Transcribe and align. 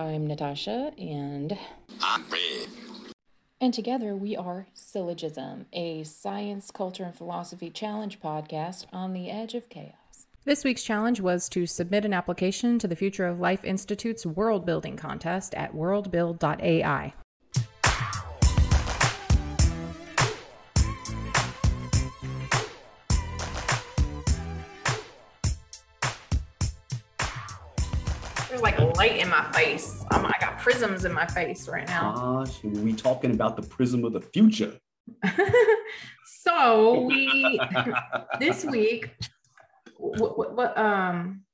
I'm 0.00 0.26
Natasha, 0.26 0.92
and 0.96 1.58
I'm 2.02 2.24
Red. 2.30 2.68
And 3.60 3.74
together 3.74 4.16
we 4.16 4.34
are 4.34 4.66
Syllogism, 4.72 5.66
a 5.74 6.04
science, 6.04 6.70
culture, 6.70 7.04
and 7.04 7.14
philosophy 7.14 7.68
challenge 7.68 8.18
podcast 8.18 8.86
on 8.94 9.12
the 9.12 9.30
edge 9.30 9.54
of 9.54 9.68
chaos. 9.68 10.26
This 10.46 10.64
week's 10.64 10.82
challenge 10.82 11.20
was 11.20 11.50
to 11.50 11.66
submit 11.66 12.06
an 12.06 12.14
application 12.14 12.78
to 12.78 12.88
the 12.88 12.96
Future 12.96 13.26
of 13.26 13.40
Life 13.40 13.62
Institute's 13.62 14.24
World 14.24 14.64
Building 14.64 14.96
Contest 14.96 15.54
at 15.54 15.74
worldbuild.ai. 15.74 17.12
light 29.00 29.16
in 29.16 29.30
my 29.30 29.50
face. 29.52 30.04
Um, 30.10 30.26
I 30.26 30.34
got 30.40 30.58
prisms 30.58 31.06
in 31.06 31.12
my 31.14 31.24
face 31.24 31.66
right 31.66 31.88
now. 31.88 32.12
Gosh, 32.12 32.62
we 32.62 32.92
talking 32.92 33.30
about 33.30 33.56
the 33.56 33.62
prism 33.62 34.04
of 34.04 34.12
the 34.12 34.20
future. 34.20 34.78
so 36.42 37.06
we 37.06 37.58
this 38.40 38.62
week, 38.62 39.16
what, 39.96 40.36
what, 40.36 40.54
what, 40.54 40.76
um, 40.76 41.44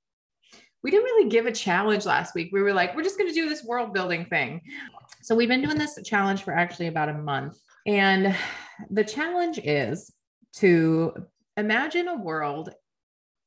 we 0.83 0.91
didn't 0.91 1.05
really 1.05 1.29
give 1.29 1.47
a 1.47 1.53
challenge 1.53 2.05
last 2.05 2.35
week. 2.35 2.51
We 2.53 2.63
were 2.63 2.73
like, 2.73 2.97
we're 2.97 3.05
just 3.05 3.17
going 3.17 3.29
to 3.31 3.35
do 3.35 3.49
this 3.49 3.63
world 3.63 3.95
building 3.95 4.25
thing. 4.25 4.61
So 5.23 5.37
we've 5.37 5.49
been 5.49 5.63
doing 5.63 5.79
this 5.79 6.01
challenge 6.05 6.43
for 6.43 6.53
actually 6.53 6.89
about 6.89 7.11
a 7.11 7.15
month, 7.15 7.57
and 7.87 8.35
the 8.91 9.05
challenge 9.05 9.61
is 9.63 10.13
to 10.55 11.15
imagine 11.57 12.09
a 12.09 12.17
world 12.17 12.71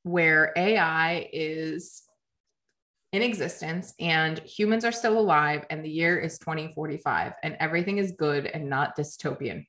where 0.03 0.53
AI 0.55 1.29
is 1.33 2.03
in 3.11 3.21
existence 3.21 3.93
and 3.99 4.39
humans 4.39 4.85
are 4.85 4.91
still 4.91 5.17
alive 5.17 5.65
and 5.69 5.83
the 5.83 5.89
year 5.89 6.17
is 6.17 6.37
2045 6.39 7.33
and 7.43 7.57
everything 7.59 7.97
is 7.97 8.11
good 8.11 8.45
and 8.45 8.69
not 8.69 8.95
dystopian. 8.97 9.65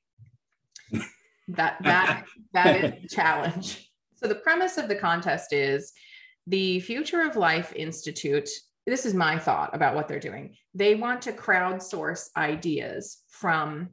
That 1.48 1.76
that 1.82 2.24
that 2.52 2.84
is 2.84 3.02
the 3.02 3.08
challenge. 3.08 3.90
So 4.16 4.28
the 4.28 4.34
premise 4.34 4.76
of 4.76 4.88
the 4.88 4.96
contest 4.96 5.52
is 5.52 5.92
the 6.46 6.80
future 6.80 7.22
of 7.22 7.36
life 7.36 7.72
institute 7.74 8.48
this 8.86 9.06
is 9.06 9.14
my 9.14 9.38
thought 9.38 9.74
about 9.74 9.94
what 9.94 10.08
they're 10.08 10.18
doing. 10.18 10.56
They 10.74 10.94
want 10.94 11.22
to 11.22 11.32
crowdsource 11.32 12.28
ideas 12.36 13.18
from 13.28 13.90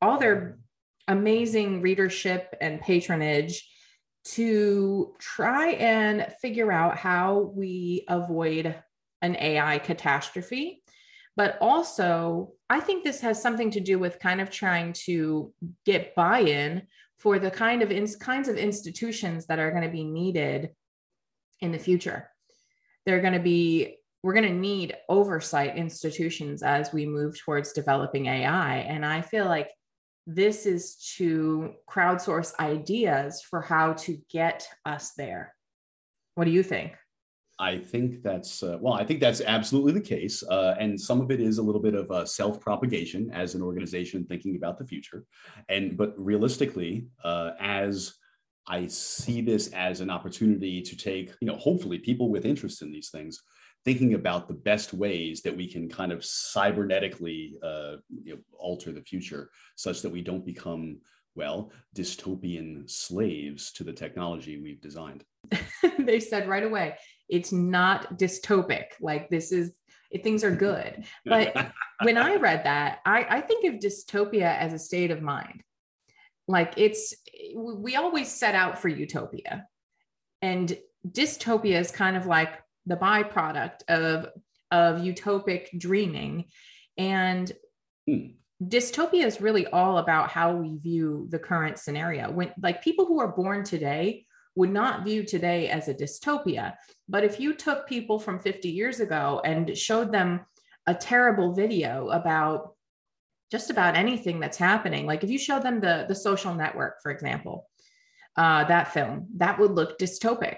all 0.00 0.18
their 0.18 0.58
amazing 1.06 1.82
readership 1.82 2.54
and 2.60 2.80
patronage 2.80 3.68
to 4.24 5.14
try 5.18 5.70
and 5.70 6.32
figure 6.40 6.70
out 6.70 6.96
how 6.96 7.52
we 7.54 8.04
avoid 8.08 8.74
an 9.20 9.36
AI 9.36 9.78
catastrophe. 9.78 10.82
But 11.36 11.56
also, 11.60 12.52
I 12.68 12.80
think 12.80 13.04
this 13.04 13.20
has 13.20 13.40
something 13.40 13.70
to 13.72 13.80
do 13.80 13.98
with 13.98 14.18
kind 14.18 14.40
of 14.40 14.50
trying 14.50 14.92
to 15.04 15.52
get 15.86 16.14
buy 16.14 16.40
in 16.40 16.82
for 17.18 17.38
the 17.38 17.50
kind 17.50 17.82
of 17.82 17.90
in, 17.90 18.06
kinds 18.20 18.48
of 18.48 18.56
institutions 18.56 19.46
that 19.46 19.58
are 19.58 19.70
going 19.70 19.84
to 19.84 19.88
be 19.88 20.04
needed 20.04 20.70
in 21.60 21.72
the 21.72 21.78
future. 21.78 22.28
They're 23.06 23.20
going 23.20 23.32
to 23.32 23.40
be, 23.40 23.96
we're 24.22 24.34
going 24.34 24.48
to 24.48 24.52
need 24.52 24.96
oversight 25.08 25.76
institutions 25.76 26.62
as 26.62 26.92
we 26.92 27.06
move 27.06 27.38
towards 27.38 27.72
developing 27.72 28.26
AI. 28.26 28.78
And 28.78 29.06
I 29.06 29.22
feel 29.22 29.46
like 29.46 29.70
this 30.26 30.66
is 30.66 30.96
to 31.16 31.74
crowdsource 31.88 32.54
ideas 32.58 33.42
for 33.42 33.60
how 33.60 33.94
to 33.94 34.18
get 34.30 34.66
us 34.84 35.12
there. 35.16 35.54
What 36.34 36.44
do 36.44 36.50
you 36.50 36.62
think? 36.62 36.92
I 37.58 37.78
think 37.78 38.22
that's 38.22 38.62
uh, 38.62 38.78
well. 38.80 38.94
I 38.94 39.04
think 39.04 39.20
that's 39.20 39.40
absolutely 39.40 39.92
the 39.92 40.00
case, 40.00 40.42
uh, 40.42 40.74
and 40.80 41.00
some 41.00 41.20
of 41.20 41.30
it 41.30 41.40
is 41.40 41.58
a 41.58 41.62
little 41.62 41.82
bit 41.82 41.94
of 41.94 42.10
uh, 42.10 42.24
self-propagation 42.24 43.30
as 43.32 43.54
an 43.54 43.62
organization 43.62 44.24
thinking 44.24 44.56
about 44.56 44.78
the 44.78 44.86
future, 44.86 45.24
and 45.68 45.96
but 45.96 46.14
realistically, 46.16 47.06
uh, 47.22 47.50
as 47.60 48.14
I 48.66 48.86
see 48.86 49.42
this 49.42 49.68
as 49.68 50.00
an 50.00 50.10
opportunity 50.10 50.82
to 50.82 50.96
take, 50.96 51.34
you 51.40 51.46
know, 51.46 51.56
hopefully 51.56 51.98
people 51.98 52.30
with 52.30 52.46
interest 52.46 52.82
in 52.82 52.90
these 52.90 53.10
things 53.10 53.42
thinking 53.84 54.14
about 54.14 54.48
the 54.48 54.54
best 54.54 54.94
ways 54.94 55.42
that 55.42 55.56
we 55.56 55.66
can 55.66 55.88
kind 55.88 56.12
of 56.12 56.20
cybernetically 56.20 57.54
uh, 57.62 57.96
you 58.24 58.34
know, 58.34 58.38
alter 58.58 58.92
the 58.92 59.02
future 59.02 59.50
such 59.76 60.02
that 60.02 60.10
we 60.10 60.22
don't 60.22 60.46
become 60.46 60.98
well 61.34 61.72
dystopian 61.96 62.88
slaves 62.88 63.72
to 63.72 63.84
the 63.84 63.92
technology 63.92 64.60
we've 64.60 64.80
designed. 64.80 65.24
They 65.98 66.20
said 66.20 66.48
right 66.48 66.62
away 66.62 66.96
it's 67.28 67.52
not 67.52 68.18
dystopic. 68.18 68.86
Like 69.00 69.28
this 69.30 69.52
is 69.52 69.72
things 70.22 70.44
are 70.44 70.54
good. 70.54 71.04
But 71.24 71.72
when 72.02 72.18
i 72.18 72.36
read 72.36 72.64
that 72.64 72.98
I, 73.06 73.26
I 73.28 73.40
think 73.40 73.64
of 73.64 73.80
dystopia 73.80 74.56
as 74.58 74.72
a 74.72 74.78
state 74.78 75.10
of 75.10 75.22
mind. 75.22 75.62
Like 76.46 76.74
it's 76.76 77.14
we 77.54 77.96
always 77.96 78.28
set 78.28 78.54
out 78.54 78.78
for 78.78 78.88
utopia. 78.88 79.66
And 80.40 80.76
dystopia 81.08 81.80
is 81.80 81.90
kind 81.90 82.16
of 82.16 82.26
like 82.26 82.61
the 82.86 82.96
byproduct 82.96 83.82
of 83.88 84.26
of 84.70 85.00
utopic 85.00 85.78
dreaming. 85.78 86.46
And 86.96 87.52
hmm. 88.08 88.28
dystopia 88.62 89.26
is 89.26 89.40
really 89.40 89.66
all 89.66 89.98
about 89.98 90.30
how 90.30 90.56
we 90.56 90.78
view 90.78 91.28
the 91.30 91.38
current 91.38 91.78
scenario. 91.78 92.30
When 92.30 92.52
like 92.60 92.82
people 92.82 93.04
who 93.06 93.20
are 93.20 93.28
born 93.28 93.64
today 93.64 94.26
would 94.54 94.70
not 94.70 95.04
view 95.04 95.24
today 95.24 95.68
as 95.68 95.88
a 95.88 95.94
dystopia. 95.94 96.74
But 97.08 97.24
if 97.24 97.40
you 97.40 97.54
took 97.54 97.86
people 97.86 98.18
from 98.18 98.38
50 98.38 98.68
years 98.68 99.00
ago 99.00 99.40
and 99.44 99.76
showed 99.76 100.12
them 100.12 100.40
a 100.86 100.94
terrible 100.94 101.54
video 101.54 102.08
about 102.08 102.74
just 103.50 103.70
about 103.70 103.96
anything 103.96 104.40
that's 104.40 104.56
happening 104.56 105.06
like 105.06 105.22
if 105.22 105.30
you 105.30 105.38
showed 105.38 105.62
them 105.62 105.78
the 105.78 106.06
the 106.08 106.14
social 106.14 106.54
network 106.54 107.02
for 107.02 107.12
example 107.12 107.68
uh, 108.36 108.64
that 108.64 108.92
film 108.92 109.28
that 109.36 109.58
would 109.58 109.72
look 109.72 109.98
dystopic 109.98 110.56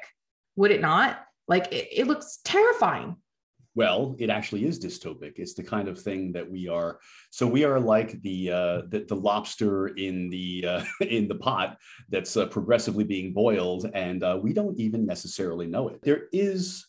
would 0.56 0.70
it 0.70 0.80
not 0.80 1.18
like 1.48 1.72
it, 1.72 1.88
it 1.92 2.06
looks 2.06 2.40
terrifying. 2.44 3.16
Well, 3.76 4.14
it 4.20 4.30
actually 4.30 4.66
is 4.66 4.78
dystopic. 4.78 5.32
It's 5.36 5.54
the 5.54 5.64
kind 5.64 5.88
of 5.88 6.00
thing 6.00 6.30
that 6.32 6.48
we 6.48 6.68
are. 6.68 7.00
So 7.30 7.46
we 7.46 7.64
are 7.64 7.80
like 7.80 8.22
the 8.22 8.52
uh, 8.52 8.82
the, 8.88 9.04
the 9.08 9.16
lobster 9.16 9.88
in 9.88 10.30
the 10.30 10.64
uh, 10.68 10.84
in 11.00 11.26
the 11.26 11.34
pot 11.34 11.78
that's 12.08 12.36
uh, 12.36 12.46
progressively 12.46 13.04
being 13.04 13.32
boiled, 13.32 13.90
and 13.92 14.22
uh, 14.22 14.38
we 14.40 14.52
don't 14.52 14.78
even 14.78 15.04
necessarily 15.04 15.66
know 15.66 15.88
it. 15.88 16.02
There 16.02 16.28
is 16.32 16.86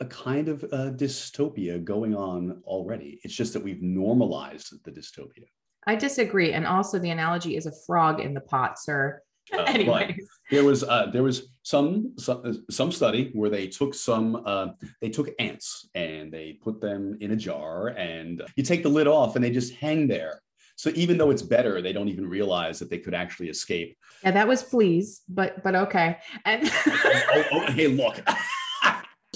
a 0.00 0.06
kind 0.06 0.48
of 0.48 0.62
uh, 0.64 0.92
dystopia 0.92 1.82
going 1.82 2.14
on 2.14 2.62
already. 2.64 3.20
It's 3.24 3.34
just 3.34 3.52
that 3.54 3.64
we've 3.64 3.82
normalized 3.82 4.72
the 4.84 4.92
dystopia. 4.92 5.46
I 5.88 5.96
disagree, 5.96 6.52
and 6.52 6.66
also 6.66 7.00
the 7.00 7.10
analogy 7.10 7.56
is 7.56 7.66
a 7.66 7.72
frog 7.84 8.20
in 8.20 8.34
the 8.34 8.40
pot, 8.40 8.78
sir. 8.78 9.22
Uh, 9.52 9.62
Anyways, 9.66 10.28
there 10.50 10.64
was 10.64 10.84
uh, 10.84 11.06
there 11.12 11.22
was 11.22 11.48
some, 11.62 12.14
some 12.18 12.64
some 12.70 12.92
study 12.92 13.30
where 13.34 13.50
they 13.50 13.66
took 13.66 13.94
some 13.94 14.42
uh, 14.44 14.68
they 15.00 15.10
took 15.10 15.30
ants 15.38 15.88
and 15.94 16.32
they 16.32 16.58
put 16.62 16.80
them 16.80 17.16
in 17.20 17.32
a 17.32 17.36
jar 17.36 17.88
and 17.88 18.42
you 18.56 18.62
take 18.62 18.82
the 18.82 18.88
lid 18.88 19.06
off 19.06 19.36
and 19.36 19.44
they 19.44 19.50
just 19.50 19.74
hang 19.74 20.08
there. 20.08 20.40
So 20.76 20.92
even 20.94 21.18
though 21.18 21.30
it's 21.30 21.42
better, 21.42 21.82
they 21.82 21.92
don't 21.92 22.08
even 22.08 22.28
realize 22.28 22.78
that 22.78 22.88
they 22.88 22.98
could 22.98 23.14
actually 23.14 23.48
escape. 23.48 23.98
Yeah, 24.22 24.30
that 24.30 24.46
was 24.46 24.62
fleas, 24.62 25.22
but 25.28 25.62
but 25.64 25.74
okay. 25.74 26.18
And 26.44 26.70
oh, 26.86 27.44
oh, 27.52 27.60
hey, 27.72 27.88
look. 27.88 28.20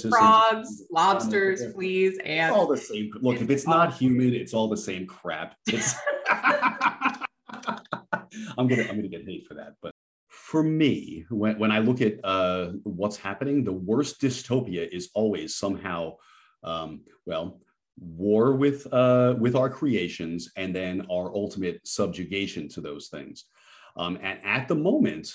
Frogs, 0.08 0.84
lobsters, 0.90 1.72
fleas, 1.74 2.18
and 2.24 2.52
all 2.52 2.66
the 2.66 2.76
same. 2.76 3.10
Look, 3.20 3.40
if 3.40 3.50
it's 3.50 3.66
not 3.66 3.92
human, 3.94 4.34
it's 4.34 4.54
all 4.54 4.66
the 4.68 4.76
same 4.76 5.06
crap. 5.06 5.54
It's 5.66 5.94
I'm 8.58 8.68
gonna 8.68 8.82
I'm 8.82 8.96
gonna 8.96 9.08
get 9.08 9.24
hate 9.24 9.46
for 9.46 9.54
that, 9.54 9.74
but 9.82 9.92
for 10.32 10.62
me, 10.62 11.24
when, 11.30 11.58
when 11.58 11.70
I 11.70 11.78
look 11.78 12.00
at 12.00 12.22
uh, 12.24 12.72
what's 12.84 13.16
happening, 13.16 13.64
the 13.64 13.72
worst 13.72 14.20
dystopia 14.20 14.88
is 14.90 15.10
always 15.14 15.56
somehow, 15.56 16.16
um, 16.62 17.02
well, 17.26 17.60
war 17.98 18.54
with 18.54 18.86
uh, 18.92 19.34
with 19.38 19.54
our 19.54 19.70
creations 19.70 20.50
and 20.56 20.74
then 20.74 21.06
our 21.10 21.34
ultimate 21.34 21.80
subjugation 21.86 22.68
to 22.70 22.80
those 22.80 23.08
things. 23.08 23.44
Um, 23.96 24.18
and 24.22 24.40
at 24.44 24.68
the 24.68 24.74
moment, 24.74 25.34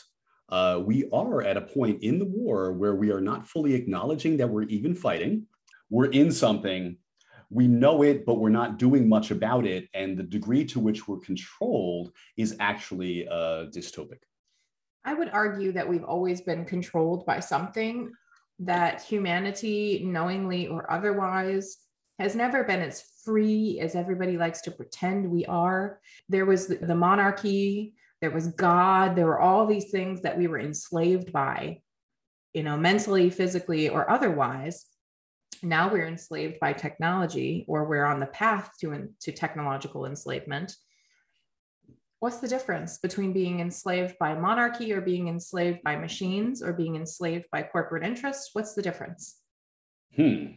uh, 0.49 0.81
we 0.83 1.09
are 1.11 1.41
at 1.43 1.57
a 1.57 1.61
point 1.61 2.03
in 2.03 2.19
the 2.19 2.25
war 2.25 2.73
where 2.73 2.95
we 2.95 3.11
are 3.11 3.21
not 3.21 3.47
fully 3.47 3.73
acknowledging 3.73 4.37
that 4.37 4.49
we're 4.49 4.63
even 4.63 4.95
fighting. 4.95 5.45
We're 5.89 6.11
in 6.11 6.31
something. 6.31 6.97
We 7.49 7.67
know 7.67 8.03
it, 8.03 8.25
but 8.25 8.39
we're 8.39 8.49
not 8.49 8.77
doing 8.77 9.07
much 9.07 9.31
about 9.31 9.65
it. 9.65 9.87
And 9.93 10.17
the 10.17 10.23
degree 10.23 10.65
to 10.65 10.79
which 10.79 11.07
we're 11.07 11.19
controlled 11.19 12.11
is 12.35 12.55
actually 12.59 13.27
uh, 13.27 13.67
dystopic. 13.67 14.19
I 15.05 15.13
would 15.13 15.29
argue 15.29 15.71
that 15.71 15.87
we've 15.87 16.03
always 16.03 16.41
been 16.41 16.65
controlled 16.65 17.25
by 17.25 17.39
something 17.39 18.11
that 18.59 19.01
humanity, 19.01 20.03
knowingly 20.03 20.67
or 20.67 20.91
otherwise, 20.91 21.77
has 22.19 22.35
never 22.35 22.63
been 22.63 22.81
as 22.81 23.03
free 23.23 23.79
as 23.79 23.95
everybody 23.95 24.37
likes 24.37 24.61
to 24.61 24.71
pretend 24.71 25.29
we 25.29 25.45
are. 25.45 25.99
There 26.27 26.45
was 26.45 26.67
the 26.67 26.95
monarchy, 26.95 27.93
there 28.21 28.31
was 28.31 28.47
God, 28.47 29.15
there 29.15 29.27
were 29.27 29.39
all 29.39 29.67
these 29.67 29.91
things 29.91 30.21
that 30.21 30.37
we 30.37 30.47
were 30.47 30.59
enslaved 30.59 31.31
by, 31.31 31.81
you 32.53 32.63
know, 32.63 32.75
mentally, 32.75 33.29
physically, 33.29 33.89
or 33.89 34.09
otherwise. 34.09 34.85
Now 35.63 35.91
we're 35.91 36.07
enslaved 36.07 36.59
by 36.59 36.73
technology 36.73 37.65
or 37.67 37.85
we're 37.85 38.05
on 38.05 38.19
the 38.19 38.27
path 38.27 38.71
to, 38.81 39.09
to 39.21 39.31
technological 39.31 40.05
enslavement. 40.05 40.75
What's 42.19 42.37
the 42.37 42.47
difference 42.47 42.97
between 42.97 43.33
being 43.33 43.59
enslaved 43.59 44.17
by 44.19 44.33
monarchy 44.33 44.91
or 44.93 45.01
being 45.01 45.27
enslaved 45.27 45.83
by 45.83 45.95
machines 45.95 46.63
or 46.63 46.73
being 46.73 46.95
enslaved 46.95 47.45
by 47.51 47.63
corporate 47.63 48.03
interests? 48.03 48.49
What's 48.53 48.73
the 48.73 48.81
difference? 48.81 49.37
Hmm. 50.15 50.53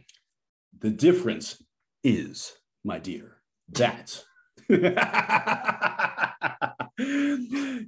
The 0.79 0.89
difference 0.89 1.61
is 2.03 2.53
my 2.83 2.97
dear 2.97 3.37
that 3.73 4.23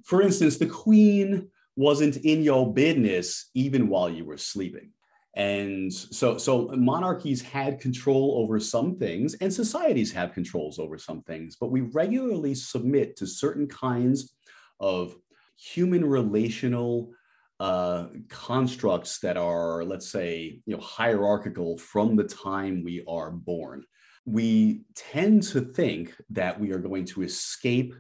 for 0.04 0.22
instance 0.22 0.58
the 0.58 0.70
queen 0.72 1.50
wasn't 1.76 2.18
in 2.18 2.44
your 2.44 2.72
business 2.72 3.50
even 3.54 3.88
while 3.90 4.10
you 4.10 4.24
were 4.24 4.38
sleeping 4.38 4.92
and 5.36 5.92
so 5.92 6.38
so 6.38 6.68
monarchies 6.76 7.42
had 7.42 7.80
control 7.80 8.36
over 8.38 8.60
some 8.60 8.96
things 8.98 9.34
and 9.36 9.52
societies 9.52 10.12
have 10.12 10.32
controls 10.32 10.78
over 10.78 10.98
some 10.98 11.24
things 11.24 11.58
but 11.60 11.72
we 11.72 11.82
regularly 11.82 12.54
submit 12.54 13.16
to 13.16 13.26
certain 13.26 13.68
kinds 13.68 14.36
of 14.80 15.16
human 15.56 16.06
relational 16.06 17.12
uh, 17.60 18.08
constructs 18.28 19.20
that 19.20 19.38
are 19.38 19.84
let's 19.86 20.12
say 20.12 20.60
you 20.66 20.76
know 20.76 20.82
hierarchical 20.82 21.78
from 21.78 22.16
the 22.16 22.24
time 22.24 22.84
we 22.84 23.04
are 23.08 23.32
born. 23.32 23.84
We 24.26 24.84
tend 24.96 25.44
to 25.44 25.62
think 25.62 26.14
that 26.32 26.60
we 26.60 26.72
are 26.72 26.80
going 26.80 27.06
to 27.06 27.24
escape 27.24 27.94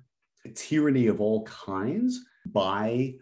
tyranny 0.56 1.08
of 1.08 1.22
all 1.22 1.44
kinds 1.44 2.20
by 2.46 3.14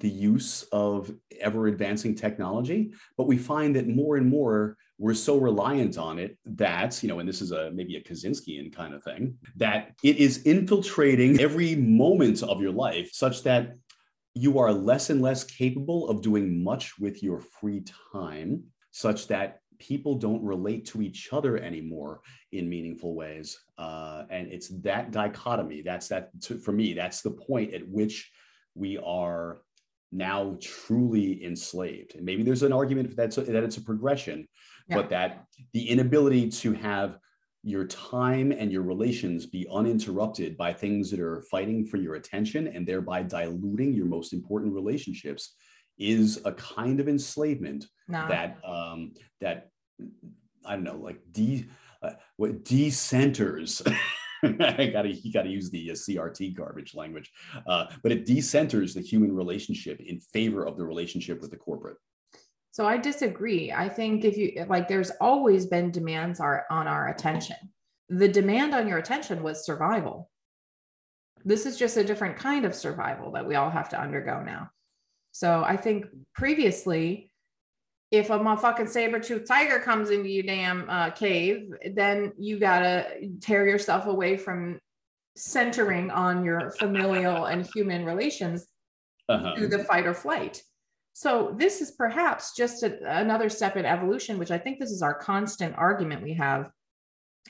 the 0.00 0.08
use 0.08 0.62
of 0.72 1.12
ever 1.40 1.66
advancing 1.66 2.14
technology 2.14 2.92
but 3.16 3.26
we 3.26 3.36
find 3.36 3.76
that 3.76 3.88
more 3.88 4.16
and 4.16 4.26
more 4.26 4.76
we're 4.98 5.14
so 5.14 5.36
reliant 5.36 5.98
on 5.98 6.18
it 6.18 6.38
that 6.44 7.02
you 7.02 7.08
know 7.08 7.18
and 7.18 7.28
this 7.28 7.42
is 7.42 7.52
a 7.52 7.70
maybe 7.72 7.96
a 7.96 8.02
kaczynskian 8.02 8.74
kind 8.74 8.94
of 8.94 9.02
thing 9.02 9.36
that 9.56 9.92
it 10.02 10.16
is 10.16 10.42
infiltrating 10.42 11.40
every 11.40 11.74
moment 11.76 12.42
of 12.42 12.60
your 12.60 12.72
life 12.72 13.10
such 13.12 13.42
that 13.42 13.76
you 14.34 14.58
are 14.58 14.70
less 14.70 15.08
and 15.08 15.22
less 15.22 15.44
capable 15.44 16.08
of 16.10 16.20
doing 16.20 16.62
much 16.62 16.98
with 16.98 17.22
your 17.22 17.40
free 17.40 17.82
time 18.12 18.62
such 18.90 19.26
that 19.28 19.60
people 19.78 20.14
don't 20.16 20.44
relate 20.44 20.86
to 20.86 21.02
each 21.02 21.30
other 21.32 21.58
anymore 21.58 22.20
in 22.52 22.68
meaningful 22.68 23.14
ways. 23.14 23.58
Uh, 23.78 24.24
and 24.30 24.48
it's 24.52 24.68
that 24.82 25.10
dichotomy 25.10 25.82
that's 25.82 26.08
that 26.08 26.30
for 26.62 26.72
me 26.72 26.92
that's 26.92 27.22
the 27.22 27.30
point 27.30 27.74
at 27.74 27.86
which 27.88 28.30
we 28.74 28.98
are 28.98 29.62
now 30.12 30.56
truly 30.60 31.44
enslaved. 31.44 32.14
And 32.14 32.24
maybe 32.24 32.42
there's 32.42 32.62
an 32.62 32.72
argument 32.72 33.16
that 33.16 33.32
that 33.32 33.64
it's 33.64 33.76
a 33.76 33.82
progression, 33.82 34.46
yeah. 34.88 34.96
but 34.96 35.10
that 35.10 35.44
the 35.72 35.88
inability 35.88 36.48
to 36.50 36.72
have 36.72 37.18
your 37.62 37.84
time 37.86 38.52
and 38.52 38.70
your 38.70 38.82
relations 38.82 39.44
be 39.44 39.66
uninterrupted 39.72 40.56
by 40.56 40.72
things 40.72 41.10
that 41.10 41.18
are 41.18 41.42
fighting 41.50 41.84
for 41.84 41.96
your 41.96 42.14
attention 42.14 42.68
and 42.68 42.86
thereby 42.86 43.22
diluting 43.24 43.92
your 43.92 44.06
most 44.06 44.32
important 44.32 44.72
relationships 44.72 45.56
is 45.98 46.40
a 46.44 46.52
kind 46.52 47.00
of 47.00 47.08
enslavement 47.08 47.86
no. 48.06 48.26
that 48.28 48.58
um, 48.64 49.12
that 49.40 49.70
I 50.64 50.74
don't 50.74 50.84
know, 50.84 50.96
like 50.96 51.20
de 51.32 51.66
uh, 52.02 52.12
what 52.36 52.64
decenters 52.64 53.82
I 54.60 54.86
gotta 54.86 55.12
you 55.12 55.32
gotta 55.32 55.48
use 55.48 55.70
the 55.70 55.90
uh, 55.90 55.94
CRT 55.94 56.54
garbage 56.54 56.94
language, 56.94 57.32
uh, 57.66 57.86
but 58.02 58.12
it 58.12 58.26
decenters 58.26 58.94
the 58.94 59.00
human 59.00 59.34
relationship 59.34 60.00
in 60.00 60.20
favor 60.20 60.66
of 60.66 60.76
the 60.76 60.84
relationship 60.84 61.40
with 61.40 61.50
the 61.50 61.56
corporate. 61.56 61.96
So 62.72 62.86
I 62.86 62.98
disagree. 62.98 63.72
I 63.72 63.88
think 63.88 64.24
if 64.24 64.36
you 64.36 64.66
like, 64.68 64.86
there's 64.86 65.10
always 65.20 65.66
been 65.66 65.90
demands 65.90 66.40
on 66.40 66.62
our 66.70 67.08
attention. 67.08 67.56
The 68.08 68.28
demand 68.28 68.74
on 68.74 68.86
your 68.86 68.98
attention 68.98 69.42
was 69.42 69.64
survival. 69.64 70.30
This 71.44 71.64
is 71.64 71.78
just 71.78 71.96
a 71.96 72.04
different 72.04 72.36
kind 72.36 72.64
of 72.64 72.74
survival 72.74 73.32
that 73.32 73.46
we 73.46 73.54
all 73.54 73.70
have 73.70 73.88
to 73.90 74.00
undergo 74.00 74.42
now. 74.42 74.70
So 75.32 75.64
I 75.64 75.76
think 75.76 76.06
previously 76.34 77.30
if 78.10 78.30
a 78.30 78.38
motherfucking 78.38 78.88
saber-toothed 78.88 79.46
tiger 79.46 79.80
comes 79.80 80.10
into 80.10 80.28
your 80.28 80.44
damn 80.44 80.88
uh, 80.88 81.10
cave, 81.10 81.68
then 81.94 82.32
you 82.38 82.58
gotta 82.58 83.06
tear 83.40 83.66
yourself 83.66 84.06
away 84.06 84.36
from 84.36 84.78
centering 85.36 86.10
on 86.10 86.44
your 86.44 86.70
familial 86.70 87.46
and 87.46 87.68
human 87.74 88.04
relations 88.04 88.66
uh-huh. 89.28 89.54
through 89.56 89.68
the 89.68 89.84
fight 89.84 90.06
or 90.06 90.14
flight. 90.14 90.62
So 91.12 91.54
this 91.56 91.80
is 91.80 91.92
perhaps 91.92 92.54
just 92.54 92.82
a, 92.82 92.98
another 93.20 93.48
step 93.48 93.76
in 93.76 93.84
evolution, 93.84 94.38
which 94.38 94.50
I 94.50 94.58
think 94.58 94.78
this 94.78 94.90
is 94.90 95.02
our 95.02 95.14
constant 95.14 95.74
argument 95.76 96.22
we 96.22 96.34
have, 96.34 96.70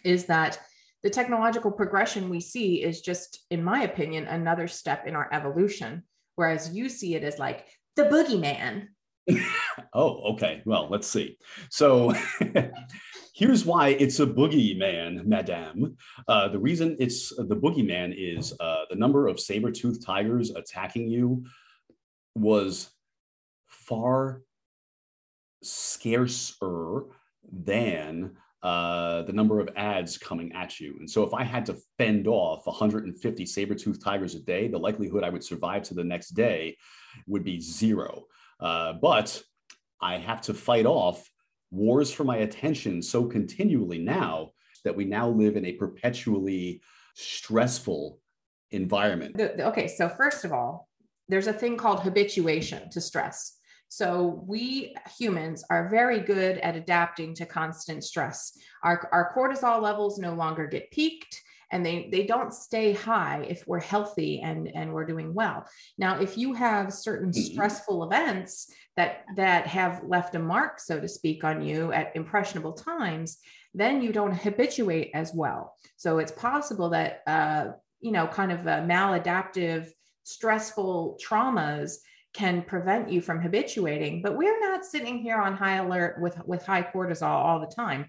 is 0.04 0.26
that 0.26 0.58
the 1.02 1.10
technological 1.10 1.70
progression 1.70 2.28
we 2.28 2.40
see 2.40 2.82
is 2.82 3.00
just, 3.00 3.44
in 3.50 3.62
my 3.62 3.82
opinion, 3.82 4.26
another 4.26 4.68
step 4.68 5.06
in 5.06 5.14
our 5.14 5.28
evolution. 5.32 6.02
Whereas 6.36 6.74
you 6.74 6.88
see 6.88 7.14
it 7.14 7.22
as 7.22 7.38
like 7.38 7.66
the 7.94 8.04
boogeyman, 8.04 8.88
oh, 9.94 10.32
okay. 10.32 10.62
Well, 10.64 10.88
let's 10.90 11.06
see. 11.06 11.38
So 11.70 12.12
here's 13.34 13.64
why 13.64 13.88
it's 13.90 14.20
a 14.20 14.26
boogeyman, 14.26 15.26
madame. 15.26 15.96
Uh, 16.28 16.48
the 16.48 16.58
reason 16.58 16.96
it's 16.98 17.30
the 17.36 17.56
boogeyman 17.56 18.14
is 18.16 18.54
uh, 18.60 18.84
the 18.90 18.96
number 18.96 19.26
of 19.26 19.40
saber-toothed 19.40 20.04
tigers 20.04 20.50
attacking 20.50 21.08
you 21.08 21.44
was 22.34 22.90
far 23.66 24.42
scarcer 25.62 27.02
than 27.52 28.36
uh, 28.62 29.22
the 29.22 29.32
number 29.32 29.60
of 29.60 29.68
ads 29.76 30.18
coming 30.18 30.52
at 30.52 30.80
you. 30.80 30.96
And 30.98 31.08
so 31.08 31.22
if 31.22 31.32
I 31.34 31.44
had 31.44 31.66
to 31.66 31.76
fend 31.98 32.26
off 32.26 32.66
150 32.66 33.46
saber-toothed 33.46 34.02
tigers 34.02 34.34
a 34.34 34.40
day, 34.40 34.66
the 34.66 34.78
likelihood 34.78 35.22
I 35.22 35.30
would 35.30 35.44
survive 35.44 35.82
to 35.84 35.94
the 35.94 36.02
next 36.02 36.30
day 36.30 36.76
would 37.26 37.44
be 37.44 37.60
zero. 37.60 38.24
Uh, 38.60 38.94
but 38.94 39.42
I 40.00 40.16
have 40.18 40.40
to 40.42 40.54
fight 40.54 40.86
off 40.86 41.30
wars 41.70 42.12
for 42.12 42.24
my 42.24 42.38
attention 42.38 43.02
so 43.02 43.26
continually 43.26 43.98
now 43.98 44.52
that 44.84 44.96
we 44.96 45.04
now 45.04 45.28
live 45.28 45.56
in 45.56 45.66
a 45.66 45.72
perpetually 45.72 46.80
stressful 47.14 48.20
environment. 48.70 49.40
Okay, 49.40 49.88
so 49.88 50.08
first 50.08 50.44
of 50.44 50.52
all, 50.52 50.88
there's 51.28 51.48
a 51.48 51.52
thing 51.52 51.76
called 51.76 52.00
habituation 52.00 52.88
to 52.90 53.00
stress. 53.00 53.58
So 53.88 54.42
we 54.46 54.94
humans 55.18 55.64
are 55.70 55.88
very 55.88 56.20
good 56.20 56.58
at 56.58 56.76
adapting 56.76 57.34
to 57.34 57.46
constant 57.46 58.04
stress. 58.04 58.52
Our, 58.82 59.08
our 59.12 59.32
cortisol 59.34 59.80
levels 59.80 60.18
no 60.18 60.34
longer 60.34 60.66
get 60.66 60.90
peaked 60.90 61.40
and 61.72 61.84
they 61.84 62.08
they 62.10 62.24
don't 62.24 62.52
stay 62.52 62.92
high 62.92 63.44
if 63.48 63.66
we're 63.66 63.80
healthy 63.80 64.40
and 64.40 64.68
and 64.74 64.92
we're 64.92 65.06
doing 65.06 65.34
well. 65.34 65.66
Now 65.98 66.20
if 66.20 66.38
you 66.38 66.52
have 66.54 66.92
certain 66.92 67.30
mm-hmm. 67.30 67.40
stressful 67.40 68.04
events 68.04 68.70
that 68.96 69.24
that 69.36 69.66
have 69.66 70.04
left 70.04 70.34
a 70.34 70.38
mark 70.38 70.78
so 70.78 71.00
to 71.00 71.08
speak 71.08 71.44
on 71.44 71.62
you 71.62 71.92
at 71.92 72.14
impressionable 72.14 72.72
times 72.72 73.38
then 73.74 74.00
you 74.00 74.12
don't 74.12 74.32
habituate 74.32 75.10
as 75.12 75.32
well. 75.34 75.74
So 75.96 76.18
it's 76.18 76.32
possible 76.32 76.90
that 76.90 77.22
uh, 77.26 77.72
you 78.00 78.12
know 78.12 78.26
kind 78.26 78.52
of 78.52 78.60
maladaptive 78.60 79.88
stressful 80.22 81.18
traumas 81.24 81.96
can 82.32 82.62
prevent 82.62 83.08
you 83.08 83.20
from 83.20 83.40
habituating 83.40 84.20
but 84.20 84.36
we're 84.36 84.60
not 84.60 84.84
sitting 84.84 85.18
here 85.18 85.38
on 85.38 85.56
high 85.56 85.76
alert 85.76 86.20
with 86.20 86.40
with 86.46 86.64
high 86.64 86.82
cortisol 86.82 87.28
all 87.28 87.60
the 87.60 87.74
time. 87.74 88.06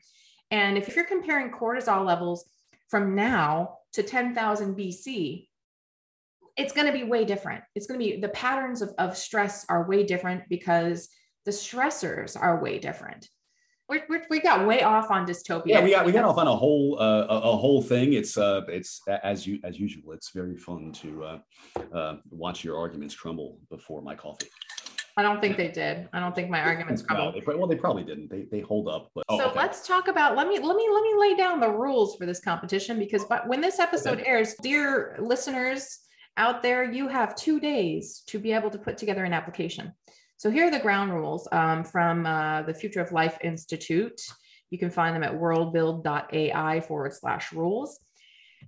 And 0.50 0.78
if 0.78 0.96
you're 0.96 1.06
comparing 1.06 1.52
cortisol 1.52 2.06
levels 2.06 2.46
from 2.90 3.16
now 3.16 3.80
to 3.94 4.04
10,000 4.04 4.76
BC, 4.76 5.48
it's 6.56 6.74
going 6.74 6.88
to 6.88 6.94
be 6.94 7.04
way 7.04 7.24
different. 7.26 7.64
It's 7.76 7.86
going 7.88 8.00
to 8.00 8.06
be 8.06 8.20
the 8.20 8.30
patterns 8.30 8.82
of, 8.82 8.94
of 8.98 9.16
stress 9.16 9.66
are 9.70 9.88
way 9.88 10.04
different 10.04 10.44
because 10.50 11.10
the 11.46 11.52
stressors 11.52 12.40
are 12.40 12.62
way 12.62 12.80
different. 12.80 13.30
We're, 13.90 14.04
we're, 14.10 14.26
we 14.30 14.42
got 14.42 14.68
way 14.68 14.82
off 14.82 15.12
on 15.12 15.26
dystopia. 15.26 15.68
Yeah, 15.68 15.84
we 15.84 15.92
got 15.92 16.06
we 16.06 16.12
got 16.12 16.26
off 16.26 16.38
on 16.38 16.48
a 16.48 16.56
whole 16.56 16.98
uh, 17.00 17.26
a, 17.30 17.40
a, 17.40 17.56
whole 17.56 17.82
thing. 17.82 18.14
It's 18.14 18.38
uh 18.38 18.64
it's 18.68 19.00
as 19.24 19.48
you 19.48 19.60
as 19.64 19.80
usual. 19.80 20.12
It's 20.12 20.32
very 20.32 20.58
fun 20.58 20.92
to 20.94 21.24
uh, 21.24 21.40
uh, 21.96 22.16
watch 22.30 22.66
your 22.66 22.78
arguments 22.78 23.16
crumble 23.16 23.60
before 23.70 24.02
my 24.02 24.14
coffee. 24.14 24.48
I 25.18 25.24
don't 25.24 25.42
think 25.42 25.58
they 25.58 25.70
did. 25.70 26.08
I 26.14 26.20
don't 26.20 26.36
think 26.36 26.52
my 26.52 26.62
arguments 26.62 27.02
crumbled. 27.02 27.34
No, 27.34 27.42
they, 27.42 27.58
well, 27.58 27.68
they 27.68 27.76
probably 27.76 28.04
didn't. 28.04 28.30
They, 28.30 28.44
they 28.52 28.60
hold 28.60 28.88
up. 28.88 29.10
But 29.16 29.26
oh, 29.30 29.40
so 29.40 29.46
okay. 29.48 29.60
let's 29.60 29.86
talk 29.88 30.08
about. 30.08 30.36
Let 30.36 30.48
me 30.48 30.60
let 30.60 30.76
me 30.76 30.88
let 30.94 31.04
me 31.04 31.16
lay 31.18 31.36
down 31.36 31.60
the 31.60 31.72
rules 31.72 32.16
for 32.16 32.28
this 32.28 32.40
competition 32.40 33.00
because 33.00 33.26
but 33.26 33.48
when 33.48 33.60
this 33.60 33.80
episode 33.80 34.20
okay. 34.20 34.30
airs, 34.30 34.54
dear 34.62 35.18
listeners 35.20 36.00
out 36.38 36.62
there, 36.62 36.84
you 36.84 37.08
have 37.08 37.36
two 37.36 37.60
days 37.60 38.22
to 38.28 38.38
be 38.38 38.52
able 38.54 38.70
to 38.70 38.78
put 38.78 39.00
together 39.00 39.24
an 39.24 39.34
application. 39.34 39.92
So 40.38 40.52
here 40.52 40.68
are 40.68 40.72
the 40.72 40.80
ground 40.80 41.12
rules 41.12 41.48
um, 41.52 41.84
from 41.84 42.28
uh, 42.28 42.62
the 42.62 42.74
Future 42.76 43.02
of 43.02 43.12
Life 43.12 43.40
Institute. 43.44 44.22
You 44.70 44.78
can 44.78 44.92
find 44.92 45.16
them 45.16 45.24
at 45.24 45.34
worldbuild.ai 45.34 46.82
forward 46.82 47.14
slash 47.14 47.52
rules. 47.52 48.00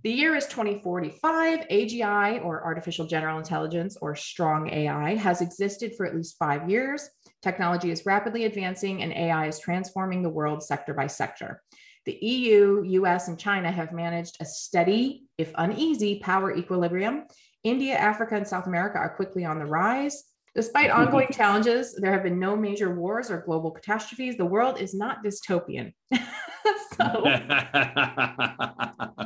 The 0.01 0.11
year 0.11 0.33
is 0.33 0.45
2045. 0.45 1.67
AGI, 1.67 2.43
or 2.45 2.63
artificial 2.63 3.05
general 3.05 3.37
intelligence, 3.37 3.97
or 4.01 4.15
strong 4.15 4.69
AI, 4.69 5.15
has 5.15 5.41
existed 5.41 5.93
for 5.97 6.05
at 6.05 6.15
least 6.15 6.37
five 6.39 6.69
years. 6.69 7.09
Technology 7.41 7.91
is 7.91 8.05
rapidly 8.05 8.45
advancing 8.45 9.03
and 9.03 9.11
AI 9.11 9.47
is 9.47 9.59
transforming 9.59 10.21
the 10.21 10.29
world 10.29 10.63
sector 10.63 10.93
by 10.93 11.07
sector. 11.07 11.61
The 12.05 12.17
EU, 12.21 12.83
US, 12.83 13.27
and 13.27 13.37
China 13.37 13.69
have 13.71 13.91
managed 13.91 14.37
a 14.39 14.45
steady, 14.45 15.25
if 15.37 15.51
uneasy, 15.55 16.19
power 16.19 16.55
equilibrium. 16.55 17.25
India, 17.65 17.97
Africa, 17.97 18.35
and 18.35 18.47
South 18.47 18.67
America 18.67 18.97
are 18.97 19.15
quickly 19.15 19.43
on 19.43 19.59
the 19.59 19.65
rise. 19.65 20.23
Despite 20.55 20.89
ongoing 20.99 21.27
challenges, 21.31 21.95
there 21.95 22.11
have 22.11 22.23
been 22.23 22.39
no 22.39 22.55
major 22.55 22.93
wars 22.93 23.29
or 23.29 23.41
global 23.41 23.71
catastrophes. 23.71 24.37
The 24.37 24.45
world 24.45 24.79
is 24.81 24.93
not 24.93 25.23
dystopian. 25.23 25.93
so, 26.13 26.17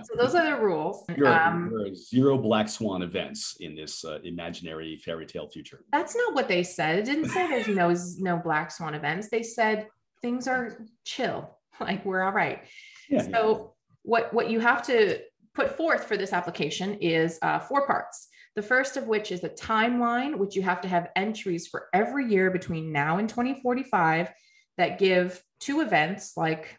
so, 0.04 0.16
those 0.18 0.36
are 0.36 0.46
the 0.46 0.58
rules. 0.60 1.04
There 1.08 1.28
are, 1.28 1.50
um, 1.50 1.72
there 1.76 1.88
are 1.88 1.96
zero 1.96 2.38
black 2.38 2.70
swan 2.70 3.02
events 3.02 3.58
in 3.60 3.76
this 3.76 4.06
uh, 4.06 4.20
imaginary 4.24 4.98
fairy 4.98 5.26
tale 5.26 5.50
future. 5.50 5.84
That's 5.92 6.16
not 6.16 6.34
what 6.34 6.48
they 6.48 6.64
said. 6.64 7.00
It 7.00 7.06
didn't 7.06 7.30
say 7.30 7.48
there's 7.48 7.68
no 7.68 7.96
no 8.20 8.38
black 8.38 8.72
swan 8.72 8.94
events. 8.96 9.30
They 9.30 9.44
said 9.44 9.88
things 10.22 10.48
are 10.48 10.86
chill, 11.06 11.58
like 11.80 12.06
we're 12.06 12.24
all 12.24 12.32
right. 12.32 12.64
Yeah, 13.10 13.22
so 13.22 13.30
yeah. 13.30 13.64
what 14.04 14.34
what 14.34 14.50
you 14.50 14.60
have 14.60 14.84
to 14.84 15.20
put 15.56 15.78
forth 15.78 16.06
for 16.06 16.18
this 16.18 16.34
application 16.34 16.96
is 16.96 17.40
uh, 17.42 17.60
four 17.60 17.86
parts. 17.86 18.28
The 18.56 18.62
first 18.62 18.98
of 18.98 19.08
which 19.08 19.32
is 19.32 19.44
a 19.44 19.50
timeline, 19.50 20.38
which 20.38 20.56
you 20.56 20.62
have 20.62 20.82
to 20.82 20.88
have 20.88 21.10
entries 21.16 21.68
for 21.68 21.88
every 21.94 22.32
year 22.32 22.52
between 22.52 22.92
now 22.92 23.18
and 23.18 23.28
2045 23.28 24.32
that 24.78 25.00
give 25.00 25.42
two 25.60 25.82
events 25.82 26.34
like, 26.38 26.78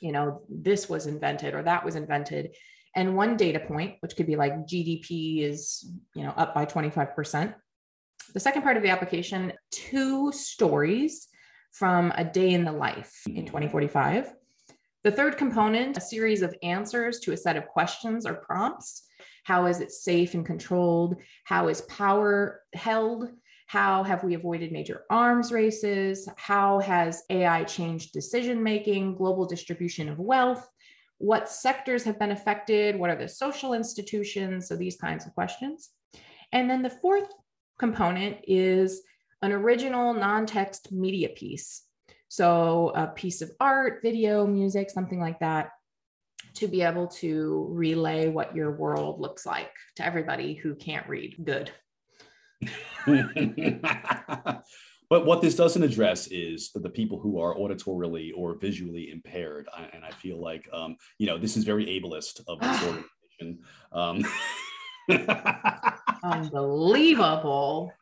you 0.00 0.12
know, 0.12 0.42
this 0.48 0.88
was 0.88 1.06
invented 1.06 1.54
or 1.54 1.62
that 1.62 1.84
was 1.84 1.96
invented, 1.96 2.54
and 2.96 3.16
one 3.16 3.36
data 3.36 3.58
point, 3.58 3.96
which 4.00 4.16
could 4.16 4.26
be 4.26 4.36
like 4.36 4.66
GDP 4.66 5.42
is, 5.42 5.84
you 6.14 6.22
know, 6.22 6.30
up 6.36 6.54
by 6.54 6.64
25%. 6.64 7.54
The 8.32 8.40
second 8.40 8.62
part 8.62 8.76
of 8.76 8.82
the 8.82 8.90
application, 8.90 9.52
two 9.70 10.32
stories 10.32 11.28
from 11.72 12.12
a 12.16 12.24
day 12.24 12.50
in 12.50 12.64
the 12.64 12.72
life 12.72 13.12
in 13.26 13.46
2045. 13.46 14.32
The 15.04 15.12
third 15.12 15.36
component, 15.36 15.98
a 15.98 16.00
series 16.00 16.40
of 16.40 16.54
answers 16.62 17.20
to 17.20 17.32
a 17.32 17.36
set 17.36 17.58
of 17.58 17.68
questions 17.68 18.24
or 18.24 18.36
prompts. 18.36 19.02
How 19.44 19.66
is 19.66 19.80
it 19.80 19.92
safe 19.92 20.32
and 20.32 20.46
controlled? 20.46 21.16
How 21.44 21.68
is 21.68 21.82
power 21.82 22.62
held? 22.72 23.28
How 23.66 24.02
have 24.02 24.24
we 24.24 24.32
avoided 24.32 24.72
major 24.72 25.02
arms 25.10 25.52
races? 25.52 26.26
How 26.38 26.78
has 26.78 27.22
AI 27.28 27.64
changed 27.64 28.14
decision 28.14 28.62
making, 28.62 29.16
global 29.16 29.44
distribution 29.44 30.08
of 30.08 30.18
wealth? 30.18 30.66
What 31.18 31.50
sectors 31.50 32.02
have 32.04 32.18
been 32.18 32.32
affected? 32.32 32.96
What 32.96 33.10
are 33.10 33.16
the 33.16 33.28
social 33.28 33.74
institutions? 33.74 34.68
So, 34.68 34.74
these 34.74 34.96
kinds 34.96 35.26
of 35.26 35.34
questions. 35.34 35.90
And 36.52 36.68
then 36.70 36.80
the 36.80 36.88
fourth 36.88 37.28
component 37.78 38.38
is 38.48 39.02
an 39.42 39.52
original 39.52 40.14
non 40.14 40.46
text 40.46 40.92
media 40.92 41.28
piece. 41.28 41.82
So, 42.34 42.90
a 42.96 43.06
piece 43.06 43.42
of 43.42 43.52
art, 43.60 44.00
video, 44.02 44.44
music, 44.44 44.90
something 44.90 45.20
like 45.20 45.38
that, 45.38 45.70
to 46.54 46.66
be 46.66 46.82
able 46.82 47.06
to 47.06 47.68
relay 47.70 48.26
what 48.28 48.56
your 48.56 48.72
world 48.72 49.20
looks 49.20 49.46
like 49.46 49.70
to 49.94 50.04
everybody 50.04 50.54
who 50.54 50.74
can't 50.74 51.08
read 51.08 51.36
good. 51.44 51.70
but 55.08 55.26
what 55.26 55.42
this 55.42 55.54
doesn't 55.54 55.84
address 55.84 56.26
is 56.26 56.72
the 56.74 56.90
people 56.90 57.20
who 57.20 57.38
are 57.38 57.54
auditorily 57.54 58.32
or 58.36 58.58
visually 58.58 59.12
impaired. 59.12 59.68
And 59.92 60.04
I 60.04 60.10
feel 60.10 60.42
like, 60.42 60.68
um, 60.72 60.96
you 61.18 61.28
know, 61.28 61.38
this 61.38 61.56
is 61.56 61.62
very 61.62 61.86
ableist 61.86 62.40
of 62.48 62.58
this 62.58 62.82
organization. 62.82 63.60
Um, 63.92 64.24
Unbelievable 66.24 67.92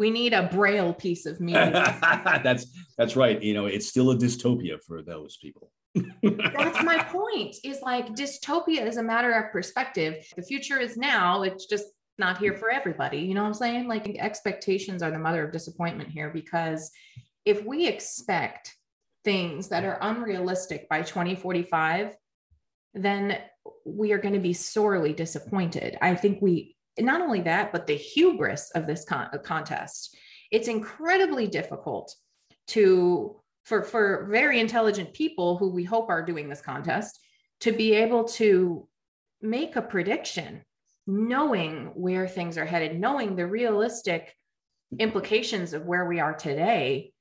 we 0.00 0.10
need 0.10 0.32
a 0.32 0.44
braille 0.44 0.94
piece 0.94 1.26
of 1.26 1.40
media. 1.40 1.98
that's 2.42 2.66
that's 2.96 3.16
right. 3.16 3.40
You 3.42 3.52
know, 3.52 3.66
it's 3.66 3.86
still 3.86 4.10
a 4.12 4.16
dystopia 4.16 4.82
for 4.82 5.02
those 5.02 5.36
people. 5.36 5.70
that's 5.94 6.82
my 6.82 7.04
point. 7.12 7.56
Is 7.62 7.82
like 7.82 8.14
dystopia 8.14 8.86
is 8.86 8.96
a 8.96 9.02
matter 9.02 9.30
of 9.32 9.52
perspective. 9.52 10.24
The 10.34 10.42
future 10.42 10.80
is 10.80 10.96
now. 10.96 11.42
It's 11.42 11.66
just 11.66 11.84
not 12.18 12.38
here 12.38 12.54
for 12.54 12.70
everybody. 12.70 13.18
You 13.18 13.34
know 13.34 13.42
what 13.42 13.48
I'm 13.48 13.54
saying? 13.54 13.88
Like 13.88 14.08
expectations 14.18 15.02
are 15.02 15.10
the 15.10 15.18
mother 15.18 15.44
of 15.44 15.52
disappointment 15.52 16.08
here 16.08 16.30
because 16.30 16.90
if 17.44 17.62
we 17.66 17.86
expect 17.86 18.74
things 19.22 19.68
that 19.68 19.84
are 19.84 19.98
unrealistic 20.00 20.88
by 20.88 21.02
2045, 21.02 22.16
then 22.94 23.38
we 23.84 24.12
are 24.12 24.18
going 24.18 24.34
to 24.34 24.40
be 24.40 24.54
sorely 24.54 25.12
disappointed. 25.12 25.98
I 26.00 26.14
think 26.14 26.40
we 26.40 26.76
not 26.98 27.20
only 27.20 27.42
that, 27.42 27.72
but 27.72 27.86
the 27.86 27.94
hubris 27.94 28.70
of 28.74 28.86
this 28.86 29.04
con- 29.04 29.28
uh, 29.32 29.38
contest. 29.38 30.16
It's 30.50 30.68
incredibly 30.68 31.46
difficult 31.46 32.14
to 32.68 33.36
for 33.64 33.82
for 33.82 34.28
very 34.30 34.58
intelligent 34.58 35.12
people 35.12 35.58
who 35.58 35.70
we 35.70 35.84
hope 35.84 36.08
are 36.08 36.24
doing 36.24 36.48
this 36.48 36.62
contest 36.62 37.20
to 37.60 37.72
be 37.72 37.94
able 37.94 38.24
to 38.24 38.88
make 39.42 39.76
a 39.76 39.82
prediction 39.82 40.64
knowing 41.06 41.86
where 41.94 42.26
things 42.26 42.56
are 42.56 42.64
headed 42.64 42.98
knowing 42.98 43.36
the 43.36 43.46
realistic 43.46 44.34
implications 44.98 45.72
of 45.72 45.86
where 45.86 46.06
we 46.06 46.20
are 46.20 46.34
today. 46.34 47.12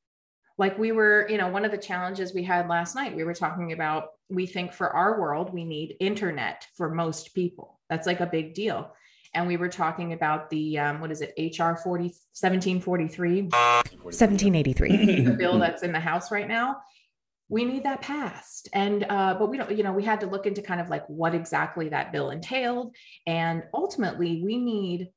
Like 0.57 0.77
we 0.77 0.91
were 0.91 1.27
you 1.29 1.37
know 1.37 1.49
one 1.49 1.65
of 1.65 1.71
the 1.71 1.77
challenges 1.77 2.33
we 2.33 2.43
had 2.43 2.67
last 2.67 2.95
night 2.95 3.15
we 3.15 3.23
were 3.23 3.33
talking 3.33 3.73
about 3.73 4.09
we 4.29 4.45
think 4.45 4.73
for 4.73 4.89
our 4.89 5.19
world 5.19 5.53
we 5.53 5.65
need 5.65 5.97
internet 5.99 6.65
for 6.75 6.89
most 6.89 7.35
people. 7.35 7.79
That's 7.89 8.07
like 8.07 8.21
a 8.21 8.25
big 8.25 8.53
deal 8.53 8.93
and 9.33 9.47
we 9.47 9.57
were 9.57 9.69
talking 9.69 10.13
about 10.13 10.49
the 10.49 10.79
um, 10.79 10.99
what 10.99 11.11
is 11.11 11.21
it 11.21 11.33
hr 11.37 11.75
40 11.75 12.03
1743 12.03 13.43
1783 13.43 15.21
the 15.23 15.31
bill 15.31 15.59
that's 15.59 15.83
in 15.83 15.91
the 15.91 15.99
house 15.99 16.31
right 16.31 16.47
now. 16.47 16.77
We 17.51 17.65
need 17.65 17.83
that 17.83 18.01
passed. 18.01 18.69
And 18.73 19.05
uh, 19.09 19.35
but 19.37 19.49
we 19.49 19.57
don't 19.57 19.75
you 19.75 19.83
know 19.83 19.93
we 19.93 20.03
had 20.03 20.19
to 20.21 20.27
look 20.27 20.45
into 20.45 20.61
kind 20.61 20.79
of 20.81 20.89
like 20.89 21.05
what 21.07 21.33
exactly 21.33 21.89
that 21.89 22.11
bill 22.11 22.29
entailed. 22.29 22.95
And 23.25 23.63
ultimately 23.73 24.41
we 24.43 24.57
need 24.57 25.09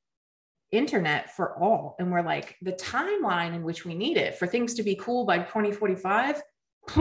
internet 0.71 1.35
for 1.35 1.59
all. 1.59 1.97
And 1.99 2.11
we're 2.11 2.23
like 2.23 2.57
the 2.62 2.73
timeline 2.73 3.54
in 3.54 3.62
which 3.62 3.85
we 3.85 3.95
need 3.95 4.16
it 4.16 4.37
for 4.37 4.47
things 4.47 4.75
to 4.75 4.83
be 4.83 4.95
cool 4.97 5.26
by 5.26 5.38
2045 5.38 6.42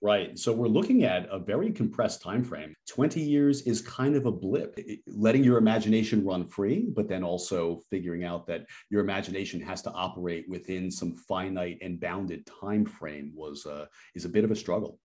Right. 0.00 0.38
So 0.38 0.52
we're 0.52 0.68
looking 0.68 1.02
at 1.02 1.28
a 1.28 1.40
very 1.40 1.72
compressed 1.72 2.22
time 2.22 2.44
frame. 2.44 2.74
20 2.88 3.20
years 3.20 3.62
is 3.62 3.80
kind 3.80 4.14
of 4.14 4.26
a 4.26 4.32
blip. 4.32 4.78
letting 5.08 5.42
your 5.42 5.58
imagination 5.58 6.24
run 6.24 6.46
free, 6.46 6.86
but 6.94 7.08
then 7.08 7.24
also 7.24 7.80
figuring 7.90 8.22
out 8.22 8.46
that 8.46 8.64
your 8.90 9.00
imagination 9.00 9.60
has 9.60 9.82
to 9.82 9.90
operate 9.90 10.48
within 10.48 10.88
some 10.88 11.16
finite 11.16 11.78
and 11.82 11.98
bounded 11.98 12.46
time 12.60 12.84
frame 12.84 13.32
was 13.34 13.66
uh, 13.66 13.86
is 14.14 14.24
a 14.24 14.28
bit 14.28 14.44
of 14.44 14.52
a 14.52 14.56
struggle. 14.56 15.00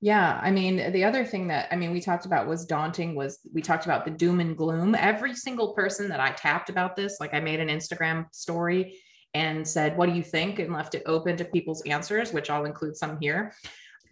Yeah, 0.00 0.38
I 0.42 0.50
mean, 0.50 0.92
the 0.92 1.04
other 1.04 1.24
thing 1.26 1.48
that 1.48 1.68
I 1.70 1.76
mean 1.76 1.90
we 1.90 2.00
talked 2.00 2.24
about 2.24 2.46
was 2.46 2.64
daunting 2.64 3.14
was 3.14 3.40
we 3.52 3.60
talked 3.60 3.84
about 3.84 4.06
the 4.06 4.12
doom 4.12 4.40
and 4.40 4.56
gloom. 4.56 4.94
Every 4.94 5.34
single 5.34 5.74
person 5.74 6.08
that 6.08 6.20
I 6.20 6.30
tapped 6.30 6.70
about 6.70 6.96
this, 6.96 7.18
like 7.20 7.34
I 7.34 7.40
made 7.40 7.60
an 7.60 7.68
Instagram 7.68 8.32
story 8.32 8.98
and 9.34 9.66
said, 9.66 9.98
"What 9.98 10.08
do 10.08 10.14
you 10.14 10.22
think?" 10.22 10.58
and 10.58 10.72
left 10.72 10.94
it 10.94 11.02
open 11.04 11.36
to 11.36 11.44
people's 11.44 11.82
answers, 11.82 12.32
which 12.32 12.48
I'll 12.48 12.64
include 12.64 12.96
some 12.96 13.18
here 13.20 13.52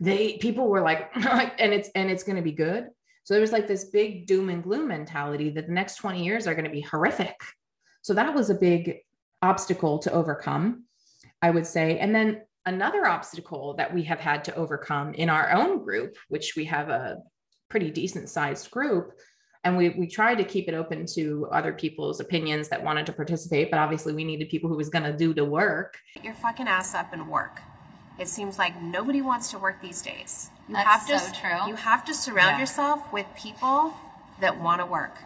they 0.01 0.39
people 0.39 0.69
were 0.69 0.81
like 0.83 1.11
and 1.15 1.73
it's 1.73 1.89
and 1.95 2.11
it's 2.11 2.23
going 2.23 2.37
to 2.37 2.43
be 2.43 2.53
good. 2.53 2.89
So 3.25 3.35
there 3.35 3.41
was 3.41 3.53
like 3.53 3.67
this 3.67 3.87
big 3.87 4.27
doom 4.27 4.51
and 4.51 4.63
gloom 4.63 4.87
mentality 4.87 5.51
that 5.51 5.67
the 5.67 5.73
next 5.73 5.97
20 5.97 6.25
years 6.25 6.47
are 6.47 6.55
going 6.55 6.65
to 6.65 6.71
be 6.71 6.81
horrific. 6.81 7.35
So 8.03 8.15
that 8.15 8.35
was 8.35 8.51
a 8.51 8.55
big 8.55 8.99
obstacle 9.43 9.99
to 10.01 10.13
overcome 10.13 10.85
i 11.43 11.51
would 11.51 11.67
say. 11.67 11.99
And 11.99 12.15
then 12.15 12.43
another 12.65 13.07
obstacle 13.07 13.75
that 13.75 13.93
we 13.93 14.03
have 14.05 14.19
had 14.19 14.45
to 14.45 14.55
overcome 14.55 15.15
in 15.15 15.29
our 15.29 15.53
own 15.53 15.85
group 15.85 16.17
which 16.29 16.55
we 16.57 16.65
have 16.65 16.89
a 16.89 17.19
pretty 17.69 17.91
decent 17.91 18.29
sized 18.29 18.71
group 18.71 19.13
and 19.63 19.77
we 19.77 19.91
we 19.91 20.07
tried 20.07 20.37
to 20.37 20.45
keep 20.45 20.69
it 20.69 20.75
open 20.75 21.07
to 21.15 21.49
other 21.53 21.73
people's 21.73 22.19
opinions 22.21 22.69
that 22.69 22.83
wanted 22.83 23.07
to 23.07 23.13
participate 23.13 23.71
but 23.71 23.79
obviously 23.79 24.13
we 24.13 24.25
needed 24.25 24.49
people 24.49 24.69
who 24.69 24.77
was 24.77 24.89
going 24.89 25.05
to 25.05 25.17
do 25.17 25.33
the 25.33 25.45
work. 25.45 25.97
Get 26.15 26.25
your 26.25 26.35
fucking 26.35 26.67
ass 26.67 26.95
up 26.95 27.13
and 27.13 27.29
work 27.29 27.61
it 28.19 28.29
seems 28.29 28.59
like 28.59 28.81
nobody 28.81 29.21
wants 29.21 29.51
to 29.51 29.59
work 29.59 29.81
these 29.83 30.03
days. 30.03 30.51
You 30.69 30.75
That's 30.75 30.89
have 30.89 31.07
to, 31.07 31.19
so 31.19 31.41
true. 31.41 31.69
You 31.69 31.77
have 31.77 32.05
to 32.07 32.15
surround 32.15 32.55
yeah. 32.55 32.61
yourself 32.61 33.13
with 33.13 33.27
people 33.37 33.95
that 34.41 34.61
want 34.61 34.81
to 34.81 34.87
work. 34.87 35.17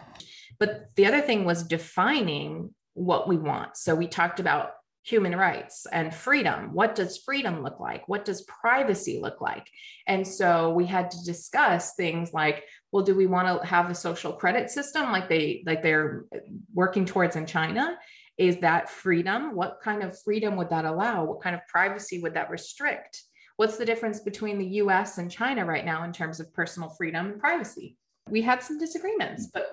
But 0.59 0.91
the 0.95 1.05
other 1.05 1.21
thing 1.21 1.45
was 1.45 1.63
defining 1.63 2.73
what 2.93 3.27
we 3.27 3.37
want. 3.37 3.77
So 3.77 3.95
we 3.95 4.07
talked 4.07 4.39
about 4.39 4.73
human 5.03 5.35
rights 5.35 5.87
and 5.91 6.13
freedom. 6.13 6.73
What 6.73 6.93
does 6.93 7.17
freedom 7.17 7.63
look 7.63 7.79
like? 7.79 8.07
What 8.07 8.23
does 8.23 8.43
privacy 8.43 9.19
look 9.19 9.41
like? 9.41 9.67
And 10.05 10.27
so 10.27 10.69
we 10.71 10.85
had 10.85 11.09
to 11.11 11.23
discuss 11.25 11.95
things 11.95 12.33
like, 12.33 12.63
well, 12.91 13.03
do 13.03 13.15
we 13.15 13.25
want 13.25 13.61
to 13.61 13.65
have 13.65 13.89
a 13.89 13.95
social 13.95 14.33
credit 14.33 14.69
system 14.69 15.11
like 15.11 15.27
they 15.27 15.63
like 15.65 15.81
they're 15.81 16.25
working 16.73 17.05
towards 17.05 17.35
in 17.35 17.47
China? 17.47 17.97
Is 18.41 18.57
that 18.57 18.89
freedom? 18.89 19.55
What 19.55 19.79
kind 19.83 20.01
of 20.01 20.19
freedom 20.19 20.55
would 20.55 20.71
that 20.71 20.83
allow? 20.83 21.23
What 21.23 21.41
kind 21.41 21.55
of 21.55 21.61
privacy 21.67 22.19
would 22.21 22.33
that 22.33 22.49
restrict? 22.49 23.21
What's 23.57 23.77
the 23.77 23.85
difference 23.85 24.19
between 24.21 24.57
the 24.57 24.65
us 24.65 25.19
and 25.19 25.29
china 25.29 25.63
right 25.63 25.85
now 25.85 26.03
in 26.05 26.11
terms 26.11 26.39
of 26.39 26.51
personal 26.51 26.89
freedom 26.89 27.27
and 27.27 27.39
privacy? 27.39 27.97
We 28.27 28.41
had 28.41 28.63
some 28.63 28.79
disagreements 28.79 29.47
but 29.53 29.71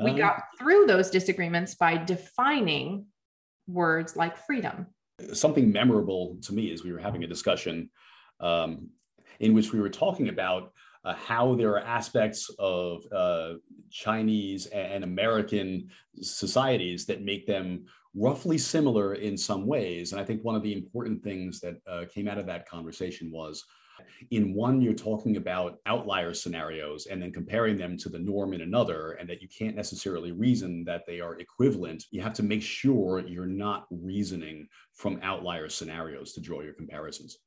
we 0.00 0.12
got 0.12 0.36
um, 0.36 0.42
through 0.56 0.86
those 0.86 1.10
disagreements 1.10 1.74
by 1.74 1.96
defining 1.96 3.06
words 3.66 4.14
like 4.14 4.36
freedom. 4.46 4.86
Something 5.32 5.72
memorable 5.72 6.38
to 6.42 6.54
me 6.54 6.66
is 6.66 6.84
we 6.84 6.92
were 6.92 7.00
having 7.00 7.24
a 7.24 7.26
discussion 7.26 7.90
um, 8.38 8.88
in 9.40 9.52
which 9.52 9.72
we 9.72 9.80
were 9.80 9.90
talking 9.90 10.28
about 10.28 10.72
uh, 11.04 11.14
how 11.14 11.54
there 11.54 11.70
are 11.70 11.80
aspects 11.80 12.50
of 12.58 13.04
uh, 13.12 13.54
Chinese 13.90 14.66
and 14.66 15.04
American 15.04 15.88
societies 16.20 17.06
that 17.06 17.22
make 17.22 17.46
them 17.46 17.86
roughly 18.14 18.58
similar 18.58 19.14
in 19.14 19.36
some 19.36 19.66
ways. 19.66 20.12
And 20.12 20.20
I 20.20 20.24
think 20.24 20.44
one 20.44 20.56
of 20.56 20.62
the 20.62 20.72
important 20.72 21.22
things 21.22 21.60
that 21.60 21.76
uh, 21.86 22.04
came 22.12 22.28
out 22.28 22.38
of 22.38 22.46
that 22.46 22.68
conversation 22.68 23.30
was 23.30 23.64
in 24.30 24.54
one, 24.54 24.80
you're 24.80 24.94
talking 24.94 25.36
about 25.36 25.78
outlier 25.86 26.34
scenarios 26.34 27.06
and 27.06 27.20
then 27.20 27.32
comparing 27.32 27.76
them 27.76 27.96
to 27.98 28.08
the 28.08 28.18
norm 28.18 28.52
in 28.52 28.62
another, 28.62 29.12
and 29.12 29.28
that 29.28 29.42
you 29.42 29.48
can't 29.48 29.76
necessarily 29.76 30.32
reason 30.32 30.84
that 30.84 31.02
they 31.06 31.20
are 31.20 31.38
equivalent. 31.38 32.04
You 32.10 32.22
have 32.22 32.34
to 32.34 32.42
make 32.42 32.62
sure 32.62 33.20
you're 33.26 33.46
not 33.46 33.86
reasoning 33.90 34.68
from 34.94 35.20
outlier 35.22 35.68
scenarios 35.68 36.32
to 36.32 36.40
draw 36.40 36.60
your 36.60 36.74
comparisons. 36.74 37.38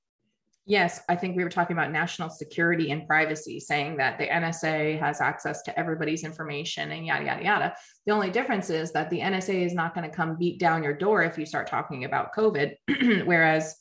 Yes, 0.66 1.02
I 1.10 1.16
think 1.18 1.36
we 1.36 1.44
were 1.44 1.50
talking 1.50 1.76
about 1.76 1.92
national 1.92 2.30
security 2.30 2.92
and 2.92 3.06
privacy, 3.06 3.60
saying 3.60 3.98
that 3.98 4.18
the 4.18 4.28
NSA 4.28 4.98
has 4.98 5.20
access 5.20 5.62
to 5.64 5.78
everybody's 5.78 6.24
information 6.24 6.92
and 6.92 7.06
yada, 7.06 7.26
yada, 7.26 7.44
yada. 7.44 7.76
The 8.06 8.14
only 8.14 8.30
difference 8.30 8.70
is 8.70 8.94
that 8.94 9.10
the 9.10 9.20
NSA 9.20 9.66
is 9.66 9.74
not 9.74 9.94
going 9.94 10.10
to 10.10 10.16
come 10.16 10.38
beat 10.38 10.60
down 10.60 10.82
your 10.82 10.94
door 10.94 11.22
if 11.22 11.38
you 11.38 11.46
start 11.46 11.68
talking 11.68 12.06
about 12.06 12.34
COVID. 12.34 12.76
Whereas, 13.26 13.76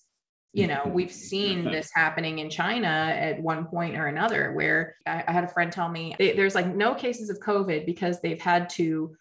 you 0.52 0.66
know, 0.66 0.80
mm-hmm. 0.80 0.92
we've 0.92 1.12
seen 1.12 1.60
mm-hmm. 1.60 1.70
this 1.70 1.88
happening 1.94 2.40
in 2.40 2.50
China 2.50 2.88
at 2.88 3.40
one 3.40 3.66
point 3.66 3.96
or 3.96 4.08
another, 4.08 4.52
where 4.52 4.96
I, 5.06 5.22
I 5.28 5.32
had 5.32 5.44
a 5.44 5.48
friend 5.48 5.70
tell 5.70 5.88
me 5.88 6.16
there's 6.18 6.56
like 6.56 6.74
no 6.74 6.96
cases 6.96 7.30
of 7.30 7.38
COVID 7.38 7.86
because 7.86 8.20
they've 8.20 8.40
had 8.42 8.68
to 8.70 9.14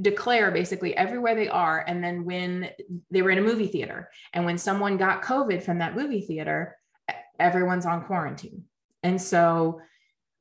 declare 0.00 0.50
basically 0.50 0.96
everywhere 0.96 1.34
they 1.34 1.48
are. 1.48 1.84
And 1.86 2.02
then 2.02 2.24
when 2.24 2.70
they 3.10 3.20
were 3.20 3.30
in 3.30 3.36
a 3.36 3.42
movie 3.42 3.66
theater 3.66 4.08
and 4.32 4.46
when 4.46 4.56
someone 4.56 4.96
got 4.96 5.22
COVID 5.22 5.62
from 5.62 5.78
that 5.78 5.94
movie 5.94 6.22
theater, 6.22 6.78
everyone's 7.38 7.86
on 7.86 8.04
quarantine. 8.04 8.64
And 9.02 9.20
so 9.20 9.80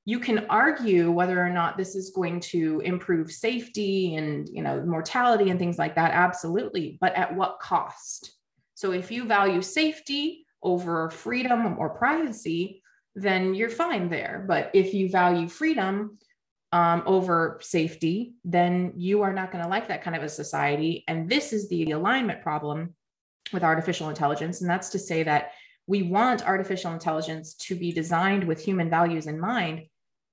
you 0.06 0.20
can 0.20 0.48
argue 0.50 1.12
whether 1.12 1.40
or 1.40 1.50
not 1.50 1.78
this 1.78 1.96
is 1.96 2.10
going 2.10 2.40
to 2.40 2.82
improve 2.84 3.32
safety 3.32 4.16
and 4.16 4.50
you 4.50 4.64
know 4.64 4.84
mortality 4.84 5.50
and 5.50 5.60
things 5.60 5.78
like 5.78 5.96
that. 5.96 6.12
Absolutely. 6.12 6.98
But 7.00 7.14
at 7.16 7.36
what 7.36 7.60
cost? 7.60 8.32
So 8.74 8.92
if 8.92 9.12
you 9.12 9.26
value 9.26 9.62
safety 9.62 10.46
over 10.64 11.10
freedom 11.10 11.78
or 11.78 11.90
privacy 11.90 12.82
then 13.14 13.54
you're 13.54 13.70
fine 13.70 14.10
there. 14.10 14.46
But 14.48 14.72
if 14.74 14.94
you 14.94 15.10
value 15.10 15.50
freedom 15.50 16.18
um, 16.72 17.04
over 17.06 17.60
safety 17.62 18.34
then 18.46 18.94
you 18.96 19.22
are 19.22 19.34
not 19.34 19.52
going 19.52 19.64
to 19.64 19.70
like 19.70 19.90
that 19.90 20.04
kind 20.04 20.16
of 20.16 20.24
a 20.24 20.30
society. 20.30 21.04
And 21.08 21.30
this 21.30 21.54
is 21.54 21.68
the 21.70 21.92
alignment 21.92 22.42
problem 22.42 22.96
with 23.54 23.64
artificial 23.64 24.10
intelligence. 24.10 24.62
And 24.62 24.70
that's 24.70 24.90
to 24.92 25.00
say 25.00 25.24
that 25.24 25.52
we 25.88 26.04
want 26.04 26.48
artificial 26.48 26.94
intelligence 26.94 27.54
to 27.56 27.76
be 27.76 27.92
designed 27.92 28.46
with 28.46 28.64
human 28.64 28.90
values 28.90 29.28
in 29.28 29.40
mind, 29.40 29.84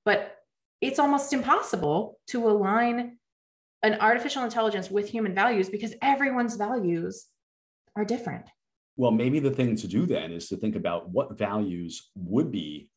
but 0.05 0.37
it's 0.81 0.99
almost 0.99 1.33
impossible 1.33 2.19
to 2.28 2.49
align 2.49 3.19
an 3.83 3.95
artificial 4.00 4.45
intelligence 4.45 4.90
with 4.90 5.09
human 5.09 5.35
values 5.35 5.69
because 5.69 5.95
everyone's 6.02 6.57
values 6.57 7.26
are 7.97 8.05
different. 8.05 8.47
Well, 8.97 9.12
maybe 9.12 9.38
the 9.38 9.50
thing 9.50 9.76
to 9.76 9.87
do 9.87 10.07
then 10.07 10.33
is 10.33 10.49
to 10.49 10.57
think 10.57 10.76
about 10.76 11.09
what 11.11 11.38
values 11.38 12.11
would 12.17 12.50
be 12.50 12.88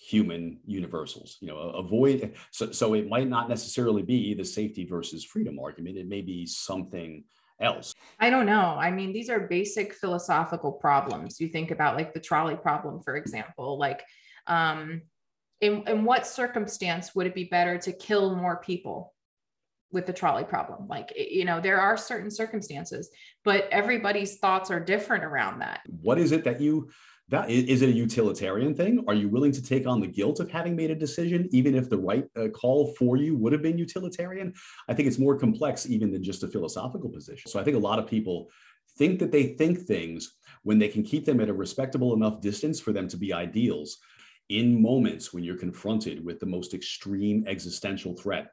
human 0.00 0.58
universals 0.64 1.36
you 1.42 1.48
know 1.48 1.58
avoid 1.58 2.32
so, 2.52 2.72
so 2.72 2.94
it 2.94 3.06
might 3.06 3.28
not 3.28 3.50
necessarily 3.50 4.00
be 4.00 4.32
the 4.32 4.44
safety 4.44 4.86
versus 4.86 5.22
freedom 5.22 5.58
argument 5.58 5.98
it 5.98 6.08
may 6.08 6.22
be 6.22 6.46
something 6.46 7.22
else? 7.60 7.94
I 8.18 8.30
don't 8.30 8.46
know. 8.46 8.76
I 8.78 8.90
mean, 8.90 9.12
these 9.12 9.30
are 9.30 9.40
basic 9.40 9.94
philosophical 9.94 10.72
problems. 10.72 11.40
You 11.40 11.48
think 11.48 11.70
about 11.70 11.96
like 11.96 12.12
the 12.14 12.20
trolley 12.20 12.56
problem, 12.56 13.00
for 13.02 13.16
example, 13.16 13.78
like 13.78 14.02
um, 14.46 15.02
in, 15.60 15.82
in 15.86 16.04
what 16.04 16.26
circumstance 16.26 17.14
would 17.14 17.26
it 17.26 17.34
be 17.34 17.44
better 17.44 17.78
to 17.78 17.92
kill 17.92 18.34
more 18.34 18.56
people 18.56 19.14
with 19.92 20.06
the 20.06 20.12
trolley 20.12 20.44
problem? 20.44 20.88
Like, 20.88 21.12
you 21.16 21.44
know, 21.44 21.60
there 21.60 21.80
are 21.80 21.96
certain 21.96 22.30
circumstances, 22.30 23.10
but 23.44 23.68
everybody's 23.70 24.38
thoughts 24.38 24.70
are 24.70 24.80
different 24.80 25.24
around 25.24 25.60
that. 25.60 25.80
What 25.86 26.18
is 26.18 26.32
it 26.32 26.44
that 26.44 26.60
you 26.60 26.90
that 27.30 27.48
is 27.48 27.80
it 27.82 27.88
a 27.88 27.92
utilitarian 27.92 28.74
thing? 28.74 29.04
Are 29.06 29.14
you 29.14 29.28
willing 29.28 29.52
to 29.52 29.62
take 29.62 29.86
on 29.86 30.00
the 30.00 30.06
guilt 30.06 30.40
of 30.40 30.50
having 30.50 30.74
made 30.74 30.90
a 30.90 30.96
decision 30.96 31.48
even 31.52 31.74
if 31.74 31.88
the 31.88 31.98
right 31.98 32.24
uh, 32.36 32.48
call 32.48 32.94
for 32.98 33.16
you 33.16 33.36
would 33.36 33.52
have 33.52 33.62
been 33.62 33.78
utilitarian? 33.78 34.52
I 34.88 34.94
think 34.94 35.06
it's 35.06 35.18
more 35.18 35.38
complex 35.38 35.88
even 35.88 36.10
than 36.10 36.22
just 36.24 36.42
a 36.42 36.48
philosophical 36.48 37.08
position. 37.08 37.50
So 37.50 37.60
i 37.60 37.64
think 37.64 37.76
a 37.76 37.80
lot 37.80 37.98
of 37.98 38.06
people 38.06 38.50
think 38.98 39.20
that 39.20 39.32
they 39.32 39.54
think 39.54 39.80
things 39.80 40.36
when 40.64 40.78
they 40.78 40.88
can 40.88 41.02
keep 41.02 41.24
them 41.24 41.40
at 41.40 41.48
a 41.48 41.54
respectable 41.54 42.14
enough 42.14 42.40
distance 42.40 42.80
for 42.80 42.92
them 42.92 43.08
to 43.08 43.16
be 43.16 43.32
ideals 43.32 43.98
in 44.48 44.82
moments 44.82 45.32
when 45.32 45.44
you're 45.44 45.56
confronted 45.56 46.24
with 46.24 46.40
the 46.40 46.46
most 46.46 46.74
extreme 46.74 47.44
existential 47.46 48.14
threat 48.16 48.48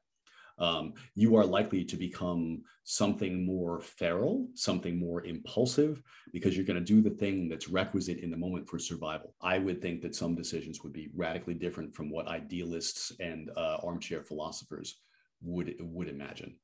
um, 0.59 0.93
you 1.15 1.35
are 1.35 1.45
likely 1.45 1.83
to 1.85 1.95
become 1.95 2.63
something 2.83 3.45
more 3.45 3.79
feral, 3.79 4.47
something 4.53 4.97
more 4.97 5.25
impulsive, 5.25 6.01
because 6.33 6.55
you're 6.55 6.65
going 6.65 6.79
to 6.79 6.93
do 6.93 7.01
the 7.01 7.15
thing 7.15 7.47
that's 7.47 7.69
requisite 7.69 8.19
in 8.19 8.31
the 8.31 8.37
moment 8.37 8.67
for 8.67 8.79
survival. 8.79 9.33
I 9.41 9.59
would 9.59 9.81
think 9.81 10.01
that 10.01 10.15
some 10.15 10.35
decisions 10.35 10.83
would 10.83 10.93
be 10.93 11.09
radically 11.15 11.53
different 11.53 11.95
from 11.95 12.09
what 12.09 12.27
idealists 12.27 13.11
and 13.19 13.51
uh, 13.55 13.77
armchair 13.83 14.23
philosophers 14.23 14.99
would 15.41 15.75
would 15.79 16.07
imagine. 16.07 16.55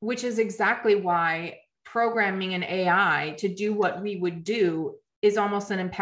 Which 0.00 0.24
is 0.24 0.38
exactly 0.38 0.94
why 0.94 1.58
programming 1.84 2.54
an 2.54 2.64
AI 2.64 3.34
to 3.38 3.48
do 3.48 3.74
what 3.74 4.00
we 4.00 4.16
would 4.16 4.44
do 4.44 4.96
is 5.22 5.36
almost 5.36 5.70
an 5.70 5.92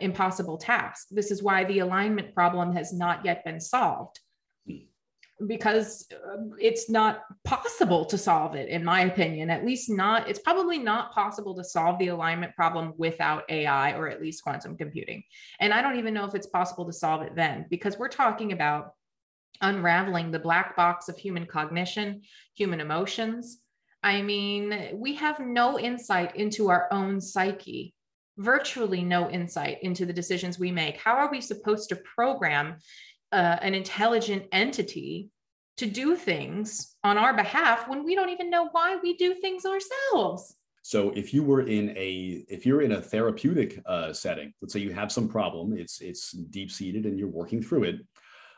impossible 0.00 0.56
task. 0.56 1.08
This 1.10 1.30
is 1.30 1.42
why 1.42 1.64
the 1.64 1.80
alignment 1.80 2.32
problem 2.34 2.72
has 2.76 2.92
not 2.92 3.24
yet 3.24 3.44
been 3.44 3.60
solved 3.60 4.20
because 5.46 6.06
uh, 6.12 6.42
it's 6.58 6.90
not 6.90 7.22
possible 7.44 8.04
to 8.04 8.18
solve 8.18 8.56
it 8.56 8.68
in 8.68 8.84
my 8.84 9.02
opinion 9.02 9.50
at 9.50 9.64
least 9.64 9.88
not 9.88 10.28
it's 10.28 10.40
probably 10.40 10.78
not 10.78 11.12
possible 11.12 11.54
to 11.54 11.62
solve 11.62 11.98
the 11.98 12.08
alignment 12.08 12.54
problem 12.56 12.92
without 12.96 13.44
ai 13.48 13.92
or 13.92 14.08
at 14.08 14.20
least 14.20 14.42
quantum 14.42 14.76
computing. 14.76 15.22
And 15.60 15.72
i 15.72 15.80
don't 15.80 15.98
even 15.98 16.14
know 16.14 16.24
if 16.24 16.34
it's 16.34 16.48
possible 16.48 16.86
to 16.86 16.92
solve 16.92 17.22
it 17.22 17.36
then 17.36 17.66
because 17.70 17.98
we're 17.98 18.08
talking 18.08 18.52
about 18.52 18.92
unraveling 19.60 20.30
the 20.30 20.38
black 20.38 20.76
box 20.76 21.08
of 21.08 21.16
human 21.16 21.46
cognition 21.46 22.22
human 22.54 22.80
emotions. 22.80 23.58
I 24.02 24.22
mean 24.22 24.90
we 24.94 25.14
have 25.14 25.38
no 25.38 25.78
insight 25.78 26.36
into 26.36 26.68
our 26.68 26.88
own 26.92 27.20
psyche 27.20 27.94
virtually 28.38 29.02
no 29.02 29.28
insight 29.30 29.78
into 29.82 30.06
the 30.06 30.12
decisions 30.12 30.58
we 30.58 30.70
make. 30.70 30.96
How 30.96 31.14
are 31.14 31.30
we 31.30 31.40
supposed 31.40 31.88
to 31.88 31.96
program 31.96 32.76
uh, 33.32 33.56
an 33.60 33.74
intelligent 33.74 34.44
entity 34.52 35.30
to 35.76 35.86
do 35.86 36.16
things 36.16 36.96
on 37.04 37.18
our 37.18 37.34
behalf 37.34 37.88
when 37.88 38.04
we 38.04 38.14
don't 38.14 38.30
even 38.30 38.50
know 38.50 38.68
why 38.72 38.96
we 39.02 39.16
do 39.16 39.34
things 39.34 39.64
ourselves. 39.64 40.56
So 40.82 41.10
if 41.10 41.34
you 41.34 41.42
were 41.42 41.62
in 41.62 41.90
a 41.90 42.44
if 42.48 42.64
you're 42.64 42.82
in 42.82 42.92
a 42.92 43.02
therapeutic 43.02 43.80
uh, 43.84 44.12
setting 44.12 44.54
let's 44.62 44.72
say 44.72 44.80
you 44.80 44.92
have 44.92 45.12
some 45.12 45.28
problem 45.28 45.76
it's 45.76 46.00
it's 46.00 46.32
deep 46.32 46.70
seated 46.70 47.04
and 47.04 47.18
you're 47.18 47.28
working 47.28 47.62
through 47.62 47.84
it 47.84 47.96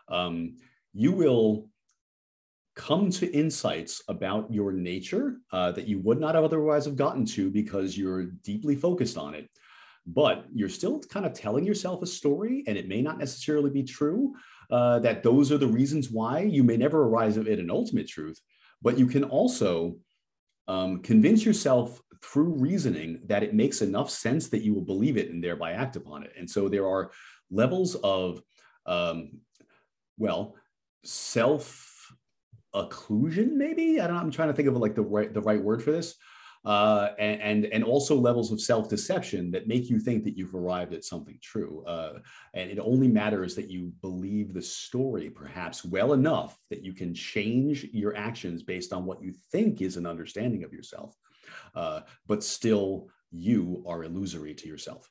um, 0.08 0.56
you 0.92 1.10
will 1.10 1.68
come 2.76 3.10
to 3.10 3.30
insights 3.32 4.02
about 4.08 4.52
your 4.52 4.72
nature 4.72 5.36
uh, 5.52 5.70
that 5.72 5.86
you 5.86 5.98
would 6.00 6.20
not 6.20 6.34
have 6.34 6.44
otherwise 6.44 6.84
have 6.84 6.96
gotten 6.96 7.24
to 7.26 7.50
because 7.50 7.96
you're 7.96 8.24
deeply 8.24 8.74
focused 8.74 9.18
on 9.18 9.34
it. 9.34 9.50
But 10.06 10.46
you're 10.54 10.70
still 10.70 10.98
kind 11.00 11.26
of 11.26 11.34
telling 11.34 11.64
yourself 11.64 12.02
a 12.02 12.06
story 12.06 12.64
and 12.66 12.78
it 12.78 12.88
may 12.88 13.02
not 13.02 13.18
necessarily 13.18 13.70
be 13.70 13.82
true 13.82 14.34
uh, 14.70 14.98
that 15.00 15.22
those 15.22 15.50
are 15.50 15.58
the 15.58 15.66
reasons 15.66 16.10
why 16.10 16.40
you 16.40 16.62
may 16.62 16.76
never 16.76 17.02
arrive 17.02 17.36
at 17.38 17.58
an 17.58 17.70
ultimate 17.70 18.08
truth 18.08 18.40
but 18.82 18.98
you 18.98 19.06
can 19.06 19.24
also 19.24 19.96
um, 20.68 21.02
convince 21.02 21.44
yourself 21.44 22.00
through 22.22 22.54
reasoning 22.54 23.20
that 23.26 23.42
it 23.42 23.54
makes 23.54 23.82
enough 23.82 24.10
sense 24.10 24.48
that 24.48 24.62
you 24.62 24.74
will 24.74 24.84
believe 24.84 25.16
it 25.16 25.30
and 25.30 25.42
thereby 25.42 25.72
act 25.72 25.96
upon 25.96 26.22
it. 26.22 26.32
And 26.38 26.48
so 26.48 26.68
there 26.68 26.86
are 26.86 27.10
levels 27.50 27.94
of 27.96 28.42
um, 28.86 29.40
well 30.18 30.54
self 31.04 32.12
occlusion 32.74 33.54
maybe? 33.54 34.00
I 34.00 34.06
don't 34.06 34.14
know 34.14 34.22
i'm 34.22 34.30
trying 34.30 34.48
to 34.48 34.54
think 34.54 34.68
of 34.68 34.76
like 34.76 34.94
the 34.94 35.02
right 35.02 35.32
the 35.34 35.40
right 35.40 35.60
word 35.60 35.82
for 35.82 35.90
this 35.90 36.14
uh, 36.64 37.10
and, 37.18 37.64
and 37.66 37.82
also 37.82 38.14
levels 38.14 38.52
of 38.52 38.60
self-deception 38.60 39.50
that 39.50 39.66
make 39.66 39.88
you 39.88 39.98
think 39.98 40.24
that 40.24 40.36
you've 40.36 40.54
arrived 40.54 40.92
at 40.92 41.04
something 41.04 41.38
true. 41.42 41.82
Uh, 41.86 42.18
and 42.54 42.70
it 42.70 42.78
only 42.78 43.08
matters 43.08 43.54
that 43.54 43.70
you 43.70 43.92
believe 44.02 44.52
the 44.52 44.60
story 44.62 45.30
perhaps 45.30 45.84
well 45.84 46.12
enough 46.12 46.58
that 46.68 46.84
you 46.84 46.92
can 46.92 47.14
change 47.14 47.84
your 47.92 48.14
actions 48.14 48.62
based 48.62 48.92
on 48.92 49.06
what 49.06 49.22
you 49.22 49.32
think 49.50 49.80
is 49.80 49.96
an 49.96 50.06
understanding 50.06 50.62
of 50.62 50.72
yourself. 50.72 51.16
Uh, 51.74 52.00
but 52.26 52.44
still, 52.44 53.08
you 53.30 53.82
are 53.86 54.04
illusory 54.04 54.54
to 54.54 54.68
yourself. 54.68 55.10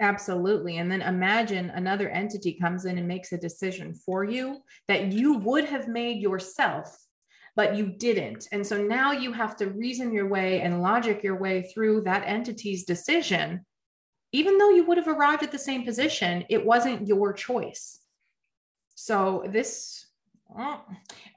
Absolutely. 0.00 0.78
And 0.78 0.90
then 0.90 1.02
imagine 1.02 1.70
another 1.70 2.08
entity 2.08 2.54
comes 2.54 2.84
in 2.84 2.98
and 2.98 3.06
makes 3.06 3.32
a 3.32 3.38
decision 3.38 3.94
for 3.94 4.24
you 4.24 4.60
that 4.88 5.12
you 5.12 5.34
would 5.38 5.66
have 5.66 5.88
made 5.88 6.20
yourself 6.20 7.03
but 7.56 7.76
you 7.76 7.86
didn't. 7.86 8.48
And 8.52 8.66
so 8.66 8.82
now 8.82 9.12
you 9.12 9.32
have 9.32 9.56
to 9.56 9.70
reason 9.70 10.12
your 10.12 10.28
way 10.28 10.60
and 10.60 10.82
logic 10.82 11.22
your 11.22 11.36
way 11.36 11.62
through 11.62 12.02
that 12.02 12.26
entity's 12.26 12.84
decision. 12.84 13.64
Even 14.32 14.58
though 14.58 14.70
you 14.70 14.84
would 14.84 14.98
have 14.98 15.08
arrived 15.08 15.44
at 15.44 15.52
the 15.52 15.58
same 15.58 15.84
position, 15.84 16.44
it 16.48 16.64
wasn't 16.64 17.06
your 17.06 17.32
choice. 17.32 18.00
So 18.96 19.44
this, 19.48 20.06
uh, 20.56 20.78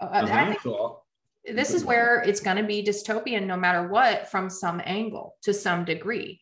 uh-huh. 0.02 0.56
sure. 0.62 1.02
this 1.46 1.74
is 1.74 1.86
where 1.86 2.22
it's 2.22 2.40
going 2.40 2.58
to 2.58 2.64
be 2.64 2.84
dystopian 2.84 3.46
no 3.46 3.58
matter 3.58 3.88
what 3.88 4.30
from 4.30 4.50
some 4.50 4.82
angle 4.86 5.36
to 5.44 5.54
some 5.54 5.86
degree. 5.86 6.42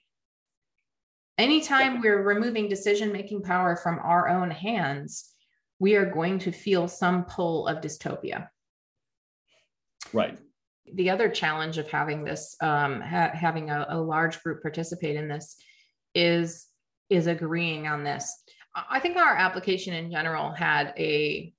Anytime 1.37 1.99
we're 1.99 2.23
removing 2.23 2.69
decision 2.69 3.11
making 3.11 3.41
power 3.41 3.75
from 3.75 3.99
our 3.99 4.29
own 4.29 4.49
hands, 4.49 5.33
we 5.79 5.95
are 5.95 6.09
going 6.09 6.39
to 6.39 6.51
feel 6.53 6.87
some 6.87 7.25
pull 7.25 7.67
of 7.67 7.81
dystopia. 7.81 8.47
Right. 10.15 10.39
The 10.93 11.09
other 11.09 11.29
challenge 11.29 11.77
of 11.77 11.89
having 11.89 12.23
this, 12.23 12.55
um, 12.61 13.01
ha- 13.01 13.31
having 13.33 13.69
a, 13.69 13.85
a 13.89 13.99
large 13.99 14.41
group 14.41 14.61
participate 14.61 15.15
in 15.15 15.27
this, 15.27 15.57
is 16.13 16.67
is 17.09 17.27
agreeing 17.27 17.87
on 17.87 18.03
this. 18.03 18.33
I 18.89 18.99
think 18.99 19.17
our 19.17 19.35
application 19.35 19.93
in 19.93 20.09
general 20.09 20.51
had 20.51 20.93
a 20.97 21.53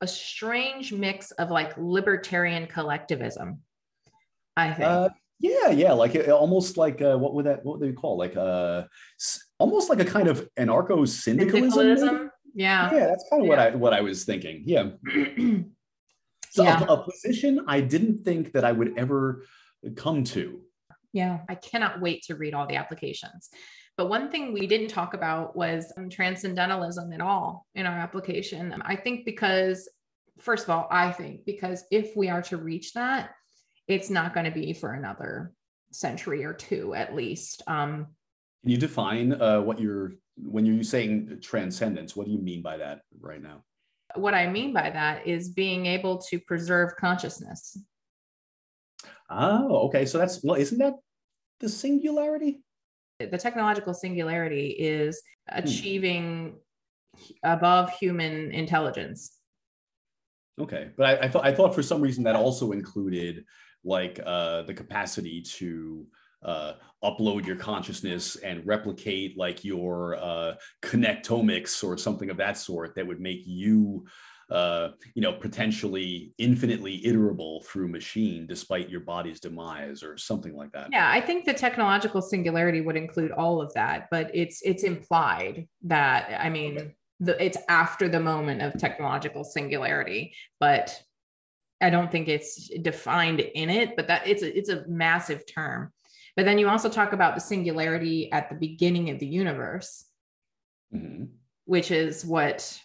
a 0.00 0.06
strange 0.06 0.92
mix 0.92 1.32
of 1.32 1.50
like 1.50 1.72
libertarian 1.76 2.68
collectivism. 2.68 3.60
I 4.56 4.72
think. 4.72 4.88
Uh, 4.88 5.08
yeah, 5.40 5.70
yeah, 5.70 5.92
like 5.92 6.14
uh, 6.14 6.32
almost 6.32 6.76
like 6.76 7.02
uh, 7.02 7.16
what 7.16 7.34
would 7.34 7.46
that 7.46 7.64
what 7.64 7.80
would 7.80 7.88
they 7.88 7.92
call 7.92 8.16
like 8.16 8.36
uh 8.36 8.84
almost 9.58 9.88
like 9.88 10.00
a 10.00 10.04
kind 10.04 10.28
of 10.28 10.48
anarcho 10.56 11.06
syndicalism. 11.06 12.30
Yeah, 12.54 12.92
yeah, 12.92 13.06
that's 13.06 13.24
kind 13.30 13.42
of 13.42 13.46
yeah. 13.46 13.48
what 13.48 13.58
I 13.58 13.70
what 13.74 13.92
I 13.94 14.00
was 14.00 14.24
thinking. 14.24 14.62
Yeah. 14.66 14.90
yeah. 16.64 16.84
A, 16.88 16.92
a 16.92 17.04
position 17.04 17.64
I 17.66 17.80
didn't 17.80 18.24
think 18.24 18.52
that 18.52 18.64
I 18.64 18.72
would 18.72 18.98
ever 18.98 19.44
come 19.96 20.24
to. 20.24 20.60
Yeah, 21.12 21.40
I 21.48 21.54
cannot 21.54 22.00
wait 22.00 22.22
to 22.24 22.34
read 22.34 22.54
all 22.54 22.66
the 22.66 22.76
applications. 22.76 23.48
But 23.96 24.08
one 24.08 24.30
thing 24.30 24.52
we 24.52 24.66
didn't 24.66 24.88
talk 24.88 25.14
about 25.14 25.56
was 25.56 25.92
um, 25.96 26.08
transcendentalism 26.08 27.12
at 27.12 27.20
all 27.20 27.66
in 27.74 27.84
our 27.86 27.98
application. 27.98 28.80
I 28.82 28.94
think 28.94 29.24
because, 29.24 29.88
first 30.38 30.64
of 30.64 30.70
all, 30.70 30.86
I 30.90 31.10
think 31.10 31.44
because 31.44 31.84
if 31.90 32.16
we 32.16 32.28
are 32.28 32.42
to 32.42 32.56
reach 32.56 32.92
that, 32.92 33.30
it's 33.88 34.10
not 34.10 34.34
going 34.34 34.46
to 34.46 34.52
be 34.52 34.72
for 34.72 34.92
another 34.92 35.52
century 35.90 36.44
or 36.44 36.52
two 36.52 36.94
at 36.94 37.16
least. 37.16 37.62
Um, 37.66 38.06
Can 38.62 38.70
you 38.70 38.76
define 38.76 39.40
uh, 39.40 39.62
what 39.62 39.80
you're 39.80 40.12
when 40.36 40.64
you're 40.64 40.84
saying 40.84 41.38
transcendence? 41.42 42.14
What 42.14 42.26
do 42.26 42.32
you 42.32 42.38
mean 42.38 42.62
by 42.62 42.76
that 42.76 43.00
right 43.20 43.42
now? 43.42 43.64
What 44.14 44.34
I 44.34 44.46
mean 44.48 44.72
by 44.72 44.90
that 44.90 45.26
is 45.26 45.50
being 45.50 45.86
able 45.86 46.18
to 46.18 46.40
preserve 46.40 46.96
consciousness. 46.96 47.76
Oh, 49.30 49.86
okay. 49.88 50.06
So 50.06 50.18
that's 50.18 50.42
well, 50.42 50.56
isn't 50.56 50.78
that 50.78 50.94
the 51.60 51.68
singularity? 51.68 52.60
The 53.18 53.38
technological 53.38 53.94
singularity 53.94 54.68
is 54.78 55.20
hmm. 55.50 55.58
achieving 55.58 56.54
hmm. 57.16 57.32
above 57.42 57.90
human 57.98 58.52
intelligence. 58.52 59.34
Okay, 60.60 60.90
but 60.96 61.06
I, 61.06 61.26
I, 61.26 61.28
thought 61.28 61.44
I 61.44 61.54
thought 61.54 61.74
for 61.74 61.84
some 61.84 62.00
reason 62.00 62.24
that 62.24 62.34
also 62.34 62.72
included 62.72 63.44
like 63.84 64.18
uh, 64.24 64.62
the 64.62 64.74
capacity 64.74 65.40
to 65.40 66.04
uh, 66.42 66.74
upload 67.02 67.46
your 67.46 67.56
consciousness 67.56 68.36
and 68.36 68.66
replicate 68.66 69.36
like 69.36 69.64
your 69.64 70.16
uh, 70.16 70.54
connectomics 70.82 71.82
or 71.84 71.96
something 71.96 72.30
of 72.30 72.36
that 72.36 72.56
sort 72.56 72.94
that 72.94 73.06
would 73.06 73.20
make 73.20 73.42
you 73.44 74.06
uh, 74.50 74.92
you 75.14 75.20
know, 75.20 75.32
potentially 75.32 76.32
infinitely 76.38 77.02
iterable 77.02 77.62
through 77.66 77.86
machine 77.86 78.46
despite 78.46 78.88
your 78.88 79.00
body's 79.00 79.40
demise 79.40 80.02
or 80.02 80.16
something 80.16 80.56
like 80.56 80.72
that. 80.72 80.88
Yeah, 80.90 81.10
I 81.10 81.20
think 81.20 81.44
the 81.44 81.52
technological 81.52 82.22
singularity 82.22 82.80
would 82.80 82.96
include 82.96 83.30
all 83.30 83.60
of 83.60 83.72
that, 83.74 84.08
but 84.10 84.30
it's 84.32 84.62
it's 84.62 84.84
implied 84.84 85.68
that 85.82 86.40
I 86.40 86.48
mean 86.48 86.78
okay. 86.78 86.94
the, 87.20 87.44
it's 87.44 87.58
after 87.68 88.08
the 88.08 88.20
moment 88.20 88.62
of 88.62 88.78
technological 88.80 89.44
singularity, 89.44 90.32
but 90.58 90.98
I 91.82 91.90
don't 91.90 92.10
think 92.10 92.28
it's 92.28 92.70
defined 92.80 93.40
in 93.40 93.68
it, 93.68 93.96
but 93.96 94.08
that 94.08 94.26
it's 94.26 94.42
a, 94.42 94.56
it's 94.56 94.70
a 94.70 94.84
massive 94.88 95.44
term. 95.46 95.92
But 96.38 96.44
then 96.44 96.56
you 96.56 96.68
also 96.68 96.88
talk 96.88 97.12
about 97.12 97.34
the 97.34 97.40
singularity 97.40 98.30
at 98.30 98.48
the 98.48 98.54
beginning 98.54 99.10
of 99.10 99.18
the 99.18 99.26
universe, 99.26 100.04
mm-hmm. 100.94 101.24
which 101.64 101.90
is 101.90 102.24
what 102.24 102.78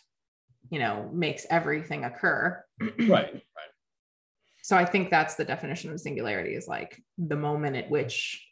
you 0.71 0.79
know 0.79 1.07
makes 1.13 1.45
everything 1.51 2.03
occur. 2.03 2.65
right. 2.81 3.31
Right. 3.31 3.71
So 4.63 4.75
I 4.75 4.85
think 4.85 5.11
that's 5.11 5.35
the 5.35 5.45
definition 5.45 5.91
of 5.91 5.99
singularity 5.99 6.55
is 6.55 6.67
like 6.67 6.99
the 7.19 7.35
moment 7.35 7.75
at 7.75 7.91
which 7.91 8.43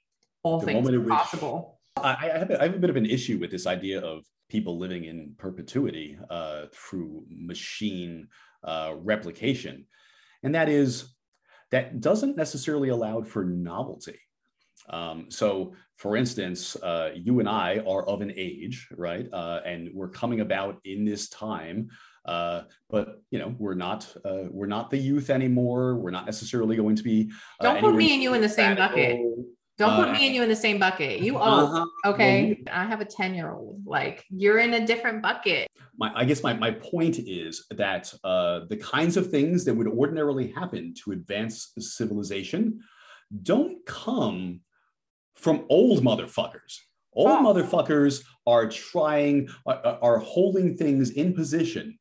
all 0.43 0.59
the 0.59 0.67
things 0.67 0.87
are 0.87 1.01
possible. 1.01 1.79
I, 1.97 2.17
I, 2.21 2.37
have 2.37 2.51
a, 2.51 2.61
I 2.61 2.65
have 2.65 2.75
a 2.75 2.79
bit 2.79 2.91
of 2.91 2.95
an 2.95 3.07
issue 3.07 3.39
with 3.39 3.49
this 3.49 3.65
idea 3.65 4.01
of 4.01 4.23
people 4.49 4.77
living 4.77 5.05
in 5.05 5.33
perpetuity 5.39 6.15
uh, 6.29 6.65
through 6.75 7.25
machine 7.27 8.27
uh, 8.63 8.93
replication 8.97 9.87
and 10.43 10.53
that 10.53 10.69
is 10.69 11.11
that 11.71 12.01
doesn't 12.01 12.37
necessarily 12.37 12.89
allow 12.89 13.23
for 13.23 13.43
novelty. 13.43 14.19
Um, 14.91 15.25
so, 15.29 15.73
for 15.97 16.15
instance, 16.15 16.75
uh, 16.77 17.11
you 17.15 17.39
and 17.39 17.49
I 17.49 17.79
are 17.87 18.03
of 18.03 18.21
an 18.21 18.33
age, 18.35 18.87
right? 18.95 19.27
Uh, 19.31 19.61
and 19.65 19.89
we're 19.93 20.09
coming 20.09 20.41
about 20.41 20.79
in 20.83 21.05
this 21.05 21.29
time. 21.29 21.89
Uh, 22.25 22.63
but 22.89 23.21
you 23.31 23.39
know, 23.39 23.55
we're 23.57 23.73
not 23.73 24.13
uh, 24.23 24.43
we're 24.51 24.67
not 24.67 24.91
the 24.91 24.97
youth 24.97 25.29
anymore. 25.29 25.95
We're 25.95 26.11
not 26.11 26.25
necessarily 26.25 26.75
going 26.75 26.95
to 26.95 27.03
be. 27.03 27.31
Uh, 27.59 27.63
Don't 27.63 27.79
put 27.79 27.95
me 27.95 28.13
and 28.13 28.21
you 28.21 28.33
in 28.35 28.41
the 28.41 28.49
same 28.49 28.75
bucket. 28.75 29.19
Don't 29.77 29.95
put 29.95 30.09
uh, 30.09 30.13
me 30.13 30.27
and 30.27 30.35
you 30.35 30.43
in 30.43 30.49
the 30.49 30.55
same 30.55 30.77
bucket. 30.77 31.21
You 31.21 31.37
old, 31.37 31.71
uh-huh. 31.71 31.85
okay? 32.11 32.61
Well, 32.67 32.75
I 32.75 32.85
have 32.85 33.01
a 33.01 33.05
10 33.05 33.33
year 33.33 33.51
old. 33.51 33.81
Like 33.83 34.23
you're 34.29 34.59
in 34.59 34.75
a 34.75 34.85
different 34.85 35.23
bucket. 35.23 35.67
My, 35.97 36.11
I 36.13 36.25
guess 36.25 36.43
my, 36.43 36.53
my 36.53 36.71
point 36.71 37.17
is 37.17 37.65
that 37.71 38.13
uh, 38.23 38.61
the 38.69 38.77
kinds 38.77 39.17
of 39.17 39.31
things 39.31 39.65
that 39.65 39.73
would 39.73 39.87
ordinarily 39.87 40.51
happen 40.51 40.93
to 41.03 41.13
advance 41.13 41.73
civilization 41.79 42.81
don't 43.41 43.83
come 43.85 44.59
from 45.41 45.65
old 45.69 46.03
motherfuckers. 46.03 46.77
Old 47.13 47.29
oh. 47.29 47.53
motherfuckers 47.53 48.23
are 48.47 48.69
trying, 48.69 49.49
are, 49.65 49.97
are 50.01 50.17
holding 50.17 50.77
things 50.77 51.11
in 51.11 51.33
position 51.33 51.97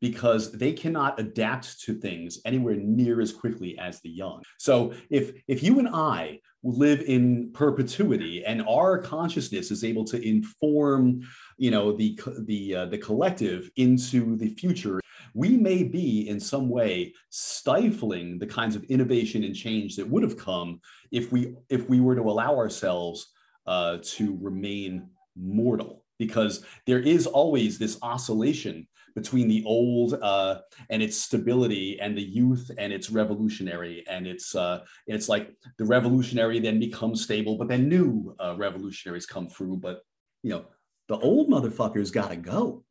because 0.00 0.52
they 0.52 0.72
cannot 0.72 1.18
adapt 1.18 1.80
to 1.80 1.94
things 1.94 2.38
anywhere 2.44 2.76
near 2.76 3.20
as 3.20 3.32
quickly 3.32 3.78
as 3.78 4.00
the 4.00 4.10
young. 4.10 4.42
So 4.58 4.94
if 5.10 5.32
if 5.48 5.62
you 5.62 5.78
and 5.78 5.88
I 5.88 6.40
live 6.62 7.00
in 7.02 7.50
perpetuity 7.52 8.44
and 8.44 8.62
our 8.68 8.98
consciousness 8.98 9.70
is 9.70 9.84
able 9.84 10.04
to 10.04 10.20
inform, 10.26 11.20
you 11.56 11.70
know, 11.70 11.92
the 11.92 12.18
the 12.44 12.74
uh, 12.74 12.86
the 12.86 12.98
collective 12.98 13.70
into 13.76 14.36
the 14.36 14.48
future, 14.50 15.00
we 15.34 15.56
may 15.56 15.82
be 15.82 16.28
in 16.28 16.40
some 16.40 16.68
way 16.68 17.14
stifling 17.30 18.38
the 18.38 18.46
kinds 18.46 18.76
of 18.76 18.84
innovation 18.84 19.44
and 19.44 19.54
change 19.54 19.96
that 19.96 20.08
would 20.08 20.22
have 20.22 20.36
come 20.36 20.80
if 21.10 21.32
we 21.32 21.54
if 21.68 21.88
we 21.88 22.00
were 22.00 22.16
to 22.16 22.22
allow 22.22 22.56
ourselves 22.56 23.32
uh, 23.66 23.98
to 24.02 24.38
remain 24.40 25.08
mortal. 25.36 26.04
Because 26.18 26.64
there 26.86 26.98
is 26.98 27.26
always 27.26 27.78
this 27.78 27.96
oscillation 28.02 28.88
between 29.14 29.48
the 29.48 29.62
old 29.64 30.14
uh, 30.14 30.60
and 30.90 31.02
its 31.02 31.16
stability 31.16 32.00
and 32.00 32.16
the 32.16 32.22
youth 32.22 32.70
and 32.76 32.92
its 32.92 33.10
revolutionary. 33.10 34.04
And 34.08 34.26
it's 34.26 34.54
uh, 34.54 34.84
it's 35.06 35.28
like 35.28 35.54
the 35.78 35.84
revolutionary 35.84 36.58
then 36.60 36.80
becomes 36.80 37.22
stable 37.22 37.56
but 37.56 37.68
then 37.68 37.88
new 37.88 38.34
uh, 38.40 38.54
revolutionaries 38.56 39.26
come 39.26 39.48
through. 39.48 39.76
But 39.76 40.02
you 40.42 40.50
know 40.50 40.66
the 41.08 41.18
old 41.18 41.48
motherfuckers 41.48 42.12
got 42.12 42.30
to 42.30 42.36
go 42.36 42.84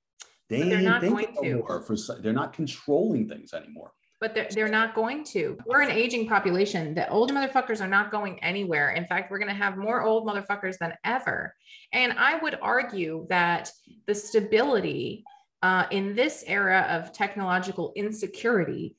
they 0.49 0.69
they're 0.69 0.81
not 0.81 1.01
going 1.01 1.33
to 1.41 1.63
for, 1.65 1.97
they're 2.21 2.33
not 2.33 2.53
controlling 2.53 3.27
things 3.27 3.53
anymore 3.53 3.91
but 4.19 4.33
they're, 4.33 4.47
they're 4.51 4.67
not 4.67 4.95
going 4.95 5.23
to. 5.23 5.57
We're 5.65 5.81
an 5.81 5.91
aging 5.91 6.27
population. 6.27 6.95
The 6.95 7.07
old 7.10 7.31
motherfuckers 7.31 7.81
are 7.81 7.88
not 7.88 8.12
going 8.12 8.43
anywhere. 8.43 8.91
In 8.91 9.05
fact, 9.05 9.29
we're 9.29 9.38
going 9.38 9.49
to 9.49 9.53
have 9.53 9.77
more 9.77 10.01
old 10.01 10.27
motherfuckers 10.27 10.77
than 10.79 10.93
ever. 11.03 11.53
And 11.93 12.13
I 12.13 12.38
would 12.39 12.57
argue 12.62 13.27
that 13.29 13.71
the 14.07 14.15
stability 14.15 15.23
uh, 15.62 15.86
in 15.91 16.15
this 16.15 16.43
era 16.47 16.88
of 16.89 17.13
technological 17.13 17.93
insecurity 17.95 18.95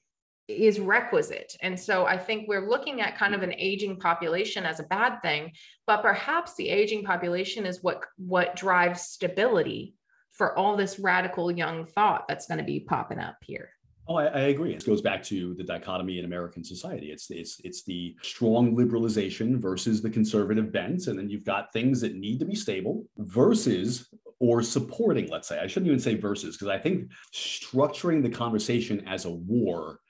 is 0.47 0.81
requisite. 0.81 1.55
And 1.61 1.79
so 1.79 2.07
I 2.07 2.17
think 2.17 2.49
we're 2.49 2.69
looking 2.69 3.03
at 3.03 3.19
kind 3.19 3.35
of 3.35 3.43
an 3.43 3.53
aging 3.59 3.99
population 3.99 4.65
as 4.65 4.81
a 4.81 4.85
bad 4.85 5.21
thing, 5.21 5.53
but 5.87 6.01
perhaps 6.01 6.55
the 6.55 6.71
aging 6.71 7.05
population 7.05 7.67
is 7.67 7.83
what 7.83 8.03
what 8.17 8.57
drives 8.57 9.03
stability 9.03 9.95
for 10.39 10.57
all 10.57 10.77
this 10.77 11.01
radical 11.01 11.51
young 11.51 11.85
thought 11.85 12.27
that's 12.29 12.47
going 12.47 12.59
to 12.59 12.65
be 12.65 12.81
popping 12.81 13.19
up 13.19 13.37
here. 13.43 13.71
Oh, 14.07 14.15
I, 14.15 14.27
I, 14.27 14.41
agree. 14.45 14.73
It 14.73 14.87
goes 14.87 15.03
back 15.03 15.23
to 15.25 15.53
the 15.55 15.65
dichotomy 15.65 16.19
in 16.19 16.25
American 16.25 16.65
society. 16.65 17.11
It's 17.11 17.31
it's 17.31 17.61
it's 17.63 17.83
the 17.83 18.17
strong 18.23 18.75
liberalization 18.75 19.61
versus 19.61 20.01
the 20.01 20.09
conservative 20.09 20.73
bent, 20.73 21.09
and 21.09 21.19
then 21.19 21.29
you've 21.29 21.45
got 21.45 21.75
things 21.75 22.01
that 22.01 22.15
need 22.15 22.39
to 22.39 22.47
be 22.47 22.55
stable 22.55 23.05
versus 23.19 24.09
or 24.41 24.63
supporting. 24.63 25.29
Let's 25.29 25.47
say 25.49 25.59
I 25.59 25.67
shouldn't 25.67 25.89
even 25.89 26.01
say 26.01 26.15
versus 26.15 26.57
because 26.57 26.69
I 26.69 26.79
think 26.79 27.11
structuring 27.35 28.23
the 28.23 28.31
conversation 28.31 29.07
as 29.07 29.27
a 29.27 29.31
war 29.31 30.01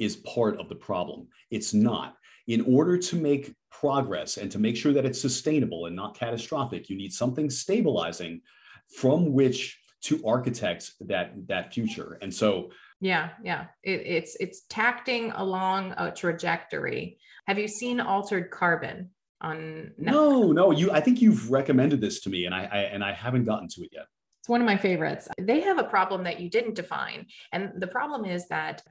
is 0.00 0.16
part 0.16 0.58
of 0.58 0.68
the 0.68 0.74
problem. 0.74 1.28
It's 1.52 1.72
not. 1.72 2.16
In 2.48 2.62
order 2.62 2.98
to 2.98 3.16
make 3.16 3.54
progress 3.70 4.36
and 4.36 4.50
to 4.50 4.58
make 4.58 4.76
sure 4.76 4.92
that 4.92 5.06
it's 5.06 5.20
sustainable 5.20 5.86
and 5.86 5.94
not 5.94 6.18
catastrophic, 6.18 6.90
you 6.90 6.96
need 6.96 7.12
something 7.12 7.48
stabilizing 7.48 8.40
from 8.88 9.32
which 9.32 9.78
to 10.02 10.22
architect 10.26 10.92
that 11.00 11.32
that 11.46 11.72
future. 11.72 12.18
And 12.20 12.32
so 12.32 12.70
yeah, 13.00 13.30
yeah, 13.42 13.66
it, 13.82 14.02
it's 14.04 14.36
it's 14.40 14.62
tacting 14.68 15.32
along 15.32 15.94
a 15.96 16.10
trajectory. 16.10 17.18
Have 17.46 17.58
you 17.58 17.68
seen 17.68 18.00
Altered 18.00 18.50
Carbon 18.50 19.10
on? 19.40 19.92
Netflix? 20.00 20.12
No, 20.12 20.52
no. 20.52 20.70
You, 20.70 20.90
I 20.90 21.00
think 21.00 21.20
you've 21.20 21.50
recommended 21.50 22.00
this 22.00 22.20
to 22.22 22.30
me, 22.30 22.46
and 22.46 22.54
I, 22.54 22.68
I 22.70 22.78
and 22.78 23.04
I 23.04 23.12
haven't 23.12 23.44
gotten 23.44 23.68
to 23.68 23.82
it 23.82 23.90
yet. 23.92 24.06
It's 24.40 24.48
one 24.48 24.60
of 24.60 24.66
my 24.66 24.76
favorites. 24.76 25.28
They 25.38 25.60
have 25.60 25.78
a 25.78 25.84
problem 25.84 26.24
that 26.24 26.40
you 26.40 26.50
didn't 26.50 26.74
define, 26.74 27.26
and 27.52 27.72
the 27.76 27.86
problem 27.86 28.24
is 28.24 28.46
that 28.48 28.82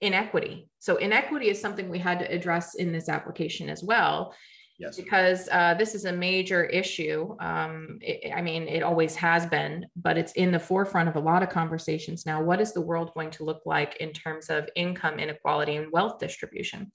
inequity. 0.00 0.68
So 0.78 0.96
inequity 0.96 1.48
is 1.48 1.60
something 1.60 1.88
we 1.88 1.98
had 1.98 2.18
to 2.20 2.32
address 2.32 2.74
in 2.74 2.92
this 2.92 3.08
application 3.08 3.68
as 3.68 3.82
well. 3.82 4.34
Yes. 4.80 4.96
Because 4.96 5.46
uh, 5.52 5.74
this 5.74 5.94
is 5.94 6.06
a 6.06 6.12
major 6.12 6.64
issue. 6.64 7.36
Um, 7.38 7.98
it, 8.00 8.32
I 8.34 8.40
mean, 8.40 8.66
it 8.66 8.82
always 8.82 9.14
has 9.16 9.44
been, 9.44 9.84
but 9.94 10.16
it's 10.16 10.32
in 10.32 10.50
the 10.50 10.58
forefront 10.58 11.10
of 11.10 11.16
a 11.16 11.20
lot 11.20 11.42
of 11.42 11.50
conversations 11.50 12.24
now. 12.24 12.42
What 12.42 12.62
is 12.62 12.72
the 12.72 12.80
world 12.80 13.12
going 13.12 13.30
to 13.32 13.44
look 13.44 13.60
like 13.66 13.96
in 13.96 14.14
terms 14.14 14.48
of 14.48 14.70
income 14.74 15.18
inequality 15.18 15.76
and 15.76 15.92
wealth 15.92 16.18
distribution? 16.18 16.92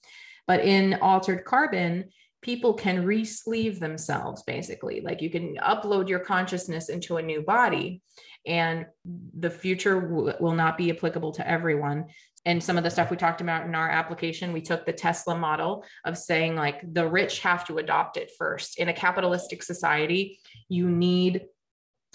But 0.48 0.64
in 0.64 0.94
altered 0.94 1.44
carbon, 1.44 2.10
people 2.42 2.74
can 2.74 3.04
re-sleeve 3.04 3.80
themselves 3.80 4.42
basically 4.42 5.00
like 5.00 5.22
you 5.22 5.30
can 5.30 5.56
upload 5.56 6.08
your 6.08 6.20
consciousness 6.20 6.88
into 6.88 7.16
a 7.16 7.22
new 7.22 7.42
body 7.42 8.00
and 8.46 8.86
the 9.38 9.50
future 9.50 10.00
w- 10.00 10.32
will 10.38 10.54
not 10.54 10.78
be 10.78 10.90
applicable 10.90 11.32
to 11.32 11.48
everyone 11.48 12.04
and 12.46 12.62
some 12.62 12.78
of 12.78 12.84
the 12.84 12.90
stuff 12.90 13.10
we 13.10 13.16
talked 13.16 13.40
about 13.42 13.66
in 13.66 13.74
our 13.74 13.90
application 13.90 14.52
we 14.52 14.62
took 14.62 14.86
the 14.86 14.92
tesla 14.92 15.36
model 15.36 15.84
of 16.06 16.16
saying 16.16 16.54
like 16.54 16.80
the 16.94 17.06
rich 17.06 17.40
have 17.40 17.66
to 17.66 17.78
adopt 17.78 18.16
it 18.16 18.30
first. 18.38 18.78
In 18.78 18.88
a 18.88 18.94
capitalistic 18.94 19.62
society 19.62 20.40
you 20.68 20.88
need 20.88 21.42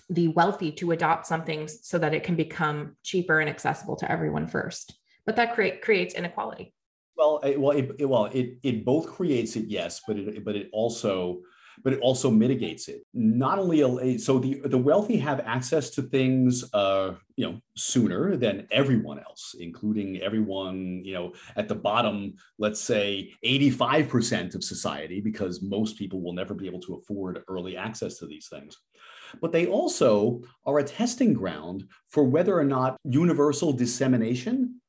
the 0.10 0.30
wealthy 0.30 0.72
to 0.72 0.92
adopt 0.92 1.28
something 1.28 1.68
so 1.68 1.98
that 2.00 2.14
it 2.14 2.24
can 2.24 2.36
become 2.36 2.96
cheaper 3.04 3.40
and 3.40 3.50
accessible 3.50 3.96
to 3.98 4.12
everyone 4.12 4.48
first. 4.48 4.94
But 5.26 5.36
that 5.38 5.54
create, 5.54 5.82
creates 5.82 6.16
inequality. 6.16 6.74
Well 7.16 7.40
it, 7.44 7.60
well 7.60 7.78
it, 7.78 7.92
it, 8.00 8.06
well 8.06 8.26
it, 8.26 8.58
it 8.64 8.84
both 8.84 9.08
creates 9.08 9.56
it 9.56 9.66
yes 9.68 10.02
but 10.08 10.18
it 10.18 10.44
but 10.44 10.56
it 10.56 10.70
also 10.74 11.42
but 11.84 11.94
it 11.94 12.00
also 12.00 12.30
mitigates 12.30 12.88
it. 12.88 13.02
Not 13.14 13.60
only 13.60 14.18
so 14.18 14.40
the 14.40 14.62
the 14.66 14.78
wealthy 14.78 15.18
have 15.18 15.40
access 15.42 15.90
to 15.92 16.02
things, 16.02 16.64
uh, 16.74 17.16
you 17.36 17.46
know, 17.46 17.60
sooner 17.76 18.36
than 18.38 18.68
everyone 18.72 19.20
else, 19.20 19.56
including 19.60 20.22
everyone, 20.22 21.02
you 21.04 21.14
know, 21.14 21.34
at 21.56 21.68
the 21.68 21.76
bottom. 21.76 22.36
Let's 22.58 22.80
say 22.80 23.32
eighty 23.44 23.70
five 23.70 24.10
percent 24.10 24.56
of 24.56 24.64
society, 24.64 25.22
because 25.22 25.62
most 25.62 25.98
people 25.98 26.22
will 26.22 26.34
never 26.34 26.54
be 26.54 26.68
able 26.68 26.82
to 26.82 26.96
afford 26.96 27.44
early 27.48 27.78
access 27.78 28.18
to 28.20 28.28
these 28.28 28.48
things. 28.48 28.78
But 29.42 29.52
they 29.52 29.68
also 29.68 30.42
are 30.66 30.80
a 30.80 30.84
testing 30.84 31.34
ground 31.34 31.86
for 32.10 32.24
whether 32.24 32.58
or 32.58 32.66
not 32.66 32.98
universal 33.06 33.72
dissemination 33.72 34.82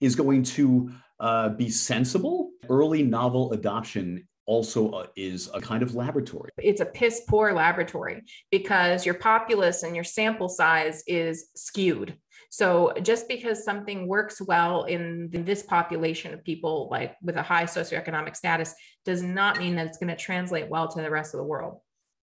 is 0.00 0.16
going 0.16 0.42
to 0.42 0.90
uh, 1.20 1.50
be 1.50 1.70
sensible. 1.70 2.50
Early 2.68 3.02
novel 3.02 3.52
adoption 3.52 4.26
also 4.46 4.90
uh, 4.90 5.06
is 5.16 5.50
a 5.54 5.60
kind 5.60 5.82
of 5.82 5.94
laboratory. 5.94 6.50
It's 6.58 6.80
a 6.80 6.86
piss 6.86 7.22
poor 7.28 7.52
laboratory 7.52 8.22
because 8.50 9.04
your 9.04 9.14
populace 9.14 9.82
and 9.82 9.94
your 9.94 10.04
sample 10.04 10.48
size 10.48 11.02
is 11.06 11.48
skewed. 11.54 12.16
So 12.50 12.92
just 13.02 13.26
because 13.26 13.64
something 13.64 14.06
works 14.06 14.40
well 14.40 14.84
in, 14.84 15.28
in 15.32 15.44
this 15.44 15.62
population 15.62 16.32
of 16.32 16.44
people, 16.44 16.88
like 16.90 17.16
with 17.20 17.36
a 17.36 17.42
high 17.42 17.64
socioeconomic 17.64 18.36
status, 18.36 18.74
does 19.04 19.22
not 19.22 19.58
mean 19.58 19.74
that 19.76 19.86
it's 19.86 19.98
going 19.98 20.14
to 20.14 20.16
translate 20.16 20.68
well 20.68 20.86
to 20.86 21.02
the 21.02 21.10
rest 21.10 21.34
of 21.34 21.38
the 21.38 21.44
world. 21.44 21.80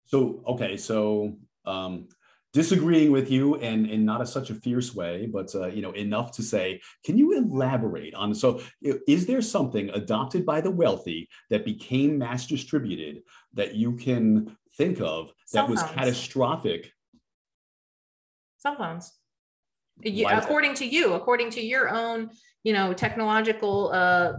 So, 0.05 0.43
okay. 0.47 0.77
So, 0.77 1.35
um, 1.65 2.09
disagreeing 2.53 3.11
with 3.11 3.29
you 3.29 3.55
and 3.55 3.85
in 3.87 4.03
not 4.03 4.21
a, 4.21 4.25
such 4.25 4.49
a 4.49 4.55
fierce 4.55 4.95
way 4.95 5.27
but 5.27 5.53
uh, 5.53 5.67
you 5.67 5.81
know 5.81 5.91
enough 5.91 6.31
to 6.31 6.41
say 6.41 6.81
can 7.03 7.17
you 7.17 7.37
elaborate 7.37 8.13
on 8.15 8.33
so 8.33 8.59
is 8.81 9.25
there 9.27 9.41
something 9.41 9.89
adopted 9.91 10.45
by 10.45 10.59
the 10.59 10.71
wealthy 10.71 11.29
that 11.49 11.63
became 11.63 12.17
mass 12.17 12.47
distributed 12.47 13.21
that 13.53 13.75
you 13.75 13.95
can 13.95 14.57
think 14.77 15.01
of 15.01 15.31
that 15.53 15.67
was 15.67 15.83
catastrophic? 15.83 16.91
Cell 18.57 18.75
phones 18.75 19.13
you, 20.01 20.27
according 20.27 20.73
to 20.73 20.85
you 20.85 21.13
according 21.13 21.49
to 21.51 21.61
your 21.61 21.89
own 21.89 22.29
you 22.63 22.73
know 22.73 22.93
technological 22.93 23.91
uh, 23.93 24.33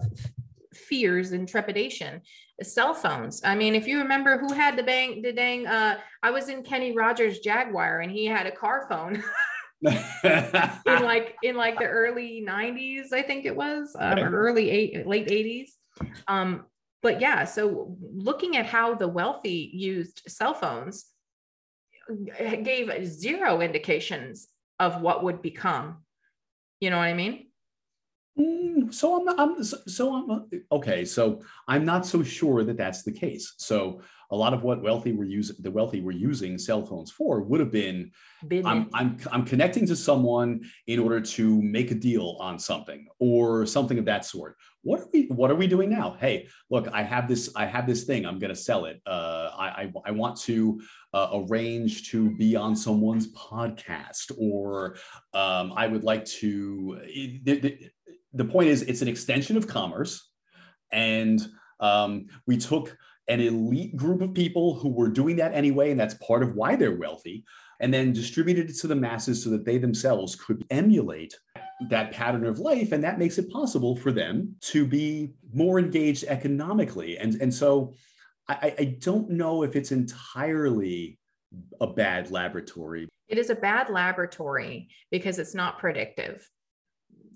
fears 0.74 1.32
and 1.32 1.48
trepidation 1.48 2.20
cell 2.62 2.94
phones. 2.94 3.42
I 3.44 3.54
mean, 3.54 3.74
if 3.74 3.86
you 3.86 3.98
remember 3.98 4.38
who 4.38 4.52
had 4.52 4.76
the 4.76 4.82
bang, 4.82 5.22
the 5.22 5.32
dang, 5.32 5.66
uh, 5.66 5.98
I 6.22 6.30
was 6.30 6.48
in 6.48 6.62
Kenny 6.62 6.94
Rogers 6.96 7.40
Jaguar 7.40 8.00
and 8.00 8.10
he 8.10 8.26
had 8.26 8.46
a 8.46 8.50
car 8.50 8.86
phone. 8.88 9.22
in 9.82 9.92
like 10.84 11.36
in 11.42 11.56
like 11.56 11.78
the 11.78 11.86
early 11.86 12.44
90s 12.46 13.14
i 13.14 13.22
think 13.22 13.46
it 13.46 13.56
was 13.56 13.96
um, 13.98 14.18
or 14.18 14.30
early 14.30 14.68
eight 14.68 15.06
late 15.06 15.26
80s 15.28 15.70
um 16.28 16.66
but 17.02 17.18
yeah 17.20 17.44
so 17.44 17.96
looking 18.12 18.58
at 18.58 18.66
how 18.66 18.94
the 18.94 19.08
wealthy 19.08 19.70
used 19.72 20.22
cell 20.28 20.52
phones 20.52 21.06
gave 22.62 23.06
zero 23.06 23.62
indications 23.62 24.48
of 24.78 25.00
what 25.00 25.24
would 25.24 25.40
become 25.40 25.98
you 26.80 26.90
know 26.90 26.98
what 26.98 27.04
i 27.04 27.14
mean 27.14 27.46
Mm, 28.38 28.92
so 28.94 29.28
I'm, 29.28 29.38
I'm 29.38 29.64
so 29.64 30.14
I'm 30.14 30.48
okay. 30.72 31.04
So 31.04 31.42
I'm 31.66 31.84
not 31.84 32.06
so 32.06 32.22
sure 32.22 32.64
that 32.64 32.76
that's 32.76 33.02
the 33.02 33.12
case. 33.12 33.54
So 33.58 34.00
a 34.30 34.36
lot 34.36 34.54
of 34.54 34.62
what 34.62 34.82
wealthy 34.82 35.12
were 35.12 35.24
using, 35.24 35.56
the 35.58 35.70
wealthy 35.70 36.00
were 36.00 36.12
using 36.12 36.56
cell 36.56 36.86
phones 36.86 37.10
for, 37.10 37.42
would 37.42 37.58
have 37.58 37.72
been 37.72 38.12
I'm, 38.64 38.88
I'm 38.94 39.18
I'm 39.32 39.44
connecting 39.44 39.86
to 39.86 39.96
someone 39.96 40.60
in 40.86 41.00
order 41.00 41.20
to 41.20 41.60
make 41.62 41.90
a 41.90 41.94
deal 41.94 42.36
on 42.40 42.58
something 42.58 43.08
or 43.18 43.66
something 43.66 43.98
of 43.98 44.04
that 44.04 44.24
sort. 44.24 44.56
What 44.82 45.00
are 45.00 45.08
we 45.12 45.26
What 45.26 45.50
are 45.50 45.56
we 45.56 45.66
doing 45.66 45.90
now? 45.90 46.16
Hey, 46.18 46.48
look, 46.70 46.88
I 46.92 47.02
have 47.02 47.28
this 47.28 47.50
I 47.56 47.66
have 47.66 47.86
this 47.86 48.04
thing. 48.04 48.24
I'm 48.24 48.38
going 48.38 48.54
to 48.54 48.60
sell 48.60 48.84
it. 48.84 49.02
Uh, 49.04 49.50
I, 49.58 49.66
I, 49.66 49.92
I 50.06 50.10
want 50.12 50.40
to 50.42 50.80
uh, 51.12 51.30
arrange 51.34 52.10
to 52.10 52.30
be 52.36 52.56
on 52.56 52.76
someone's 52.76 53.32
podcast, 53.34 54.32
or 54.38 54.96
um, 55.34 55.72
I 55.76 55.86
would 55.88 56.04
like 56.04 56.24
to. 56.26 56.98
It, 57.02 57.92
the 58.32 58.44
point 58.44 58.68
is, 58.68 58.82
it's 58.82 59.02
an 59.02 59.08
extension 59.08 59.56
of 59.56 59.66
commerce, 59.66 60.30
and 60.92 61.40
um, 61.80 62.26
we 62.46 62.56
took 62.56 62.96
an 63.28 63.40
elite 63.40 63.96
group 63.96 64.20
of 64.22 64.34
people 64.34 64.74
who 64.74 64.88
were 64.88 65.08
doing 65.08 65.36
that 65.36 65.54
anyway, 65.54 65.90
and 65.90 66.00
that's 66.00 66.14
part 66.14 66.42
of 66.42 66.54
why 66.54 66.76
they're 66.76 66.96
wealthy, 66.96 67.44
and 67.80 67.92
then 67.92 68.12
distributed 68.12 68.70
it 68.70 68.76
to 68.78 68.86
the 68.86 68.94
masses 68.94 69.42
so 69.42 69.50
that 69.50 69.64
they 69.64 69.78
themselves 69.78 70.34
could 70.36 70.64
emulate 70.70 71.34
that 71.88 72.12
pattern 72.12 72.44
of 72.44 72.58
life, 72.58 72.92
and 72.92 73.02
that 73.02 73.18
makes 73.18 73.38
it 73.38 73.50
possible 73.50 73.96
for 73.96 74.12
them 74.12 74.54
to 74.60 74.86
be 74.86 75.32
more 75.52 75.78
engaged 75.78 76.24
economically. 76.24 77.18
And 77.18 77.40
and 77.40 77.52
so, 77.52 77.94
I, 78.48 78.74
I 78.78 78.84
don't 78.98 79.30
know 79.30 79.62
if 79.62 79.76
it's 79.76 79.92
entirely 79.92 81.18
a 81.80 81.86
bad 81.86 82.30
laboratory. 82.30 83.08
It 83.28 83.38
is 83.38 83.50
a 83.50 83.54
bad 83.54 83.90
laboratory 83.90 84.88
because 85.10 85.38
it's 85.38 85.54
not 85.54 85.78
predictive 85.78 86.48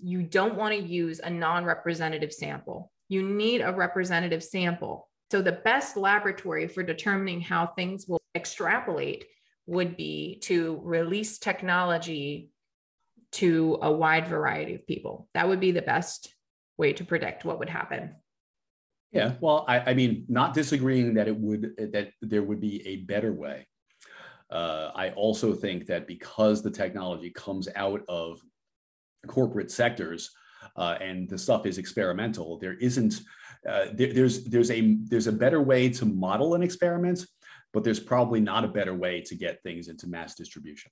you 0.01 0.23
don't 0.23 0.55
want 0.55 0.73
to 0.73 0.81
use 0.81 1.19
a 1.19 1.29
non 1.29 1.65
representative 1.65 2.33
sample. 2.33 2.91
You 3.09 3.23
need 3.23 3.61
a 3.61 3.73
representative 3.73 4.43
sample. 4.43 5.09
So, 5.31 5.41
the 5.41 5.53
best 5.63 5.97
laboratory 5.97 6.67
for 6.67 6.83
determining 6.83 7.41
how 7.41 7.67
things 7.67 8.05
will 8.07 8.21
extrapolate 8.35 9.25
would 9.67 9.97
be 9.97 10.39
to 10.43 10.79
release 10.83 11.39
technology 11.39 12.51
to 13.33 13.79
a 13.81 13.91
wide 13.91 14.27
variety 14.27 14.75
of 14.75 14.87
people. 14.87 15.27
That 15.33 15.47
would 15.47 15.59
be 15.59 15.71
the 15.71 15.81
best 15.81 16.33
way 16.77 16.93
to 16.93 17.03
predict 17.03 17.45
what 17.45 17.59
would 17.59 17.69
happen. 17.69 18.15
Yeah, 19.11 19.33
well, 19.39 19.65
I, 19.67 19.79
I 19.79 19.93
mean, 19.93 20.25
not 20.27 20.53
disagreeing 20.53 21.13
that 21.15 21.27
it 21.27 21.37
would 21.37 21.73
that 21.93 22.09
there 22.21 22.43
would 22.43 22.59
be 22.59 22.85
a 22.87 22.97
better 22.97 23.33
way. 23.33 23.67
Uh, 24.49 24.91
I 24.93 25.09
also 25.11 25.53
think 25.53 25.85
that 25.87 26.07
because 26.07 26.61
the 26.61 26.71
technology 26.71 27.31
comes 27.31 27.67
out 27.75 28.01
of 28.07 28.41
corporate 29.27 29.71
sectors 29.71 30.31
uh, 30.77 30.97
and 31.01 31.29
the 31.29 31.37
stuff 31.37 31.65
is 31.65 31.77
experimental 31.77 32.57
there 32.57 32.75
isn't 32.75 33.21
uh, 33.69 33.85
there, 33.93 34.13
there's 34.13 34.43
there's 34.45 34.71
a 34.71 34.97
there's 35.05 35.27
a 35.27 35.31
better 35.31 35.61
way 35.61 35.89
to 35.89 36.05
model 36.05 36.55
an 36.55 36.61
experiment 36.61 37.25
but 37.75 37.83
there's 37.83 37.99
probably 37.99 38.39
not 38.39 38.63
a 38.63 38.69
better 38.69 38.95
way 38.95 39.19
to 39.19 39.35
get 39.35 39.61
things 39.61 39.89
into 39.89 40.07
mass 40.07 40.33
distribution. 40.33 40.89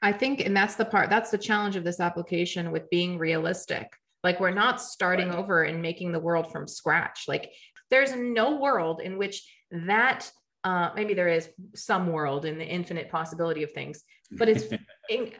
I 0.00 0.10
think 0.10 0.40
and 0.40 0.56
that's 0.56 0.74
the 0.74 0.86
part 0.86 1.10
that's 1.10 1.30
the 1.30 1.38
challenge 1.38 1.76
of 1.76 1.84
this 1.84 2.00
application 2.00 2.72
with 2.72 2.88
being 2.88 3.18
realistic. 3.18 3.92
Like 4.22 4.40
we're 4.40 4.54
not 4.54 4.80
starting 4.80 5.28
right. 5.28 5.38
over 5.38 5.64
and 5.64 5.82
making 5.82 6.12
the 6.12 6.18
world 6.18 6.50
from 6.50 6.66
scratch. 6.66 7.24
Like 7.28 7.52
there's 7.90 8.16
no 8.16 8.56
world 8.56 9.02
in 9.02 9.18
which 9.18 9.46
that 9.70 10.30
uh, 10.64 10.90
maybe 10.96 11.12
there 11.12 11.28
is 11.28 11.50
some 11.74 12.06
world 12.06 12.46
in 12.46 12.56
the 12.56 12.64
infinite 12.64 13.10
possibility 13.10 13.62
of 13.62 13.72
things 13.72 14.02
but 14.32 14.48
it's 14.48 14.64
in, 15.10 15.30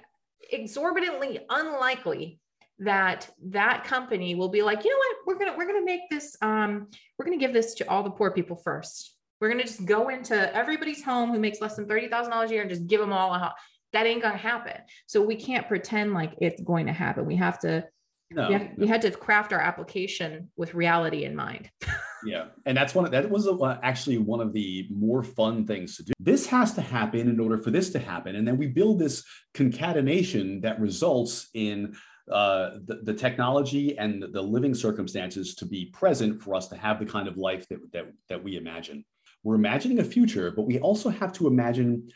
exorbitantly 0.54 1.40
unlikely 1.50 2.40
that 2.80 3.30
that 3.50 3.84
company 3.84 4.34
will 4.34 4.48
be 4.48 4.62
like, 4.62 4.84
you 4.84 4.90
know 4.90 4.96
what, 4.96 5.16
we're 5.26 5.38
gonna 5.44 5.56
we're 5.56 5.66
gonna 5.66 5.84
make 5.84 6.02
this 6.10 6.36
um, 6.42 6.88
we're 7.18 7.24
gonna 7.24 7.38
give 7.38 7.52
this 7.52 7.74
to 7.74 7.88
all 7.88 8.02
the 8.02 8.10
poor 8.10 8.30
people 8.30 8.56
first. 8.56 9.16
We're 9.40 9.48
gonna 9.50 9.64
just 9.64 9.84
go 9.84 10.08
into 10.08 10.54
everybody's 10.54 11.02
home 11.02 11.30
who 11.30 11.38
makes 11.38 11.60
less 11.60 11.76
than 11.76 11.86
thirty 11.86 12.08
thousand 12.08 12.32
dollars 12.32 12.50
a 12.50 12.54
year 12.54 12.62
and 12.62 12.70
just 12.70 12.86
give 12.86 13.00
them 13.00 13.12
all 13.12 13.34
a 13.34 13.38
house. 13.38 13.52
That 13.92 14.06
ain't 14.06 14.22
gonna 14.22 14.36
happen. 14.36 14.80
So 15.06 15.22
we 15.22 15.36
can't 15.36 15.68
pretend 15.68 16.14
like 16.14 16.34
it's 16.40 16.60
going 16.62 16.86
to 16.86 16.92
happen. 16.92 17.26
We 17.26 17.36
have 17.36 17.58
to. 17.60 17.86
No, 18.30 18.48
we, 18.48 18.54
have, 18.54 18.62
no. 18.62 18.68
we 18.78 18.86
had 18.88 19.02
to 19.02 19.10
craft 19.10 19.52
our 19.52 19.60
application 19.60 20.50
with 20.56 20.74
reality 20.74 21.24
in 21.24 21.36
mind. 21.36 21.70
Yeah, 22.24 22.46
and 22.66 22.76
that's 22.76 22.94
one. 22.94 23.04
Of, 23.04 23.10
that 23.12 23.28
was 23.28 23.46
uh, 23.46 23.78
actually 23.82 24.18
one 24.18 24.40
of 24.40 24.52
the 24.52 24.86
more 24.90 25.22
fun 25.22 25.66
things 25.66 25.96
to 25.96 26.04
do. 26.04 26.12
This 26.18 26.46
has 26.46 26.74
to 26.74 26.80
happen 26.80 27.28
in 27.28 27.38
order 27.38 27.58
for 27.58 27.70
this 27.70 27.90
to 27.90 27.98
happen, 27.98 28.36
and 28.36 28.46
then 28.46 28.56
we 28.56 28.66
build 28.66 28.98
this 28.98 29.24
concatenation 29.52 30.60
that 30.62 30.80
results 30.80 31.48
in 31.54 31.96
uh, 32.30 32.78
the, 32.86 33.00
the 33.02 33.14
technology 33.14 33.98
and 33.98 34.22
the, 34.22 34.28
the 34.28 34.42
living 34.42 34.74
circumstances 34.74 35.54
to 35.56 35.66
be 35.66 35.86
present 35.86 36.42
for 36.42 36.54
us 36.54 36.68
to 36.68 36.76
have 36.76 36.98
the 36.98 37.04
kind 37.06 37.28
of 37.28 37.36
life 37.36 37.68
that, 37.68 37.78
that 37.92 38.12
that 38.28 38.42
we 38.42 38.56
imagine. 38.56 39.04
We're 39.42 39.56
imagining 39.56 39.98
a 39.98 40.04
future, 40.04 40.50
but 40.50 40.62
we 40.62 40.80
also 40.80 41.10
have 41.10 41.32
to 41.34 41.46
imagine 41.46 42.08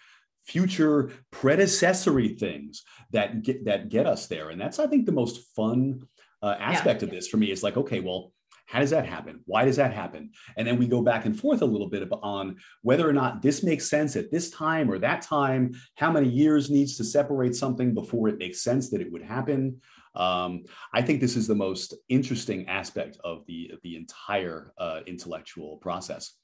future 0.47 1.11
predecessory 1.31 2.29
things 2.37 2.85
that 3.13 3.43
get 3.43 3.67
that 3.67 3.91
get 3.91 4.07
us 4.07 4.27
there, 4.27 4.51
and 4.51 4.61
that's 4.61 4.79
I 4.79 4.87
think 4.87 5.05
the 5.05 5.13
most 5.13 5.55
fun 5.55 6.07
uh, 6.43 6.57
aspect 6.59 7.03
of 7.03 7.11
this 7.11 7.29
for 7.29 7.37
me 7.37 7.51
is 7.51 7.63
like, 7.63 7.77
okay, 7.77 8.01
well 8.01 8.33
how 8.69 8.81
does 8.81 8.91
that 8.91 9.07
happen? 9.07 9.41
Why 9.47 9.65
does 9.65 9.77
that 9.77 9.95
happen? 9.95 10.31
And 10.59 10.69
then 10.69 10.79
we 10.79 10.87
go 10.87 11.01
back 11.01 11.25
and 11.25 11.39
forth 11.39 11.63
a 11.63 11.67
little 11.67 11.89
bit 11.89 12.07
on 12.23 12.57
whether 12.83 13.09
or 13.09 13.15
not 13.15 13.41
this 13.41 13.63
makes 13.63 13.89
sense 13.89 14.15
at 14.15 14.31
this 14.31 14.51
time 14.51 14.91
or 14.91 14.99
that 14.99 15.23
time, 15.23 15.73
how 15.95 16.13
many 16.13 16.29
years 16.29 16.71
needs 16.71 16.99
to 16.99 17.05
separate 17.05 17.57
something 17.57 17.95
before 17.95 18.29
it 18.29 18.37
makes 18.37 18.61
sense 18.61 18.91
that 18.91 19.01
it 19.01 19.11
would 19.11 19.23
happen. 19.23 19.81
Um, 20.15 20.65
I 20.93 21.01
think 21.01 21.23
this 21.23 21.35
is 21.35 21.47
the 21.47 21.55
most 21.55 21.95
interesting 22.11 22.69
aspect 22.69 23.17
of 23.25 23.47
the, 23.47 23.73
the 23.83 23.97
entire 23.97 24.75
uh, 24.77 25.01
intellectual 25.07 25.79
process. 25.79 26.35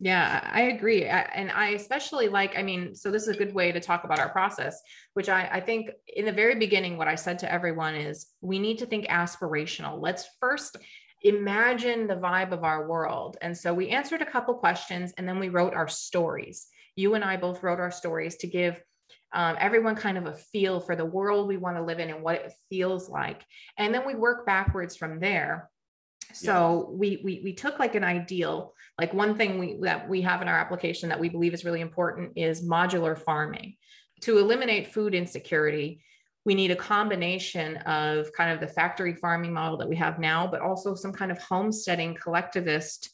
Yeah, 0.00 0.40
I 0.52 0.62
agree. 0.62 1.08
I, 1.08 1.20
and 1.34 1.50
I 1.50 1.68
especially 1.70 2.28
like, 2.28 2.56
I 2.56 2.62
mean, 2.62 2.94
so 2.94 3.10
this 3.10 3.24
is 3.24 3.28
a 3.28 3.38
good 3.38 3.54
way 3.54 3.72
to 3.72 3.80
talk 3.80 4.04
about 4.04 4.18
our 4.18 4.30
process, 4.30 4.80
which 5.12 5.28
I, 5.28 5.48
I 5.52 5.60
think 5.60 5.90
in 6.16 6.24
the 6.24 6.32
very 6.32 6.54
beginning, 6.54 6.96
what 6.96 7.08
I 7.08 7.14
said 7.14 7.38
to 7.40 7.52
everyone 7.52 7.94
is 7.94 8.26
we 8.40 8.58
need 8.58 8.78
to 8.78 8.86
think 8.86 9.06
aspirational. 9.06 10.00
Let's 10.00 10.26
first 10.40 10.78
imagine 11.24 12.06
the 12.06 12.16
vibe 12.16 12.52
of 12.52 12.64
our 12.64 12.86
world. 12.86 13.38
And 13.40 13.56
so 13.56 13.72
we 13.72 13.88
answered 13.88 14.20
a 14.22 14.30
couple 14.30 14.54
questions 14.54 15.12
and 15.16 15.26
then 15.26 15.38
we 15.38 15.48
wrote 15.48 15.74
our 15.74 15.88
stories. 15.88 16.68
You 16.96 17.14
and 17.14 17.24
I 17.24 17.38
both 17.38 17.62
wrote 17.62 17.80
our 17.80 17.90
stories 17.90 18.36
to 18.36 18.46
give 18.46 18.80
um, 19.32 19.56
everyone 19.58 19.96
kind 19.96 20.18
of 20.18 20.26
a 20.26 20.34
feel 20.34 20.80
for 20.80 20.94
the 20.94 21.04
world 21.04 21.48
we 21.48 21.56
want 21.56 21.76
to 21.76 21.82
live 21.82 21.98
in 21.98 22.10
and 22.10 22.22
what 22.22 22.36
it 22.36 22.52
feels 22.68 23.08
like. 23.08 23.42
And 23.78 23.92
then 23.92 24.06
we 24.06 24.14
work 24.14 24.46
backwards 24.46 24.96
from 24.96 25.18
there. 25.18 25.70
So 26.32 26.88
yeah. 26.90 26.96
we, 26.96 27.20
we 27.24 27.40
we 27.44 27.52
took 27.52 27.78
like 27.78 27.94
an 27.94 28.04
ideal, 28.04 28.74
like 28.98 29.12
one 29.12 29.36
thing 29.36 29.58
we 29.58 29.78
that 29.82 30.08
we 30.08 30.22
have 30.22 30.40
in 30.40 30.48
our 30.48 30.56
application 30.56 31.08
that 31.08 31.20
we 31.20 31.28
believe 31.28 31.52
is 31.52 31.64
really 31.64 31.80
important 31.80 32.32
is 32.36 32.66
modular 32.66 33.18
farming 33.18 33.76
to 34.22 34.38
eliminate 34.38 34.92
food 34.92 35.14
insecurity 35.14 36.00
we 36.44 36.54
need 36.54 36.70
a 36.70 36.76
combination 36.76 37.76
of 37.78 38.32
kind 38.32 38.50
of 38.50 38.60
the 38.60 38.66
factory 38.66 39.14
farming 39.14 39.52
model 39.52 39.78
that 39.78 39.88
we 39.88 39.96
have 39.96 40.18
now, 40.18 40.46
but 40.46 40.60
also 40.60 40.94
some 40.94 41.12
kind 41.12 41.32
of 41.32 41.38
homesteading 41.38 42.14
collectivist 42.14 43.10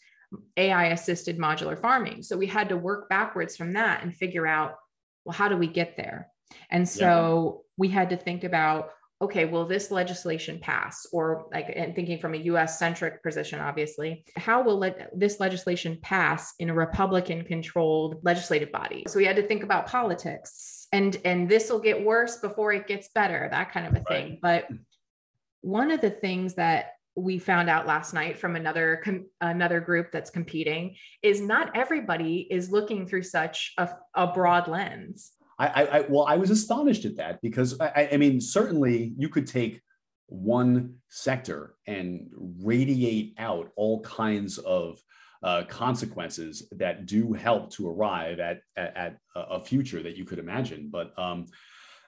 AI 0.56 0.86
assisted 0.86 1.38
modular 1.38 1.80
farming. 1.80 2.22
So 2.22 2.36
we 2.36 2.46
had 2.46 2.68
to 2.68 2.76
work 2.76 3.08
backwards 3.08 3.56
from 3.56 3.72
that 3.74 4.02
and 4.02 4.14
figure 4.14 4.46
out, 4.46 4.76
well, 5.24 5.32
how 5.32 5.48
do 5.48 5.56
we 5.56 5.66
get 5.66 5.96
there? 5.96 6.28
And 6.70 6.88
so 6.88 7.62
yeah. 7.62 7.72
we 7.76 7.88
had 7.88 8.10
to 8.10 8.16
think 8.16 8.44
about, 8.44 8.90
okay, 9.22 9.44
will 9.44 9.66
this 9.66 9.90
legislation 9.90 10.58
pass? 10.60 11.06
Or 11.12 11.46
like, 11.52 11.72
and 11.74 11.94
thinking 11.94 12.18
from 12.18 12.34
a 12.34 12.38
US 12.38 12.78
centric 12.78 13.22
position, 13.22 13.60
obviously, 13.60 14.24
how 14.36 14.62
will 14.62 14.78
le- 14.78 14.94
this 15.14 15.40
legislation 15.40 15.98
pass 16.02 16.54
in 16.58 16.70
a 16.70 16.74
Republican 16.74 17.44
controlled 17.44 18.20
legislative 18.22 18.72
body? 18.72 19.04
So 19.08 19.18
we 19.18 19.26
had 19.26 19.36
to 19.36 19.46
think 19.46 19.62
about 19.62 19.86
politics 19.86 20.80
and 20.92 21.18
and 21.24 21.48
this 21.48 21.70
will 21.70 21.80
get 21.80 22.04
worse 22.04 22.38
before 22.38 22.72
it 22.72 22.86
gets 22.86 23.08
better 23.14 23.48
that 23.50 23.72
kind 23.72 23.86
of 23.86 23.94
a 23.94 24.04
thing 24.04 24.30
right. 24.30 24.40
but 24.42 24.68
one 25.62 25.90
of 25.90 26.00
the 26.00 26.10
things 26.10 26.54
that 26.54 26.92
we 27.16 27.38
found 27.38 27.68
out 27.68 27.86
last 27.86 28.14
night 28.14 28.38
from 28.38 28.56
another 28.56 29.00
com- 29.04 29.26
another 29.40 29.80
group 29.80 30.10
that's 30.12 30.30
competing 30.30 30.94
is 31.22 31.40
not 31.40 31.76
everybody 31.76 32.46
is 32.50 32.70
looking 32.70 33.06
through 33.06 33.22
such 33.22 33.72
a, 33.78 33.88
a 34.14 34.28
broad 34.28 34.68
lens 34.68 35.32
I, 35.66 35.84
I, 35.84 36.00
well 36.08 36.24
i 36.26 36.36
was 36.36 36.50
astonished 36.50 37.04
at 37.04 37.16
that 37.16 37.40
because 37.42 37.78
I, 37.80 38.10
I 38.12 38.16
mean 38.16 38.40
certainly 38.40 39.12
you 39.16 39.28
could 39.28 39.46
take 39.46 39.82
one 40.26 40.94
sector 41.08 41.74
and 41.86 42.28
radiate 42.62 43.34
out 43.38 43.70
all 43.76 44.00
kinds 44.00 44.58
of 44.58 44.98
uh, 45.42 45.64
consequences 45.68 46.68
that 46.72 47.06
do 47.06 47.32
help 47.32 47.70
to 47.72 47.88
arrive 47.88 48.40
at, 48.40 48.60
at, 48.76 48.96
at, 48.96 49.16
a 49.34 49.60
future 49.60 50.02
that 50.02 50.16
you 50.16 50.24
could 50.24 50.38
imagine. 50.38 50.88
But 50.90 51.18
um, 51.18 51.46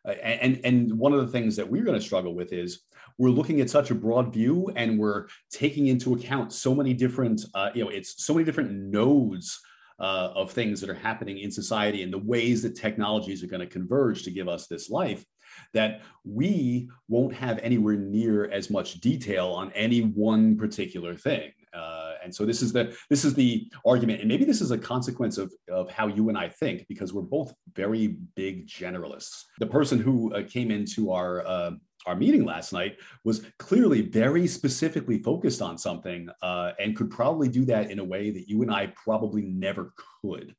and 0.05 0.61
and 0.65 0.99
one 0.99 1.13
of 1.13 1.21
the 1.21 1.33
things 1.33 1.57
that 1.57 1.69
we're 1.69 1.85
going 1.85 1.99
to 1.99 2.05
struggle 2.05 2.35
with 2.35 2.53
is 2.53 2.83
we're 3.19 3.31
looking 3.31 3.61
at 3.61 3.71
such 3.71 3.91
a 3.91 3.95
broad 3.95 4.33
view 4.33 4.71
and 4.77 4.99
we're 4.99 5.29
taking 5.51 5.87
into 5.87 6.15
account 6.15 6.53
so 6.53 6.75
many 6.75 6.93
different 6.93 7.45
uh, 7.55 7.71
you 7.75 7.85
know 7.85 7.91
it's 7.91 8.25
so 8.25 8.35
many 8.35 8.45
different 8.45 8.73
nodes 8.73 9.61
uh, 10.03 10.33
of 10.35 10.51
things 10.51 10.81
that 10.81 10.91
are 10.91 10.95
happening 10.95 11.39
in 11.39 11.51
society 11.51 12.03
and 12.03 12.13
the 12.13 12.19
ways 12.19 12.63
that 12.63 12.77
technologies 12.77 13.43
are 13.43 13.47
going 13.47 13.61
to 13.61 13.67
converge 13.67 14.23
to 14.25 14.31
give 14.31 14.49
us 14.49 14.67
this 14.67 14.91
life 14.91 15.25
that 15.73 16.03
we 16.25 16.89
won't 17.09 17.35
have 17.35 17.59
anywhere 17.59 17.97
near 17.97 18.51
as 18.51 18.71
much 18.71 19.01
detail 19.01 19.49
on 19.49 19.71
any 19.73 20.01
one 20.01 20.57
particular 20.57 21.15
thing 21.15 21.53
uh, 21.73 22.15
and 22.23 22.35
so 22.35 22.45
this 22.45 22.63
is 22.63 22.73
the 22.73 22.97
this 23.09 23.25
is 23.25 23.35
the 23.35 23.71
argument, 23.87 24.21
and 24.21 24.29
maybe 24.29 24.45
this 24.45 24.61
is 24.61 24.71
a 24.71 24.79
consequence 24.79 25.39
of 25.39 25.53
of 25.71 25.91
how 25.91 26.07
you 26.07 26.29
and 26.29 26.37
I 26.37 26.49
think, 26.49 26.87
because 26.89 27.13
we're 27.13 27.23
both 27.23 27.53
very 27.75 28.19
big 28.37 28.67
generalists. 28.67 29.45
The 29.59 29.67
person 29.67 29.99
who 29.99 30.35
uh, 30.35 30.43
came 30.47 30.71
into 30.71 31.13
our 31.13 31.47
uh, 31.47 31.71
our 32.07 32.17
meeting 32.17 32.45
last 32.45 32.73
night 32.73 32.99
was 33.25 33.43
clearly 33.59 34.03
very 34.03 34.47
specifically 34.47 35.19
focused 35.19 35.63
on 35.63 35.79
something, 35.79 36.29
uh, 36.43 36.73
and 36.79 36.97
could 36.97 37.11
probably 37.11 37.49
do 37.49 37.65
that 37.67 37.91
in 37.91 37.99
a 37.99 38.05
way 38.05 38.31
that 38.31 38.49
you 38.49 38.63
and 38.63 38.71
I 38.73 38.93
probably 39.03 39.43
never 39.43 39.93
could. 40.23 40.55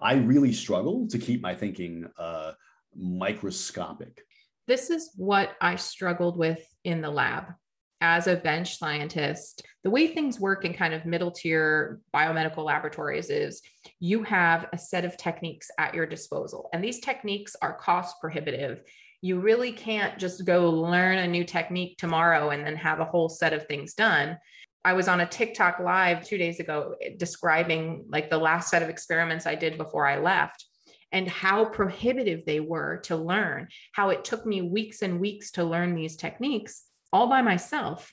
I 0.00 0.14
really 0.14 0.52
struggle 0.52 1.06
to 1.08 1.18
keep 1.18 1.42
my 1.42 1.54
thinking 1.54 2.08
uh, 2.18 2.52
microscopic. 2.94 4.22
This 4.66 4.90
is 4.90 5.10
what 5.16 5.52
I 5.60 5.76
struggled 5.76 6.36
with 6.36 6.60
in 6.84 7.00
the 7.00 7.10
lab 7.10 7.54
as 8.02 8.26
a 8.26 8.34
bench 8.34 8.78
scientist, 8.78 9.64
the 9.84 9.90
way 9.90 10.08
things 10.08 10.40
work 10.40 10.64
in 10.64 10.74
kind 10.74 10.92
of 10.92 11.06
middle 11.06 11.30
tier 11.30 12.00
biomedical 12.12 12.64
laboratories 12.64 13.30
is 13.30 13.62
you 14.00 14.24
have 14.24 14.66
a 14.72 14.78
set 14.78 15.04
of 15.04 15.16
techniques 15.16 15.70
at 15.78 15.94
your 15.94 16.04
disposal, 16.04 16.68
and 16.72 16.82
these 16.82 16.98
techniques 16.98 17.54
are 17.62 17.78
cost 17.78 18.16
prohibitive. 18.20 18.82
You 19.22 19.40
really 19.40 19.72
can't 19.72 20.18
just 20.18 20.44
go 20.44 20.68
learn 20.68 21.18
a 21.18 21.26
new 21.26 21.44
technique 21.44 21.96
tomorrow 21.96 22.50
and 22.50 22.66
then 22.66 22.76
have 22.76 23.00
a 23.00 23.04
whole 23.04 23.28
set 23.28 23.52
of 23.52 23.66
things 23.66 23.94
done. 23.94 24.36
I 24.84 24.92
was 24.94 25.08
on 25.08 25.20
a 25.20 25.26
TikTok 25.26 25.78
live 25.78 26.26
two 26.26 26.38
days 26.38 26.60
ago 26.60 26.96
eh, 27.00 27.10
describing 27.16 28.04
like 28.08 28.28
the 28.28 28.38
last 28.38 28.68
set 28.68 28.82
of 28.82 28.88
experiments 28.88 29.46
I 29.46 29.54
did 29.54 29.78
before 29.78 30.06
I 30.06 30.18
left 30.18 30.66
and 31.12 31.28
how 31.28 31.66
prohibitive 31.66 32.44
they 32.44 32.58
were 32.58 32.98
to 33.04 33.16
learn, 33.16 33.68
how 33.92 34.08
it 34.10 34.24
took 34.24 34.44
me 34.46 34.62
weeks 34.62 35.02
and 35.02 35.20
weeks 35.20 35.52
to 35.52 35.64
learn 35.64 35.94
these 35.94 36.16
techniques 36.16 36.84
all 37.12 37.28
by 37.28 37.42
myself. 37.42 38.12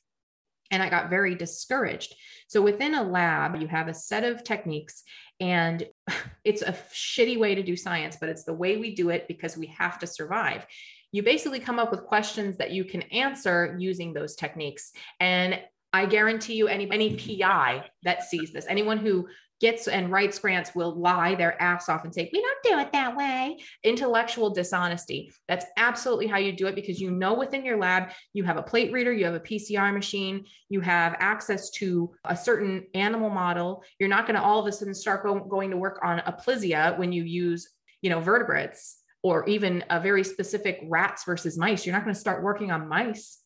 And 0.69 0.83
I 0.83 0.89
got 0.89 1.09
very 1.09 1.33
discouraged. 1.33 2.13
So 2.47 2.61
within 2.61 2.93
a 2.93 3.03
lab, 3.03 3.59
you 3.59 3.67
have 3.67 3.87
a 3.87 3.93
set 3.93 4.23
of 4.23 4.43
techniques, 4.43 5.03
and 5.39 5.83
it's 6.43 6.61
a 6.61 6.77
shitty 6.93 7.39
way 7.39 7.55
to 7.55 7.63
do 7.63 7.75
science, 7.75 8.17
but 8.19 8.29
it's 8.29 8.43
the 8.43 8.53
way 8.53 8.77
we 8.77 8.93
do 8.93 9.09
it 9.09 9.27
because 9.27 9.57
we 9.57 9.67
have 9.77 9.97
to 9.99 10.07
survive. 10.07 10.67
You 11.11 11.23
basically 11.23 11.59
come 11.59 11.79
up 11.79 11.91
with 11.91 12.05
questions 12.05 12.57
that 12.57 12.71
you 12.71 12.83
can 12.83 13.01
answer 13.03 13.75
using 13.79 14.13
those 14.13 14.35
techniques. 14.35 14.91
And 15.19 15.59
I 15.91 16.05
guarantee 16.05 16.53
you, 16.53 16.67
any 16.67 16.89
any 16.91 17.15
PI 17.15 17.85
that 18.03 18.23
sees 18.23 18.53
this, 18.53 18.65
anyone 18.67 18.97
who 18.97 19.27
gets 19.59 19.87
and 19.87 20.11
writes 20.11 20.39
grants 20.39 20.73
will 20.73 20.95
lie 20.95 21.35
their 21.35 21.61
ass 21.61 21.89
off 21.89 22.05
and 22.05 22.13
say, 22.13 22.29
we 22.31 22.41
don't 22.41 22.63
do 22.63 22.79
it 22.79 22.91
that 22.93 23.15
way. 23.15 23.57
Intellectual 23.83 24.49
dishonesty. 24.49 25.31
That's 25.47 25.65
absolutely 25.77 26.27
how 26.27 26.37
you 26.37 26.53
do 26.53 26.67
it 26.67 26.75
because 26.75 26.99
you 26.99 27.11
know 27.11 27.33
within 27.33 27.65
your 27.65 27.77
lab, 27.77 28.11
you 28.33 28.43
have 28.45 28.57
a 28.57 28.63
plate 28.63 28.91
reader, 28.91 29.11
you 29.11 29.25
have 29.25 29.33
a 29.33 29.39
PCR 29.39 29.93
machine, 29.93 30.45
you 30.69 30.79
have 30.81 31.15
access 31.19 31.69
to 31.71 32.11
a 32.25 32.35
certain 32.35 32.85
animal 32.93 33.29
model. 33.29 33.83
You're 33.99 34.09
not 34.09 34.25
going 34.25 34.35
to 34.35 34.41
all 34.41 34.59
of 34.59 34.67
a 34.67 34.71
sudden 34.71 34.93
start 34.93 35.23
go- 35.23 35.39
going 35.39 35.71
to 35.71 35.77
work 35.77 35.99
on 36.03 36.19
Aplysia 36.19 36.97
when 36.97 37.11
you 37.11 37.23
use, 37.23 37.69
you 38.01 38.09
know, 38.09 38.21
vertebrates 38.21 38.98
or 39.23 39.47
even 39.47 39.83
a 39.89 39.99
very 39.99 40.23
specific 40.23 40.79
rats 40.83 41.23
versus 41.25 41.57
mice. 41.57 41.85
You're 41.85 41.95
not 41.95 42.03
going 42.03 42.13
to 42.13 42.19
start 42.19 42.43
working 42.43 42.71
on 42.71 42.87
mice. 42.87 43.39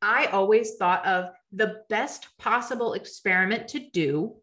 I 0.00 0.26
always 0.26 0.76
thought 0.76 1.04
of 1.06 1.30
the 1.52 1.82
best 1.88 2.28
possible 2.38 2.94
experiment 2.94 3.68
to 3.68 3.80
do 3.80 4.36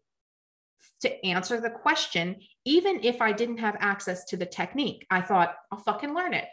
to 1.00 1.26
answer 1.26 1.60
the 1.60 1.70
question, 1.70 2.36
even 2.64 3.00
if 3.02 3.20
I 3.20 3.32
didn't 3.32 3.58
have 3.58 3.76
access 3.80 4.24
to 4.26 4.36
the 4.36 4.46
technique. 4.46 5.06
I 5.10 5.20
thought, 5.20 5.54
I'll 5.70 5.78
fucking 5.78 6.14
learn 6.14 6.34
it. 6.34 6.46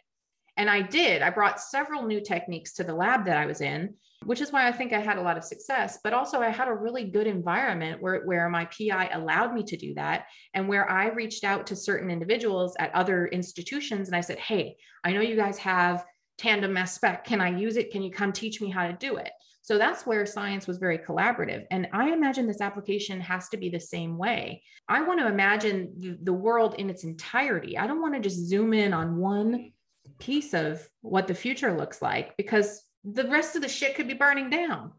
And 0.57 0.69
I 0.69 0.81
did. 0.81 1.21
I 1.21 1.29
brought 1.29 1.59
several 1.59 2.05
new 2.05 2.21
techniques 2.21 2.73
to 2.73 2.83
the 2.83 2.93
lab 2.93 3.25
that 3.25 3.37
I 3.37 3.45
was 3.45 3.61
in, 3.61 3.95
which 4.23 4.41
is 4.41 4.51
why 4.51 4.67
I 4.67 4.71
think 4.71 4.93
I 4.93 4.99
had 4.99 5.17
a 5.17 5.21
lot 5.21 5.37
of 5.37 5.43
success. 5.43 5.99
But 6.03 6.13
also, 6.13 6.39
I 6.41 6.49
had 6.49 6.67
a 6.67 6.73
really 6.73 7.05
good 7.05 7.27
environment 7.27 8.01
where, 8.01 8.23
where 8.25 8.49
my 8.49 8.65
PI 8.65 9.09
allowed 9.13 9.53
me 9.53 9.63
to 9.63 9.77
do 9.77 9.93
that 9.95 10.25
and 10.53 10.67
where 10.67 10.89
I 10.89 11.09
reached 11.09 11.43
out 11.43 11.67
to 11.67 11.75
certain 11.75 12.11
individuals 12.11 12.75
at 12.79 12.93
other 12.93 13.27
institutions 13.27 14.07
and 14.07 14.15
I 14.15 14.21
said, 14.21 14.39
Hey, 14.39 14.75
I 15.03 15.11
know 15.11 15.21
you 15.21 15.35
guys 15.35 15.57
have 15.59 16.05
tandem 16.37 16.73
mass 16.73 16.93
spec. 16.93 17.25
Can 17.25 17.41
I 17.41 17.57
use 17.57 17.77
it? 17.77 17.91
Can 17.91 18.01
you 18.01 18.11
come 18.11 18.31
teach 18.31 18.61
me 18.61 18.69
how 18.69 18.87
to 18.87 18.93
do 18.93 19.17
it? 19.17 19.31
So 19.63 19.77
that's 19.77 20.05
where 20.05 20.25
science 20.25 20.67
was 20.67 20.77
very 20.77 20.97
collaborative. 20.97 21.63
And 21.71 21.87
I 21.93 22.11
imagine 22.11 22.47
this 22.47 22.59
application 22.59 23.21
has 23.21 23.47
to 23.49 23.57
be 23.57 23.69
the 23.69 23.79
same 23.79 24.17
way. 24.17 24.61
I 24.89 25.01
want 25.03 25.21
to 25.21 25.27
imagine 25.27 25.93
the, 25.97 26.17
the 26.21 26.33
world 26.33 26.75
in 26.77 26.89
its 26.89 27.05
entirety. 27.05 27.77
I 27.77 27.87
don't 27.87 28.01
want 28.01 28.13
to 28.15 28.19
just 28.19 28.45
zoom 28.45 28.73
in 28.73 28.93
on 28.93 29.15
one 29.15 29.71
piece 30.19 30.53
of 30.53 30.87
what 31.01 31.27
the 31.27 31.35
future 31.35 31.75
looks 31.75 32.01
like 32.01 32.35
because 32.37 32.81
the 33.03 33.27
rest 33.27 33.55
of 33.55 33.61
the 33.61 33.69
shit 33.69 33.95
could 33.95 34.07
be 34.07 34.13
burning 34.13 34.49
down. 34.49 34.91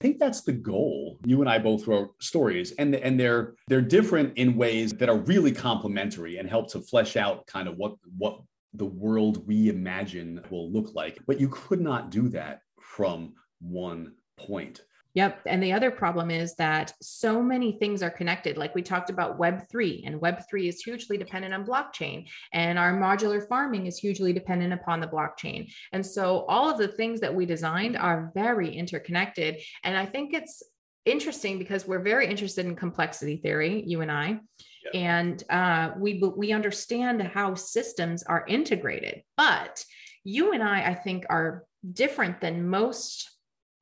I 0.00 0.04
think 0.04 0.18
that's 0.18 0.42
the 0.42 0.52
goal. 0.52 1.20
You 1.24 1.40
and 1.42 1.48
I 1.48 1.58
both 1.58 1.86
wrote 1.86 2.20
stories, 2.20 2.72
and 2.72 2.94
and 2.96 3.18
they're 3.20 3.54
they're 3.68 3.80
different 3.80 4.36
in 4.36 4.56
ways 4.56 4.92
that 4.94 5.08
are 5.08 5.18
really 5.18 5.52
complementary 5.52 6.38
and 6.38 6.48
help 6.48 6.72
to 6.72 6.80
flesh 6.80 7.16
out 7.16 7.46
kind 7.46 7.68
of 7.68 7.76
what 7.76 7.94
what 8.18 8.40
the 8.74 8.86
world 8.86 9.46
we 9.46 9.68
imagine 9.68 10.42
will 10.50 10.72
look 10.72 10.94
like. 10.94 11.20
But 11.26 11.40
you 11.40 11.48
could 11.48 11.80
not 11.80 12.10
do 12.10 12.28
that 12.30 12.62
from 12.80 13.34
one 13.60 14.14
point. 14.36 14.80
Yep. 15.14 15.42
And 15.46 15.62
the 15.62 15.72
other 15.72 15.90
problem 15.90 16.30
is 16.30 16.54
that 16.54 16.94
so 17.02 17.42
many 17.42 17.72
things 17.72 18.02
are 18.02 18.10
connected. 18.10 18.56
Like 18.56 18.74
we 18.74 18.82
talked 18.82 19.10
about 19.10 19.38
Web3, 19.38 20.06
and 20.06 20.20
Web3 20.20 20.68
is 20.68 20.82
hugely 20.82 21.18
dependent 21.18 21.52
on 21.52 21.66
blockchain, 21.66 22.28
and 22.52 22.78
our 22.78 22.94
modular 22.98 23.46
farming 23.46 23.86
is 23.86 23.98
hugely 23.98 24.32
dependent 24.32 24.72
upon 24.72 25.00
the 25.00 25.06
blockchain. 25.06 25.70
And 25.92 26.04
so 26.04 26.46
all 26.48 26.70
of 26.70 26.78
the 26.78 26.88
things 26.88 27.20
that 27.20 27.34
we 27.34 27.44
designed 27.44 27.96
are 27.96 28.32
very 28.34 28.74
interconnected. 28.74 29.60
And 29.84 29.96
I 29.96 30.06
think 30.06 30.32
it's 30.32 30.62
interesting 31.04 31.58
because 31.58 31.86
we're 31.86 32.02
very 32.02 32.26
interested 32.26 32.64
in 32.64 32.74
complexity 32.74 33.36
theory, 33.36 33.82
you 33.86 34.00
and 34.00 34.10
I. 34.10 34.40
Yep. 34.84 34.94
And 34.94 35.44
uh, 35.50 35.90
we 35.98 36.22
we 36.36 36.52
understand 36.52 37.22
how 37.22 37.54
systems 37.54 38.22
are 38.22 38.44
integrated, 38.48 39.22
but 39.36 39.84
you 40.24 40.52
and 40.52 40.62
I, 40.62 40.90
I 40.90 40.94
think, 40.94 41.26
are 41.28 41.64
different 41.92 42.40
than 42.40 42.68
most 42.68 43.31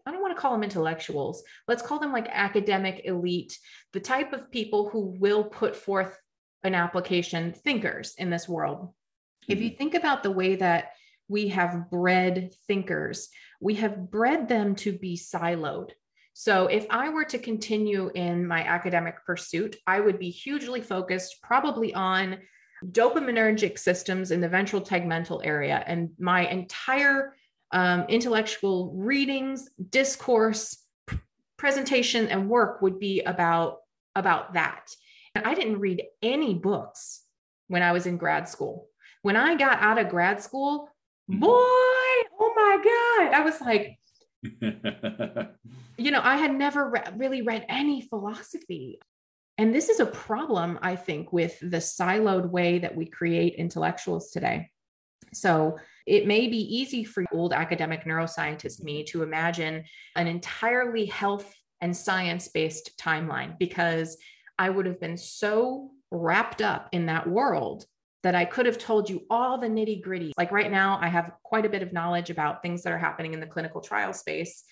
I 0.07 0.11
don't 0.11 0.23
want 0.23 0.37
to 0.37 0.41
call 0.41 0.53
them 0.53 0.63
intellectuals. 0.63 1.43
Let's 1.69 1.83
call 1.83 1.99
them 1.99 2.13
like 2.13 2.29
academic 2.31 3.03
elite, 3.05 3.59
the 3.93 4.01
type 4.01 4.33
of 4.33 4.51
people 4.51 4.89
who 4.89 5.17
will 5.19 5.45
put 5.45 5.77
forth 5.77 6.19
an 6.63 6.75
application 6.75 7.53
thinkers 7.53 8.15
in 8.19 8.31
this 8.31 8.49
world. 8.49 8.79
Mm-hmm. 8.79 9.53
If 9.53 9.61
you 9.61 9.71
mm-hmm. 9.71 9.79
think 9.79 9.95
about 9.95 10.23
the 10.23 10.31
way 10.31 10.57
that 10.57 10.93
we 11.29 11.49
have 11.49 11.91
bred 11.91 12.53
thinkers, 12.67 13.29
we 13.61 13.75
have 13.75 14.11
bred 14.11 14.49
them 14.49 14.75
to 14.77 14.93
be 14.93 15.17
siloed. 15.17 15.91
So 16.33 16.67
if 16.67 16.87
I 16.91 17.11
were 17.11 17.25
to 17.27 17.39
continue 17.39 18.11
in 18.15 18.47
my 18.47 18.65
academic 18.65 19.25
pursuit, 19.27 19.77
I 19.87 20.01
would 20.01 20.19
be 20.19 20.31
hugely 20.31 20.81
focused 20.81 21.43
probably 21.43 21.93
on 21.93 22.39
dopaminergic 22.85 23.79
systems 23.79 24.31
in 24.31 24.41
the 24.41 24.49
ventral 24.49 24.81
tegmental 24.81 25.41
area. 25.45 25.85
And 25.87 26.11
my 26.19 26.47
entire 26.47 27.35
um, 27.73 28.05
intellectual 28.09 28.93
readings, 28.95 29.69
discourse, 29.91 30.77
presentation, 31.57 32.29
and 32.29 32.49
work 32.49 32.83
would 32.83 32.99
be 32.99 33.21
about 33.23 33.79
about 34.17 34.55
that. 34.55 34.91
And 35.35 35.45
I 35.47 35.55
didn't 35.55 35.79
read 35.79 36.03
any 36.23 36.55
books 36.55 37.23
when 37.69 37.83
I 37.83 37.93
was 37.93 38.07
in 38.07 38.17
grad 38.17 38.49
school. 38.49 38.89
When 39.23 39.37
I 39.37 39.55
got 39.55 39.81
out 39.81 39.99
of 39.99 40.09
grad 40.09 40.43
school, 40.43 40.89
mm-hmm. 41.31 41.41
boy, 41.41 41.49
oh 41.51 42.53
my 42.57 42.77
God, 42.83 43.35
I 43.35 43.43
was 43.45 43.61
like, 43.61 43.99
you 45.97 46.11
know, 46.11 46.21
I 46.23 46.37
had 46.37 46.55
never 46.55 46.91
re- 46.91 47.13
really 47.17 47.43
read 47.43 47.67
any 47.69 48.01
philosophy. 48.03 48.99
And 49.59 49.75
this 49.75 49.91
is 49.91 50.01
a 50.01 50.07
problem, 50.07 50.79
I 50.83 50.97
think, 50.97 51.33
with 51.33 51.61
the 51.61 51.77
siloed 51.77 52.49
way 52.49 52.79
that 52.79 52.97
we 52.97 53.05
create 53.05 53.55
intellectuals 53.57 54.31
today. 54.31 54.71
So 55.35 55.79
it 56.11 56.27
may 56.27 56.49
be 56.49 56.59
easy 56.77 57.05
for 57.05 57.25
old 57.33 57.53
academic 57.53 58.05
neuroscientist 58.05 58.83
me 58.83 59.05
to 59.05 59.23
imagine 59.23 59.85
an 60.17 60.27
entirely 60.27 61.07
health 61.07 61.55
and 61.81 61.97
science 61.97 62.49
based 62.49 62.99
timeline 63.01 63.57
because 63.61 64.19
I 64.59 64.71
would 64.71 64.87
have 64.87 65.01
been 65.01 65.17
so 65.17 65.93
wrapped 66.11 66.63
up 66.63 66.89
in 66.91 67.07
that 67.07 67.29
world 67.29 67.87
that 68.25 68.35
I 68.35 68.45
could 68.45 68.67
have 68.67 68.77
told 68.77 69.09
you 69.09 69.25
all 69.31 69.57
the 69.57 69.69
nitty 69.69 70.03
gritty. 70.03 70.33
Like 70.37 70.51
right 70.51 70.71
now, 70.71 70.99
I 71.01 71.07
have 71.07 71.31
quite 71.45 71.65
a 71.65 71.71
bit 71.71 71.81
of 71.81 71.93
knowledge 71.93 72.29
about 72.29 72.61
things 72.61 72.83
that 72.83 72.93
are 72.93 72.99
happening 72.99 73.33
in 73.33 73.39
the 73.39 73.47
clinical 73.47 73.81
trial 73.81 74.13
space 74.13 74.65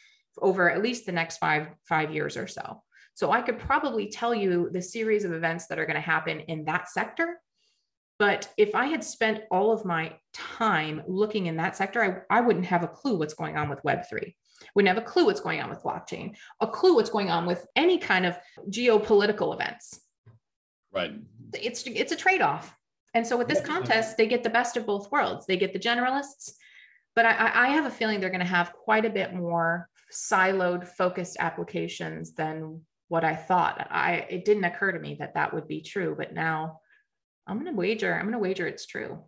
over 0.43 0.69
at 0.69 0.83
least 0.83 1.07
the 1.07 1.13
next 1.13 1.39
five 1.39 1.69
five 1.89 2.13
years 2.13 2.37
or 2.37 2.49
so. 2.49 2.83
So 3.15 3.31
I 3.31 3.43
could 3.43 3.61
probably 3.61 4.09
tell 4.09 4.35
you 4.35 4.71
the 4.73 4.83
series 4.83 5.25
of 5.25 5.33
events 5.33 5.69
that 5.69 5.79
are 5.79 5.87
going 5.87 5.95
to 5.95 6.01
happen 6.01 6.41
in 6.41 6.65
that 6.65 6.89
sector 6.89 7.41
but 8.19 8.53
if 8.57 8.75
I 8.75 8.87
had 8.87 9.05
spent 9.05 9.43
all 9.51 9.73
of 9.73 9.85
my 9.85 10.15
time 10.35 11.03
looking 11.07 11.47
in 11.47 11.57
that 11.57 11.77
sector, 11.77 12.27
I, 12.31 12.39
I 12.39 12.41
wouldn't 12.41 12.67
have 12.67 12.83
a 12.83 12.89
clue 12.89 13.17
what's 13.17 13.35
going 13.35 13.57
on 13.57 13.69
with 13.69 13.83
Web3. 13.83 14.35
Wouldn't 14.75 14.95
have 14.95 15.03
a 15.03 15.07
clue 15.07 15.25
what's 15.25 15.41
going 15.41 15.61
on 15.61 15.71
with 15.71 15.83
blockchain, 15.83 16.35
a 16.61 16.67
clue 16.67 16.97
what's 16.97 17.11
going 17.11 17.31
on 17.31 17.47
with 17.47 17.65
any 17.77 17.99
kind 17.99 18.27
of 18.27 18.37
geopolitical 18.69 19.55
events. 19.55 20.01
Right. 20.93 21.13
It's 21.55 21.85
it's 21.87 22.13
a 22.13 22.17
trade-off. 22.17 22.75
And 23.15 23.27
so 23.27 23.37
with 23.37 23.49
this 23.49 23.61
contest, 23.61 24.17
they 24.17 24.27
get 24.27 24.43
the 24.43 24.51
best 24.51 24.77
of 24.77 24.85
both 24.85 25.11
worlds. 25.11 25.47
They 25.47 25.57
get 25.57 25.73
the 25.73 25.79
generalists, 25.79 26.53
but 27.15 27.25
I, 27.25 27.67
I 27.67 27.69
have 27.69 27.87
a 27.87 27.91
feeling 27.91 28.21
they're 28.21 28.31
going 28.31 28.41
to 28.41 28.47
have 28.47 28.73
quite 28.73 29.05
a 29.05 29.11
bit 29.11 29.33
more 29.33 29.89
siloed, 30.13 30.87
focused 30.87 31.37
applications 31.41 32.35
than 32.35 32.83
what 33.09 33.25
I 33.25 33.35
thought. 33.35 33.87
I 33.91 34.27
it 34.29 34.45
didn't 34.45 34.65
occur 34.65 34.93
to 34.93 34.99
me 34.99 35.17
that 35.21 35.35
that 35.35 35.55
would 35.55 35.69
be 35.69 35.81
true, 35.81 36.15
but 36.17 36.35
now 36.35 36.81
I'm 37.49 37.59
going 37.59 37.73
to 37.73 37.77
wager, 37.77 38.15
I'm 38.15 38.23
going 38.23 38.33
to 38.33 38.39
wager 38.39 38.67
it's 38.67 38.87
true. 38.87 39.19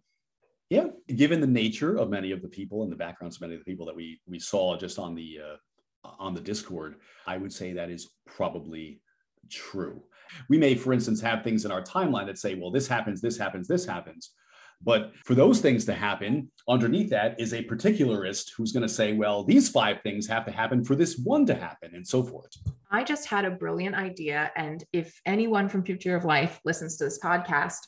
Yeah, 0.69 0.87
given 1.17 1.41
the 1.41 1.49
nature 1.49 1.97
of 1.97 2.11
many 2.11 2.31
of 2.31 2.43
the 2.43 2.49
people 2.49 2.85
and 2.85 2.93
the 2.93 2.97
backgrounds 2.97 3.37
of 3.37 3.41
many 3.43 3.55
of 3.55 3.61
the 3.61 3.65
people 3.65 3.87
that 3.87 3.97
we 3.97 4.21
we 4.29 4.39
saw 4.39 4.77
just 4.77 5.01
on 5.01 5.17
the 5.17 5.39
uh, 5.45 6.09
on 6.21 6.33
the 6.33 6.41
Discord, 6.41 6.97
I 7.27 7.39
would 7.39 7.53
say 7.53 7.73
that 7.73 7.91
is 7.91 8.09
probably 8.27 9.01
true. 9.51 10.03
We 10.49 10.59
may, 10.59 10.77
for 10.77 10.93
instance, 10.93 11.21
have 11.23 11.43
things 11.43 11.65
in 11.65 11.73
our 11.73 11.83
timeline 11.83 12.27
that 12.27 12.39
say, 12.39 12.55
well, 12.55 12.71
this 12.71 12.87
happens, 12.87 13.21
this 13.21 13.37
happens, 13.37 13.67
this 13.67 13.85
happens. 13.85 14.31
But 14.83 15.13
for 15.25 15.35
those 15.35 15.61
things 15.61 15.85
to 15.87 15.93
happen, 15.93 16.51
underneath 16.69 17.11
that 17.11 17.39
is 17.39 17.53
a 17.53 17.65
particularist 17.65 18.53
who's 18.57 18.73
going 18.73 18.87
to 18.87 18.89
say, 18.89 19.13
well, 19.13 19.45
these 19.45 19.69
five 19.69 20.01
things 20.03 20.27
have 20.29 20.47
to 20.47 20.53
happen 20.53 20.85
for 20.85 20.95
this 20.95 21.19
one 21.19 21.45
to 21.47 21.55
happen, 21.55 21.95
and 21.95 22.07
so 22.07 22.23
forth. 22.23 22.53
I 22.91 23.05
just 23.05 23.27
had 23.27 23.45
a 23.45 23.51
brilliant 23.51 23.95
idea. 23.95 24.51
And 24.57 24.83
if 24.93 25.21
anyone 25.27 25.69
from 25.69 25.85
Future 25.85 26.17
of 26.17 26.25
Life 26.25 26.61
listens 26.65 26.97
to 26.97 27.05
this 27.05 27.19
podcast, 27.19 27.79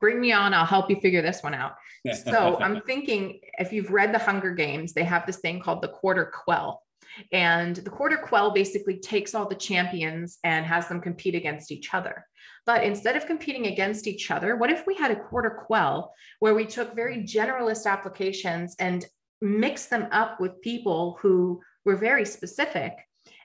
bring 0.00 0.20
me 0.20 0.32
on. 0.32 0.54
I'll 0.54 0.66
help 0.66 0.90
you 0.90 0.96
figure 0.96 1.22
this 1.22 1.42
one 1.42 1.54
out. 1.54 1.74
So 2.14 2.58
I'm 2.60 2.80
thinking 2.82 3.40
if 3.58 3.72
you've 3.72 3.90
read 3.90 4.14
the 4.14 4.18
Hunger 4.18 4.54
Games, 4.54 4.92
they 4.92 5.04
have 5.04 5.26
this 5.26 5.38
thing 5.38 5.60
called 5.60 5.82
the 5.82 5.88
quarter 5.88 6.26
quell. 6.26 6.82
And 7.32 7.76
the 7.76 7.90
quarter 7.90 8.16
quell 8.18 8.50
basically 8.50 8.98
takes 8.98 9.34
all 9.34 9.48
the 9.48 9.54
champions 9.54 10.38
and 10.44 10.66
has 10.66 10.88
them 10.88 11.00
compete 11.00 11.34
against 11.34 11.72
each 11.72 11.94
other. 11.94 12.26
But 12.66 12.84
instead 12.84 13.16
of 13.16 13.26
competing 13.26 13.66
against 13.66 14.06
each 14.06 14.30
other, 14.30 14.56
what 14.56 14.70
if 14.70 14.86
we 14.86 14.96
had 14.96 15.10
a 15.10 15.16
quarter 15.16 15.62
quell 15.66 16.12
where 16.40 16.54
we 16.54 16.66
took 16.66 16.94
very 16.94 17.22
generalist 17.22 17.86
applications 17.86 18.76
and 18.78 19.06
mixed 19.40 19.90
them 19.90 20.08
up 20.12 20.40
with 20.40 20.60
people 20.62 21.18
who 21.20 21.60
were 21.84 21.96
very 21.96 22.24
specific 22.24 22.92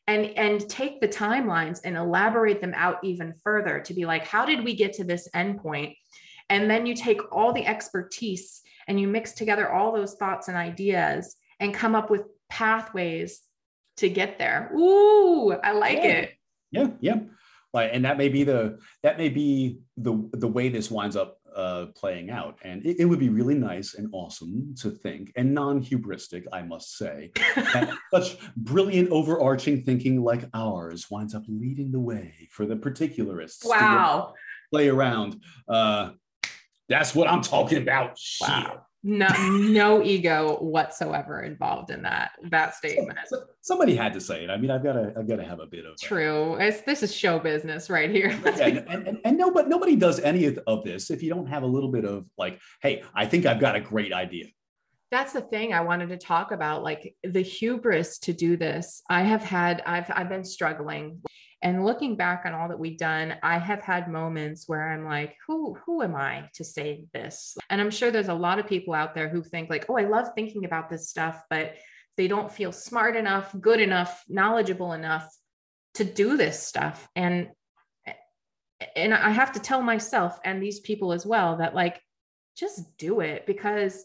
and 0.08 0.26
and 0.38 0.68
take 0.70 1.00
the 1.00 1.08
timelines 1.08 1.82
and 1.84 1.96
elaborate 1.96 2.62
them 2.62 2.74
out 2.76 2.98
even 3.04 3.34
further 3.44 3.80
to 3.80 3.94
be 3.94 4.06
like 4.06 4.26
how 4.26 4.46
did 4.46 4.64
we 4.64 4.74
get 4.74 4.94
to 4.94 5.04
this 5.04 5.28
endpoint 5.36 5.96
and 6.52 6.70
then 6.70 6.86
you 6.86 6.94
take 6.94 7.22
all 7.32 7.54
the 7.54 7.66
expertise 7.66 8.62
and 8.88 9.00
you 9.00 9.08
mix 9.08 9.32
together 9.32 9.72
all 9.72 9.94
those 9.94 10.16
thoughts 10.16 10.50
and 10.50 10.58
ideas 10.58 11.38
and 11.62 11.74
come 11.74 11.96
up 11.96 12.10
with 12.10 12.24
pathways 12.50 13.40
to 13.98 14.10
get 14.10 14.38
there. 14.38 14.70
Ooh, 14.76 15.54
I 15.54 15.72
like 15.72 16.00
yeah. 16.00 16.04
it. 16.04 16.34
Yeah, 16.72 16.88
yeah. 17.00 17.20
Like, 17.74 17.92
and 17.94 18.04
that 18.04 18.18
may 18.18 18.28
be 18.28 18.44
the 18.44 18.80
that 19.02 19.18
may 19.18 19.30
be 19.30 19.80
the 19.96 20.30
the 20.34 20.48
way 20.48 20.68
this 20.68 20.92
winds 20.92 21.16
up 21.16 21.38
uh, 21.56 21.86
playing 21.96 22.30
out. 22.30 22.58
And 22.64 22.86
it, 22.86 23.00
it, 23.00 23.06
would 23.06 23.20
be 23.20 23.30
really 23.30 23.56
nice 23.56 23.94
and 23.94 24.10
awesome 24.12 24.76
to 24.80 24.90
think, 24.90 25.32
and 25.36 25.54
non-hubristic, 25.54 26.46
I 26.52 26.62
must 26.62 26.98
say, 26.98 27.32
that 27.56 27.94
such 28.14 28.38
brilliant 28.58 29.10
overarching 29.10 29.84
thinking 29.84 30.22
like 30.24 30.50
ours 30.54 31.10
winds 31.10 31.36
up 31.36 31.44
leading 31.48 31.92
the 31.92 32.00
way 32.00 32.50
for 32.52 32.66
the 32.66 32.76
particularists. 32.76 33.66
Wow. 33.66 34.34
play 34.72 34.90
around. 34.90 35.42
Uh, 35.68 36.12
that's 36.90 37.16
what 37.16 37.28
I'm 37.30 37.42
talking 37.42 37.78
about. 37.78 38.18
Wow. 38.42 38.82
No, 39.04 39.28
no 39.50 40.04
ego 40.04 40.58
whatsoever 40.58 41.42
involved 41.42 41.90
in 41.90 42.04
that 42.04 42.34
that 42.52 42.76
statement. 42.76 43.18
Somebody 43.62 43.96
had 43.96 44.14
to 44.14 44.22
say 44.22 44.44
it. 44.44 44.52
I 44.52 44.58
mean, 44.58 44.70
I've 44.70 44.84
got 44.84 44.94
to, 44.94 45.12
I've 45.18 45.28
got 45.28 45.38
to 45.38 45.44
have 45.44 45.60
a 45.60 45.66
bit 45.66 45.86
of 45.86 46.00
true. 46.00 46.56
It's, 46.60 46.82
this 46.82 47.02
is 47.02 47.12
show 47.12 47.40
business 47.40 47.90
right 47.90 48.12
here. 48.12 48.30
yeah, 48.46 48.68
and, 48.68 49.08
and, 49.08 49.18
and 49.26 49.38
no, 49.40 49.50
but 49.50 49.68
nobody 49.68 49.96
does 49.96 50.20
any 50.20 50.56
of 50.68 50.84
this 50.84 51.10
if 51.10 51.24
you 51.24 51.32
don't 51.32 51.48
have 51.48 51.64
a 51.64 51.66
little 51.66 51.90
bit 51.92 52.06
of 52.06 52.28
like, 52.38 52.60
hey, 52.84 53.02
I 53.16 53.26
think 53.26 53.48
I've 53.48 53.60
got 53.60 53.76
a 53.76 53.80
great 53.82 54.14
idea. 54.14 54.46
that's 55.12 55.34
the 55.34 55.42
thing 55.42 55.74
I 55.74 55.82
wanted 55.82 56.10
to 56.10 56.18
talk 56.18 56.52
about 56.52 56.84
like 56.84 57.16
the 57.24 57.42
hubris 57.42 58.18
to 58.20 58.34
do 58.34 58.56
this. 58.56 59.04
I 59.10 59.24
have 59.24 59.44
had 59.44 59.82
I've 59.86 60.10
I've 60.10 60.30
been 60.30 60.46
struggling 60.46 61.22
and 61.62 61.86
looking 61.86 62.16
back 62.16 62.44
on 62.46 62.54
all 62.54 62.70
that 62.70 62.80
we've 62.80 62.98
done, 62.98 63.36
I 63.44 63.60
have 63.60 63.82
had 63.82 64.12
moments 64.12 64.68
where 64.68 64.92
I'm 64.92 65.06
like, 65.06 65.38
who 65.48 65.76
who 65.86 66.02
am 66.02 66.16
I 66.16 66.50
to 66.56 66.64
say 66.64 67.06
this? 67.14 67.56
And 67.70 67.80
I'm 67.80 67.92
sure 67.92 68.10
there's 68.10 68.30
a 68.30 68.34
lot 68.34 68.58
of 68.58 68.68
people 68.68 68.94
out 68.94 69.14
there 69.14 69.30
who 69.30 69.44
think 69.44 69.70
like, 69.70 69.86
"Oh, 69.88 69.98
I 69.98 70.06
love 70.06 70.30
thinking 70.34 70.66
about 70.66 70.90
this 70.90 71.10
stuff, 71.10 71.44
but 71.50 71.76
they 72.18 72.28
don't 72.28 72.52
feel 72.52 72.72
smart 72.72 73.16
enough, 73.16 73.54
good 73.60 73.80
enough, 73.80 74.24
knowledgeable 74.28 74.94
enough 74.94 75.32
to 75.96 76.04
do 76.04 76.36
this 76.36 76.66
stuff." 76.66 77.08
And 77.16 77.50
and 78.96 79.14
I 79.14 79.30
have 79.30 79.52
to 79.54 79.60
tell 79.60 79.84
myself 79.84 80.40
and 80.44 80.62
these 80.62 80.80
people 80.80 81.14
as 81.14 81.26
well 81.26 81.58
that 81.58 81.76
like 81.76 82.02
just 82.56 82.98
do 82.98 83.20
it 83.20 83.46
because 83.46 84.04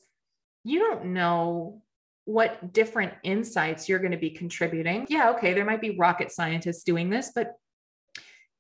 you 0.62 0.80
don't 0.80 1.06
know 1.06 1.82
what 2.26 2.72
different 2.72 3.14
insights 3.22 3.88
you're 3.88 4.00
going 4.00 4.12
to 4.12 4.18
be 4.18 4.30
contributing. 4.30 5.06
Yeah, 5.08 5.30
okay, 5.30 5.54
there 5.54 5.64
might 5.64 5.80
be 5.80 5.96
rocket 5.96 6.30
scientists 6.32 6.82
doing 6.82 7.08
this, 7.08 7.32
but 7.34 7.54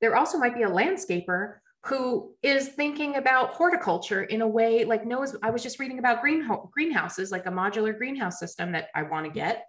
there 0.00 0.16
also 0.16 0.38
might 0.38 0.54
be 0.54 0.62
a 0.62 0.70
landscaper 0.70 1.56
who 1.84 2.34
is 2.42 2.68
thinking 2.68 3.16
about 3.16 3.50
horticulture 3.50 4.22
in 4.22 4.40
a 4.40 4.48
way 4.48 4.84
like 4.84 5.04
knows 5.04 5.36
I 5.42 5.50
was 5.50 5.62
just 5.62 5.78
reading 5.78 5.98
about 5.98 6.20
green 6.20 6.48
greenhouses, 6.72 7.30
like 7.30 7.46
a 7.46 7.50
modular 7.50 7.96
greenhouse 7.96 8.38
system 8.38 8.72
that 8.72 8.88
I 8.94 9.02
want 9.02 9.26
to 9.26 9.32
get. 9.32 9.66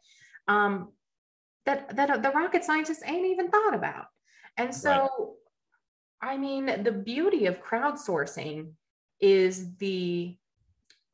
Um, 0.47 0.93
that 1.65 1.95
that 1.95 2.23
the 2.23 2.31
rocket 2.31 2.63
scientists 2.63 3.03
ain't 3.05 3.25
even 3.25 3.49
thought 3.49 3.73
about. 3.73 4.05
And 4.57 4.73
so 4.73 5.35
right. 6.21 6.33
I 6.33 6.37
mean, 6.37 6.83
the 6.83 6.91
beauty 6.91 7.47
of 7.47 7.61
crowdsourcing 7.61 8.71
is 9.19 9.75
the 9.77 10.37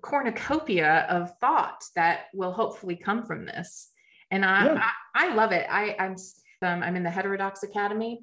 cornucopia 0.03 1.07
of 1.09 1.35
thought 1.39 1.83
that 1.95 2.25
will 2.33 2.51
hopefully 2.51 2.95
come 2.95 3.25
from 3.25 3.45
this. 3.45 3.89
And 4.29 4.45
I, 4.45 4.65
yeah. 4.65 4.83
I, 5.15 5.27
I, 5.27 5.33
love 5.33 5.51
it. 5.51 5.65
I, 5.69 5.95
I'm, 5.97 6.15
um, 6.61 6.83
I'm 6.83 6.95
in 6.95 7.03
the 7.03 7.09
Heterodox 7.09 7.63
Academy. 7.63 8.21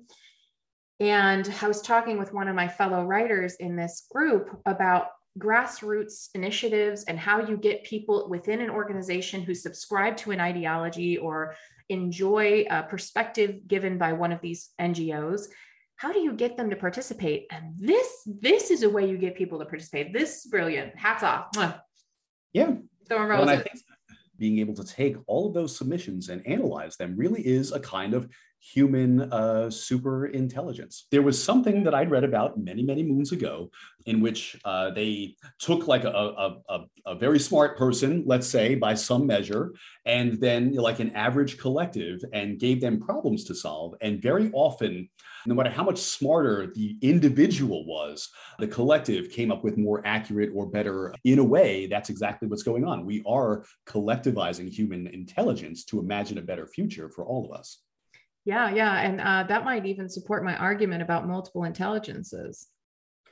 And 1.01 1.53
I 1.63 1.67
was 1.67 1.81
talking 1.81 2.19
with 2.19 2.35
one 2.35 2.47
of 2.47 2.55
my 2.55 2.69
fellow 2.69 3.05
writers 3.05 3.55
in 3.55 3.75
this 3.75 4.07
group 4.13 4.61
about 4.67 5.07
grassroots 5.39 6.29
initiatives 6.35 7.05
and 7.05 7.19
how 7.19 7.47
you 7.47 7.57
get 7.57 7.85
people 7.85 8.29
within 8.29 8.61
an 8.61 8.69
organization 8.69 9.43
who 9.43 9.55
subscribe 9.55 10.17
to 10.19 10.33
an 10.33 10.41
ideology 10.41 11.17
or 11.17 11.55
enjoy 11.89 12.67
a 12.69 12.83
perspective 12.83 13.67
given 13.67 13.97
by 13.97 14.13
one 14.13 14.33
of 14.33 14.41
these 14.41 14.71
NGOs 14.81 15.47
how 16.01 16.11
do 16.11 16.19
you 16.19 16.33
get 16.33 16.57
them 16.57 16.71
to 16.71 16.77
participate? 16.77 17.47
And 17.51 17.75
this 17.77 18.27
this 18.27 18.71
is 18.71 18.85
a 18.85 18.89
way 18.89 19.07
you 19.07 19.19
get 19.19 19.37
people 19.37 19.59
to 19.59 19.67
participate. 19.67 20.15
This 20.15 20.39
is 20.39 20.51
brilliant. 20.51 20.97
Hats 20.97 21.23
off. 21.23 21.49
Yeah. 22.55 22.73
Throwing 23.07 23.29
roses. 23.29 23.47
Well, 23.47 23.59
I 23.59 23.63
think 23.63 23.81
being 24.39 24.61
able 24.61 24.73
to 24.77 24.85
take 24.85 25.19
all 25.27 25.47
of 25.47 25.53
those 25.53 25.77
submissions 25.77 26.31
and 26.31 26.45
analyze 26.47 26.97
them 26.97 27.17
really 27.19 27.47
is 27.47 27.73
a 27.73 27.81
kind 27.81 28.15
of 28.15 28.31
human 28.61 29.33
uh, 29.33 29.71
super 29.71 30.27
intelligence. 30.27 31.07
There 31.11 31.23
was 31.23 31.43
something 31.43 31.83
that 31.85 31.95
I'd 31.95 32.11
read 32.11 32.25
about 32.25 32.59
many, 32.59 32.83
many 32.83 33.03
moons 33.03 33.33
ago 33.33 33.71
in 34.07 34.21
which 34.21 34.59
uh, 34.65 34.91
they 34.91 35.35
took 35.59 35.87
like 35.89 36.05
a, 36.05 36.09
a, 36.09 36.57
a, 36.69 36.85
a, 37.07 37.15
very 37.15 37.39
smart 37.39 37.77
person, 37.79 38.23
let's 38.27 38.47
say 38.47 38.75
by 38.75 38.95
some 38.95 39.27
measure, 39.27 39.73
and 40.05 40.41
then 40.41 40.75
like 40.75 41.01
an 41.01 41.15
average 41.17 41.59
collective 41.59 42.21
and 42.33 42.59
gave 42.59 42.81
them 42.81 43.01
problems 43.01 43.45
to 43.45 43.55
solve. 43.55 43.95
And 44.01 44.23
very 44.23 44.51
often, 44.53 45.09
no 45.47 45.55
matter 45.55 45.71
how 45.71 45.85
much 45.85 45.99
smarter 45.99 46.67
the 46.75 46.97
individual 47.01 47.87
was, 47.87 48.29
the 48.59 48.67
collective 48.67 49.31
came 49.31 49.51
up 49.51 49.65
with 49.65 49.79
more 49.79 50.03
accurate 50.05 50.51
or 50.55 50.67
better. 50.67 51.15
In 51.25 51.39
a 51.39 51.45
way, 51.45 51.87
that's 51.87 52.11
exactly 52.11 52.47
what's 52.49 52.63
going 52.63 52.85
on. 52.85 53.07
We 53.07 53.23
are 53.27 53.65
collectivizing 53.87 54.71
human 54.71 55.07
intelligence 55.09 55.85
to 55.87 55.99
imagine 55.99 56.39
a 56.39 56.43
better 56.43 56.67
future 56.67 57.09
for 57.09 57.25
all 57.25 57.51
of 57.51 57.59
us. 57.59 57.79
Yeah, 58.45 58.75
yeah. 58.75 59.01
And 59.01 59.21
uh, 59.21 59.45
that 59.49 59.65
might 59.65 59.87
even 59.87 60.09
support 60.09 60.45
my 60.45 60.57
argument 60.57 61.03
about 61.03 61.29
multiple 61.29 61.65
intelligences 61.65 62.69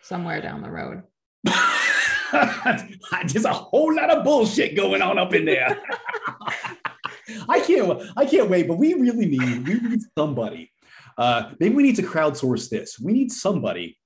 somewhere 0.03 0.41
down 0.41 0.63
the 0.63 0.71
road. 0.71 1.03
There's 3.33 3.45
a 3.45 3.53
whole 3.53 3.95
lot 3.95 4.11
of 4.11 4.25
bullshit 4.25 4.77
going 4.77 5.01
on 5.01 5.19
up 5.19 5.35
in 5.35 5.45
there. 5.45 5.81
I 7.49 7.61
can't 7.61 8.03
I 8.17 8.25
can't 8.25 8.49
wait, 8.49 8.69
but 8.69 8.79
we 8.79 8.95
really 8.95 9.27
need 9.27 9.67
we 9.67 9.75
need 9.75 10.01
somebody. 10.17 10.71
Uh, 11.17 11.53
maybe 11.59 11.75
we 11.75 11.83
need 11.83 11.97
to 11.97 12.03
crowdsource 12.03 12.69
this. 12.69 12.99
We 12.99 13.13
need 13.13 13.33
somebody 13.33 13.99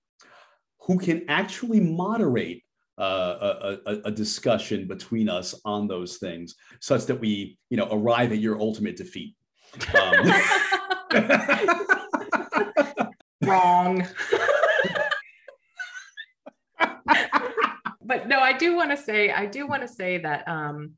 who 0.81 0.99
can 0.99 1.25
actually 1.29 1.81
moderate 1.81 2.65
uh, 2.99 3.79
a, 3.87 3.91
a, 3.91 3.97
a, 4.07 4.11
discussion 4.11 4.87
between 4.87 5.29
us 5.29 5.55
on 5.65 5.89
those 5.89 6.19
things, 6.19 6.55
such 6.81 7.07
that 7.07 7.19
we, 7.19 7.59
you 7.71 7.77
know, 7.77 7.89
arrive 7.91 8.33
at 8.33 8.39
your 8.39 8.61
ultimate 8.61 8.97
defeat. 8.97 9.35
Um, 9.95 10.27
Wrong. 13.43 14.07
but 18.05 18.29
no, 18.29 18.41
I 18.41 18.53
do 18.53 18.77
want 18.77 18.91
to 18.91 18.97
say, 18.97 19.31
I 19.31 19.47
do 19.47 19.67
want 19.67 19.83
to 19.83 19.89
say 19.89 20.19
that 20.19 20.47
um, 20.49 20.93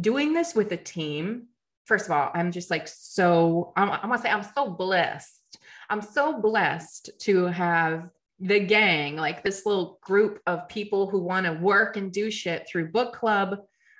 doing 0.00 0.32
this 0.32 0.54
with 0.54 0.72
a 0.72 0.76
team, 0.76 1.48
first 1.84 2.06
of 2.06 2.12
all, 2.12 2.30
I'm 2.34 2.52
just 2.52 2.70
like 2.70 2.88
so, 2.88 3.72
I'm, 3.76 3.90
I 3.90 4.06
want 4.06 4.22
to 4.22 4.28
say 4.28 4.32
I'm 4.32 4.42
so 4.42 4.70
blessed. 4.70 5.58
I'm 5.90 6.02
so 6.02 6.40
blessed 6.40 7.10
to 7.20 7.46
have 7.46 8.08
the 8.40 8.60
gang, 8.60 9.16
like 9.16 9.44
this 9.44 9.66
little 9.66 9.98
group 10.02 10.40
of 10.46 10.68
people 10.68 11.08
who 11.08 11.20
want 11.20 11.46
to 11.46 11.52
work 11.52 11.96
and 11.96 12.12
do 12.12 12.30
shit 12.30 12.66
through 12.68 12.90
book 12.90 13.14
club, 13.14 13.58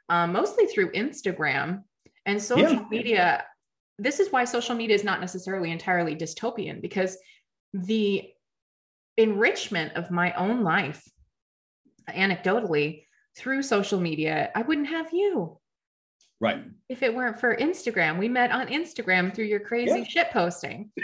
um, 0.09 0.33
mostly 0.33 0.67
through 0.67 0.93
Instagram 0.93 1.85
and 2.27 2.43
social 2.43 2.73
yeah. 2.73 2.85
media 2.91 3.45
this 3.99 4.21
is 4.21 4.33
why 4.33 4.45
social 4.45 4.75
media 4.75 4.95
is 4.95 5.05
not 5.05 5.21
necessarily 5.21 5.71
entirely 5.71 6.17
dystopian 6.17 6.81
because 6.81 7.17
the 7.73 8.29
enrichment 9.17 9.93
of 9.95 10.11
my 10.11 10.33
own 10.33 10.63
life 10.63 11.03
anecdotally 12.11 13.05
through 13.37 13.63
social 13.63 14.01
media 14.01 14.51
i 14.55 14.63
wouldn't 14.63 14.89
have 14.89 15.13
you. 15.13 15.59
Right. 16.41 16.63
If 16.89 17.03
it 17.03 17.15
weren't 17.15 17.41
for 17.41 17.57
instagram. 17.57 18.19
We 18.19 18.29
met 18.29 18.51
on 18.51 18.67
instagram 18.67 19.35
through 19.35 19.47
your 19.47 19.61
crazy 19.61 20.01
yeah. 20.01 20.05
shit 20.05 20.31
posting. 20.31 20.91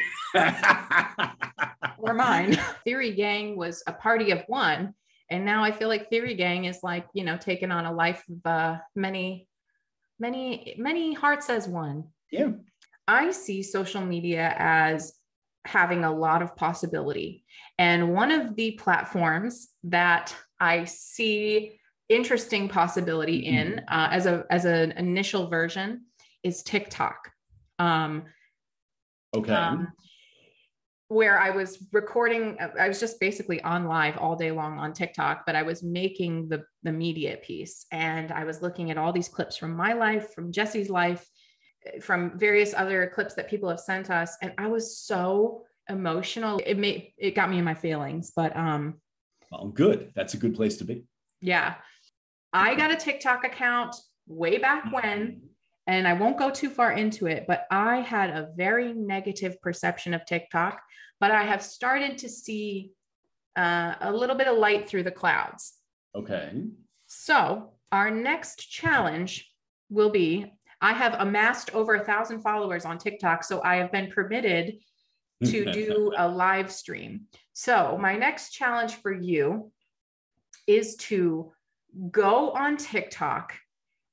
Or 2.02 2.14
mine. 2.14 2.58
Theory 2.84 3.14
gang 3.14 3.58
was 3.58 3.82
a 3.86 3.92
party 3.92 4.30
of 4.30 4.42
one 4.46 4.94
and 5.28 5.44
now 5.44 5.62
i 5.62 5.70
feel 5.70 5.88
like 5.88 6.08
theory 6.08 6.34
gang 6.34 6.64
is 6.64 6.80
like 6.82 7.06
you 7.12 7.24
know 7.24 7.36
taking 7.36 7.70
on 7.70 7.84
a 7.84 7.92
life 7.92 8.24
of 8.28 8.50
uh, 8.50 8.78
many 8.96 9.46
many 10.18 10.74
many 10.78 11.12
hearts 11.12 11.50
as 11.50 11.68
one. 11.68 12.04
Yeah 12.32 12.52
I 13.10 13.32
see 13.32 13.62
social 13.64 14.00
media 14.00 14.54
as 14.56 15.14
having 15.64 16.04
a 16.04 16.14
lot 16.14 16.42
of 16.42 16.54
possibility. 16.54 17.44
And 17.76 18.14
one 18.14 18.30
of 18.30 18.54
the 18.54 18.72
platforms 18.72 19.68
that 19.84 20.34
I 20.60 20.84
see 20.84 21.80
interesting 22.08 22.68
possibility 22.68 23.42
mm-hmm. 23.42 23.56
in 23.56 23.78
uh, 23.88 24.08
as 24.12 24.26
a 24.26 24.44
as 24.48 24.64
an 24.64 24.92
initial 24.92 25.48
version 25.48 26.04
is 26.44 26.62
TikTok. 26.62 27.30
Um, 27.80 28.24
okay. 29.34 29.52
Um, 29.52 29.88
where 31.08 31.40
I 31.40 31.50
was 31.50 31.84
recording, 31.92 32.56
I 32.78 32.86
was 32.86 33.00
just 33.00 33.18
basically 33.18 33.60
on 33.62 33.86
live 33.86 34.16
all 34.18 34.36
day 34.36 34.52
long 34.52 34.78
on 34.78 34.92
TikTok, 34.92 35.44
but 35.44 35.56
I 35.56 35.62
was 35.62 35.82
making 35.82 36.48
the 36.48 36.62
the 36.84 36.92
media 36.92 37.38
piece, 37.42 37.86
and 37.90 38.30
I 38.30 38.44
was 38.44 38.62
looking 38.62 38.92
at 38.92 38.98
all 38.98 39.12
these 39.12 39.28
clips 39.28 39.56
from 39.56 39.76
my 39.76 39.94
life, 39.94 40.32
from 40.32 40.52
Jesse's 40.52 40.88
life, 40.88 41.26
from 42.02 42.38
various 42.38 42.74
other 42.74 43.10
clips 43.14 43.34
that 43.34 43.48
people 43.48 43.68
have 43.68 43.80
sent 43.80 44.10
us 44.10 44.36
and 44.42 44.52
i 44.58 44.66
was 44.66 44.96
so 44.98 45.62
emotional. 45.88 46.60
It 46.64 46.78
made 46.78 47.14
it 47.18 47.34
got 47.34 47.50
me 47.50 47.58
in 47.58 47.64
my 47.64 47.74
feelings 47.74 48.32
but 48.34 48.56
um 48.56 49.00
well 49.50 49.68
good. 49.68 50.12
That's 50.14 50.34
a 50.34 50.36
good 50.36 50.54
place 50.54 50.76
to 50.76 50.84
be. 50.84 51.04
yeah. 51.40 51.74
I 52.52 52.74
got 52.74 52.92
a 52.92 52.96
tiktok 52.96 53.44
account 53.44 53.96
way 54.26 54.58
back 54.58 54.92
when 54.92 55.42
and 55.86 56.06
i 56.06 56.12
won't 56.12 56.38
go 56.38 56.50
too 56.50 56.70
far 56.70 56.92
into 56.92 57.26
it 57.26 57.46
but 57.48 57.66
i 57.70 57.96
had 57.96 58.30
a 58.30 58.50
very 58.56 58.92
negative 58.92 59.60
perception 59.60 60.14
of 60.14 60.24
tiktok 60.24 60.80
but 61.18 61.30
i 61.32 61.42
have 61.42 61.62
started 61.62 62.18
to 62.18 62.28
see 62.28 62.92
uh, 63.56 63.94
a 64.00 64.12
little 64.12 64.36
bit 64.36 64.46
of 64.46 64.56
light 64.56 64.88
through 64.88 65.02
the 65.02 65.10
clouds. 65.10 65.74
Okay. 66.14 66.52
So 67.06 67.72
our 67.92 68.10
next 68.10 68.70
challenge 68.70 69.50
will 69.88 70.10
be 70.10 70.52
I 70.80 70.92
have 70.92 71.16
amassed 71.18 71.74
over 71.74 71.94
a 71.94 72.04
thousand 72.04 72.40
followers 72.40 72.84
on 72.84 72.98
TikTok, 72.98 73.44
so 73.44 73.62
I 73.62 73.76
have 73.76 73.92
been 73.92 74.10
permitted 74.10 74.78
to 75.44 75.64
do 75.72 76.12
a 76.16 76.26
live 76.26 76.72
stream. 76.72 77.26
So, 77.52 77.98
my 78.00 78.16
next 78.16 78.50
challenge 78.50 78.94
for 78.96 79.12
you 79.12 79.70
is 80.66 80.96
to 80.96 81.52
go 82.10 82.52
on 82.52 82.76
TikTok 82.76 83.54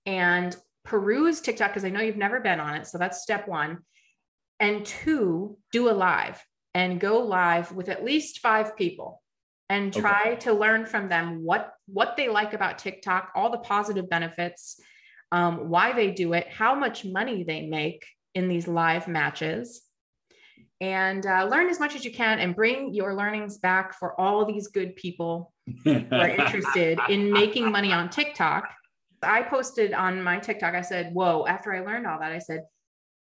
and 0.05 0.55
peruse 0.83 1.41
TikTok 1.41 1.71
because 1.71 1.85
I 1.85 1.89
know 1.89 2.01
you've 2.01 2.17
never 2.17 2.39
been 2.39 2.59
on 2.59 2.75
it. 2.75 2.87
So, 2.87 2.97
that's 2.97 3.21
step 3.21 3.47
one. 3.47 3.79
And 4.59 4.85
two, 4.85 5.57
do 5.71 5.89
a 5.89 5.91
live 5.91 6.43
and 6.73 6.99
go 6.99 7.19
live 7.19 7.71
with 7.71 7.89
at 7.89 8.03
least 8.03 8.39
five 8.39 8.75
people 8.75 9.21
and 9.69 9.93
try 9.93 10.23
okay. 10.27 10.35
to 10.37 10.53
learn 10.53 10.85
from 10.85 11.09
them 11.09 11.43
what 11.43 11.73
what 11.87 12.17
they 12.17 12.29
like 12.29 12.53
about 12.53 12.77
TikTok, 12.77 13.31
all 13.35 13.49
the 13.49 13.57
positive 13.57 14.09
benefits, 14.09 14.79
um, 15.31 15.69
why 15.69 15.93
they 15.93 16.11
do 16.11 16.33
it, 16.33 16.47
how 16.49 16.75
much 16.75 17.05
money 17.05 17.43
they 17.43 17.65
make 17.67 18.05
in 18.33 18.47
these 18.47 18.67
live 18.67 19.07
matches, 19.07 19.81
and 20.79 21.25
uh, 21.25 21.47
learn 21.49 21.69
as 21.69 21.79
much 21.79 21.95
as 21.95 22.05
you 22.05 22.11
can 22.11 22.39
and 22.39 22.55
bring 22.55 22.93
your 22.93 23.15
learnings 23.15 23.57
back 23.57 23.97
for 23.97 24.19
all 24.19 24.45
these 24.45 24.67
good 24.67 24.95
people 24.95 25.51
who 25.83 26.05
are 26.11 26.29
interested 26.29 26.99
in 27.09 27.31
making 27.31 27.71
money 27.71 27.91
on 27.91 28.09
TikTok. 28.09 28.71
I 29.23 29.41
posted 29.41 29.93
on 29.93 30.21
my 30.21 30.37
TikTok, 30.37 30.75
I 30.75 30.81
said, 30.81 31.13
Whoa, 31.13 31.45
after 31.47 31.73
I 31.73 31.79
learned 31.79 32.05
all 32.05 32.19
that, 32.19 32.31
I 32.31 32.37
said, 32.37 32.61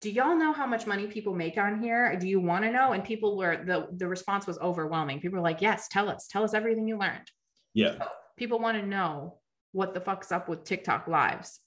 do 0.01 0.11
y'all 0.11 0.35
know 0.35 0.53
how 0.53 0.67
much 0.67 0.85
money 0.85 1.07
people 1.07 1.33
make 1.33 1.57
on 1.57 1.81
here? 1.81 2.15
Do 2.19 2.27
you 2.27 2.39
want 2.39 2.63
to 2.65 2.71
know? 2.71 2.91
And 2.91 3.03
people 3.03 3.35
were 3.37 3.63
the 3.65 3.87
the 3.95 4.07
response 4.07 4.45
was 4.45 4.59
overwhelming. 4.59 5.19
People 5.19 5.37
were 5.37 5.43
like, 5.43 5.61
"Yes, 5.61 5.87
tell 5.87 6.09
us. 6.09 6.27
Tell 6.27 6.43
us 6.43 6.53
everything 6.53 6.87
you 6.87 6.97
learned." 6.97 7.31
Yeah. 7.73 7.97
So 7.97 8.07
people 8.37 8.59
want 8.59 8.79
to 8.79 8.85
know 8.85 9.39
what 9.71 9.93
the 9.93 10.01
fuck's 10.01 10.31
up 10.31 10.47
with 10.47 10.63
TikTok 10.63 11.07
lives. 11.07 11.59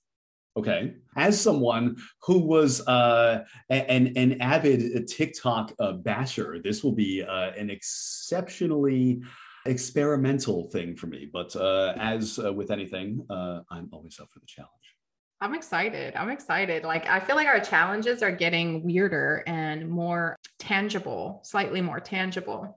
Okay. 0.57 0.95
As 1.17 1.41
someone 1.41 1.97
who 2.23 2.41
was 2.41 2.87
uh, 2.87 3.45
an, 3.69 4.13
an 4.17 4.41
avid 4.41 5.07
TikTok 5.07 5.73
uh, 5.79 5.93
basher, 5.93 6.61
this 6.63 6.83
will 6.83 6.93
be 6.93 7.23
uh, 7.23 7.53
an 7.53 7.71
exceptionally 7.71 9.23
experimental 9.67 10.69
thing 10.71 10.97
for 10.97 11.07
me. 11.07 11.29
But 11.33 11.55
uh, 11.55 11.95
as 11.97 12.39
uh, 12.39 12.53
with 12.53 12.71
anything, 12.71 13.25
uh, 13.31 13.61
I'm 13.71 13.89
always 13.93 14.19
up 14.19 14.29
for 14.33 14.41
the 14.41 14.47
challenge. 14.47 14.73
I'm 15.41 15.55
excited. 15.55 16.15
I'm 16.17 16.31
excited. 16.31 16.83
Like, 16.85 17.07
I 17.07 17.21
feel 17.21 17.37
like 17.37 17.47
our 17.47 17.61
challenges 17.61 18.23
are 18.23 18.33
getting 18.33 18.85
weirder 18.85 19.43
and 19.47 19.89
more 19.89 20.37
tangible, 20.59 21.41
slightly 21.45 21.81
more 21.81 22.01
tangible. 22.01 22.77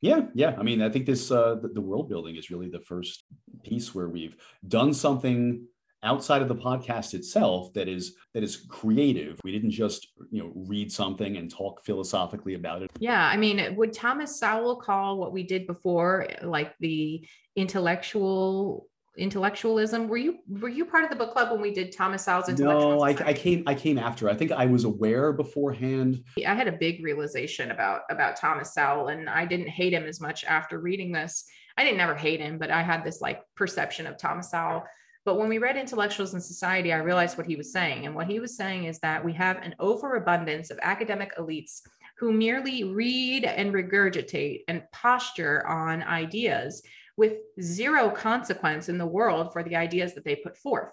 Yeah, 0.00 0.26
yeah. 0.34 0.54
I 0.56 0.62
mean, 0.62 0.80
I 0.80 0.90
think 0.90 1.06
this 1.06 1.32
uh, 1.32 1.56
the, 1.56 1.68
the 1.68 1.80
world 1.80 2.08
building 2.08 2.36
is 2.36 2.50
really 2.50 2.68
the 2.68 2.78
first 2.78 3.24
piece 3.64 3.94
where 3.94 4.08
we've 4.08 4.36
done 4.68 4.94
something 4.94 5.66
outside 6.02 6.42
of 6.42 6.48
the 6.48 6.54
podcast 6.54 7.14
itself 7.14 7.72
that 7.74 7.88
is 7.88 8.14
that 8.32 8.42
is 8.44 8.66
creative 8.68 9.38
we 9.42 9.50
didn't 9.50 9.70
just 9.70 10.08
you 10.30 10.42
know 10.42 10.52
read 10.54 10.92
something 10.92 11.36
and 11.36 11.50
talk 11.50 11.84
philosophically 11.84 12.54
about 12.54 12.82
it 12.82 12.90
yeah 13.00 13.26
i 13.26 13.36
mean 13.36 13.74
would 13.74 13.92
thomas 13.92 14.38
sowell 14.38 14.76
call 14.76 15.18
what 15.18 15.32
we 15.32 15.42
did 15.42 15.66
before 15.66 16.26
like 16.42 16.72
the 16.78 17.26
intellectual 17.56 18.88
intellectualism. 19.18 20.08
Were 20.08 20.16
you 20.16 20.38
were 20.48 20.68
you 20.68 20.84
part 20.84 21.04
of 21.04 21.10
the 21.10 21.16
book 21.16 21.32
club 21.32 21.50
when 21.50 21.60
we 21.60 21.72
did 21.72 21.92
Thomas 21.92 22.24
Sowell's 22.24 22.48
intellectual? 22.48 22.96
No, 22.96 23.00
I, 23.02 23.10
I, 23.10 23.34
came 23.34 23.64
I 23.66 23.74
came 23.74 23.98
after. 23.98 24.30
I 24.30 24.34
think 24.34 24.52
I 24.52 24.64
was 24.66 24.84
aware 24.84 25.32
beforehand. 25.32 26.22
I 26.46 26.54
had 26.54 26.68
a 26.68 26.72
big 26.72 27.04
realization 27.04 27.70
about 27.70 28.02
about 28.10 28.36
Thomas 28.36 28.72
Sowell, 28.72 29.08
and 29.08 29.28
I 29.28 29.44
didn't 29.44 29.68
hate 29.68 29.92
him 29.92 30.04
as 30.04 30.20
much 30.20 30.44
after 30.44 30.78
reading 30.78 31.12
this. 31.12 31.44
I 31.76 31.84
didn't 31.84 31.98
never 31.98 32.14
hate 32.14 32.40
him, 32.40 32.58
but 32.58 32.70
I 32.70 32.82
had 32.82 33.04
this 33.04 33.20
like 33.20 33.42
perception 33.56 34.06
of 34.06 34.16
Thomas 34.16 34.50
Sowell. 34.50 34.84
But 35.28 35.36
when 35.36 35.50
we 35.50 35.58
read 35.58 35.76
Intellectuals 35.76 36.32
in 36.32 36.40
Society, 36.40 36.90
I 36.90 37.00
realized 37.00 37.36
what 37.36 37.46
he 37.46 37.54
was 37.54 37.70
saying. 37.70 38.06
And 38.06 38.14
what 38.14 38.28
he 38.28 38.40
was 38.40 38.56
saying 38.56 38.84
is 38.84 38.98
that 39.00 39.22
we 39.22 39.34
have 39.34 39.58
an 39.58 39.74
overabundance 39.78 40.70
of 40.70 40.78
academic 40.80 41.36
elites 41.36 41.82
who 42.16 42.32
merely 42.32 42.84
read 42.84 43.44
and 43.44 43.74
regurgitate 43.74 44.62
and 44.68 44.84
posture 44.90 45.66
on 45.66 46.02
ideas 46.02 46.82
with 47.18 47.34
zero 47.60 48.08
consequence 48.08 48.88
in 48.88 48.96
the 48.96 49.04
world 49.04 49.52
for 49.52 49.62
the 49.62 49.76
ideas 49.76 50.14
that 50.14 50.24
they 50.24 50.34
put 50.34 50.56
forth. 50.56 50.92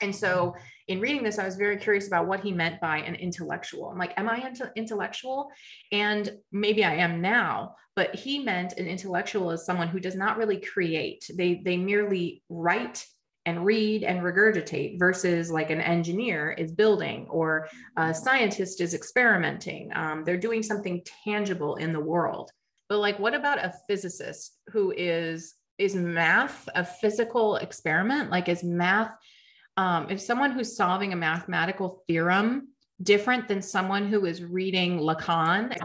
And 0.00 0.16
so, 0.16 0.56
in 0.88 0.98
reading 0.98 1.22
this, 1.22 1.38
I 1.38 1.44
was 1.44 1.56
very 1.56 1.76
curious 1.76 2.06
about 2.06 2.26
what 2.26 2.40
he 2.40 2.52
meant 2.52 2.80
by 2.80 3.00
an 3.00 3.16
intellectual. 3.16 3.90
I'm 3.90 3.98
like, 3.98 4.18
am 4.18 4.30
I 4.30 4.46
into 4.46 4.72
intellectual? 4.76 5.50
And 5.92 6.38
maybe 6.52 6.86
I 6.86 6.94
am 6.94 7.20
now, 7.20 7.74
but 7.96 8.14
he 8.14 8.38
meant 8.38 8.78
an 8.78 8.86
intellectual 8.86 9.50
as 9.50 9.66
someone 9.66 9.88
who 9.88 10.00
does 10.00 10.16
not 10.16 10.38
really 10.38 10.58
create. 10.58 11.30
They 11.36 11.60
they 11.62 11.76
merely 11.76 12.42
write 12.48 13.04
and 13.44 13.64
read 13.64 14.04
and 14.04 14.20
regurgitate 14.20 14.98
versus 14.98 15.50
like 15.50 15.70
an 15.70 15.80
engineer 15.80 16.52
is 16.52 16.72
building 16.72 17.26
or 17.28 17.68
a 17.96 18.14
scientist 18.14 18.80
is 18.80 18.94
experimenting. 18.94 19.90
Um, 19.94 20.24
they're 20.24 20.36
doing 20.36 20.62
something 20.62 21.02
tangible 21.24 21.76
in 21.76 21.92
the 21.92 22.00
world. 22.00 22.50
But 22.88 22.98
like, 22.98 23.18
what 23.18 23.34
about 23.34 23.58
a 23.58 23.74
physicist 23.88 24.56
who 24.68 24.92
is 24.96 25.54
is 25.78 25.94
math 25.94 26.68
a 26.74 26.84
physical 26.84 27.56
experiment? 27.56 28.30
Like, 28.30 28.48
is 28.48 28.62
math 28.62 29.10
um, 29.76 30.08
if 30.10 30.20
someone 30.20 30.52
who's 30.52 30.76
solving 30.76 31.12
a 31.12 31.16
mathematical 31.16 32.04
theorem 32.06 32.68
different 33.02 33.48
than 33.48 33.62
someone 33.62 34.08
who 34.08 34.26
is 34.26 34.42
reading 34.42 34.98
Lacan? 34.98 35.76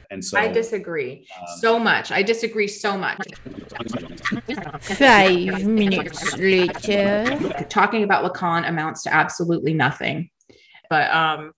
and 0.10 0.24
so 0.24 0.38
I 0.38 0.48
disagree 0.48 1.26
um, 1.38 1.46
so 1.58 1.78
much. 1.78 2.12
I 2.12 2.22
disagree 2.22 2.68
so 2.68 2.96
much. 2.96 3.18
Five 4.80 5.64
minutes 5.64 6.36
later, 6.36 7.64
talking 7.68 8.02
about 8.02 8.30
Lacan 8.30 8.68
amounts 8.68 9.02
to 9.04 9.14
absolutely 9.14 9.74
nothing. 9.74 10.30
But 10.88 11.10
um, 11.12 11.52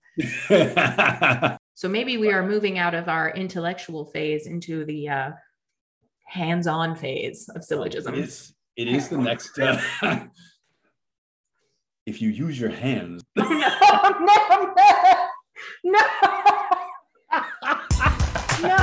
So 1.77 1.89
maybe 1.89 2.15
we 2.15 2.31
are 2.31 2.41
moving 2.41 2.79
out 2.79 2.95
of 2.95 3.09
our 3.09 3.31
intellectual 3.31 4.05
phase 4.05 4.47
into 4.47 4.85
the 4.85 5.09
uh, 5.09 5.31
hands-on 6.25 6.95
phase 6.95 7.49
of 7.53 7.65
syllogism. 7.65 8.15
It 8.15 8.21
is, 8.21 8.53
it 8.77 8.87
is 8.87 9.09
the 9.09 9.17
next. 9.17 9.59
Uh, 9.59 9.77
if 12.05 12.21
you 12.21 12.29
use 12.29 12.59
your 12.59 12.69
hands. 12.69 13.23
no, 13.35 13.43
no, 13.43 13.57
no, 13.59 14.73
no. 15.83 15.99
no. 18.61 18.77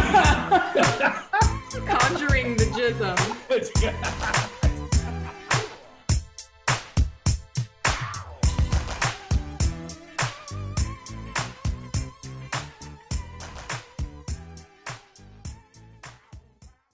Conjuring 1.86 2.56
the 2.56 2.64
jism. 2.74 4.48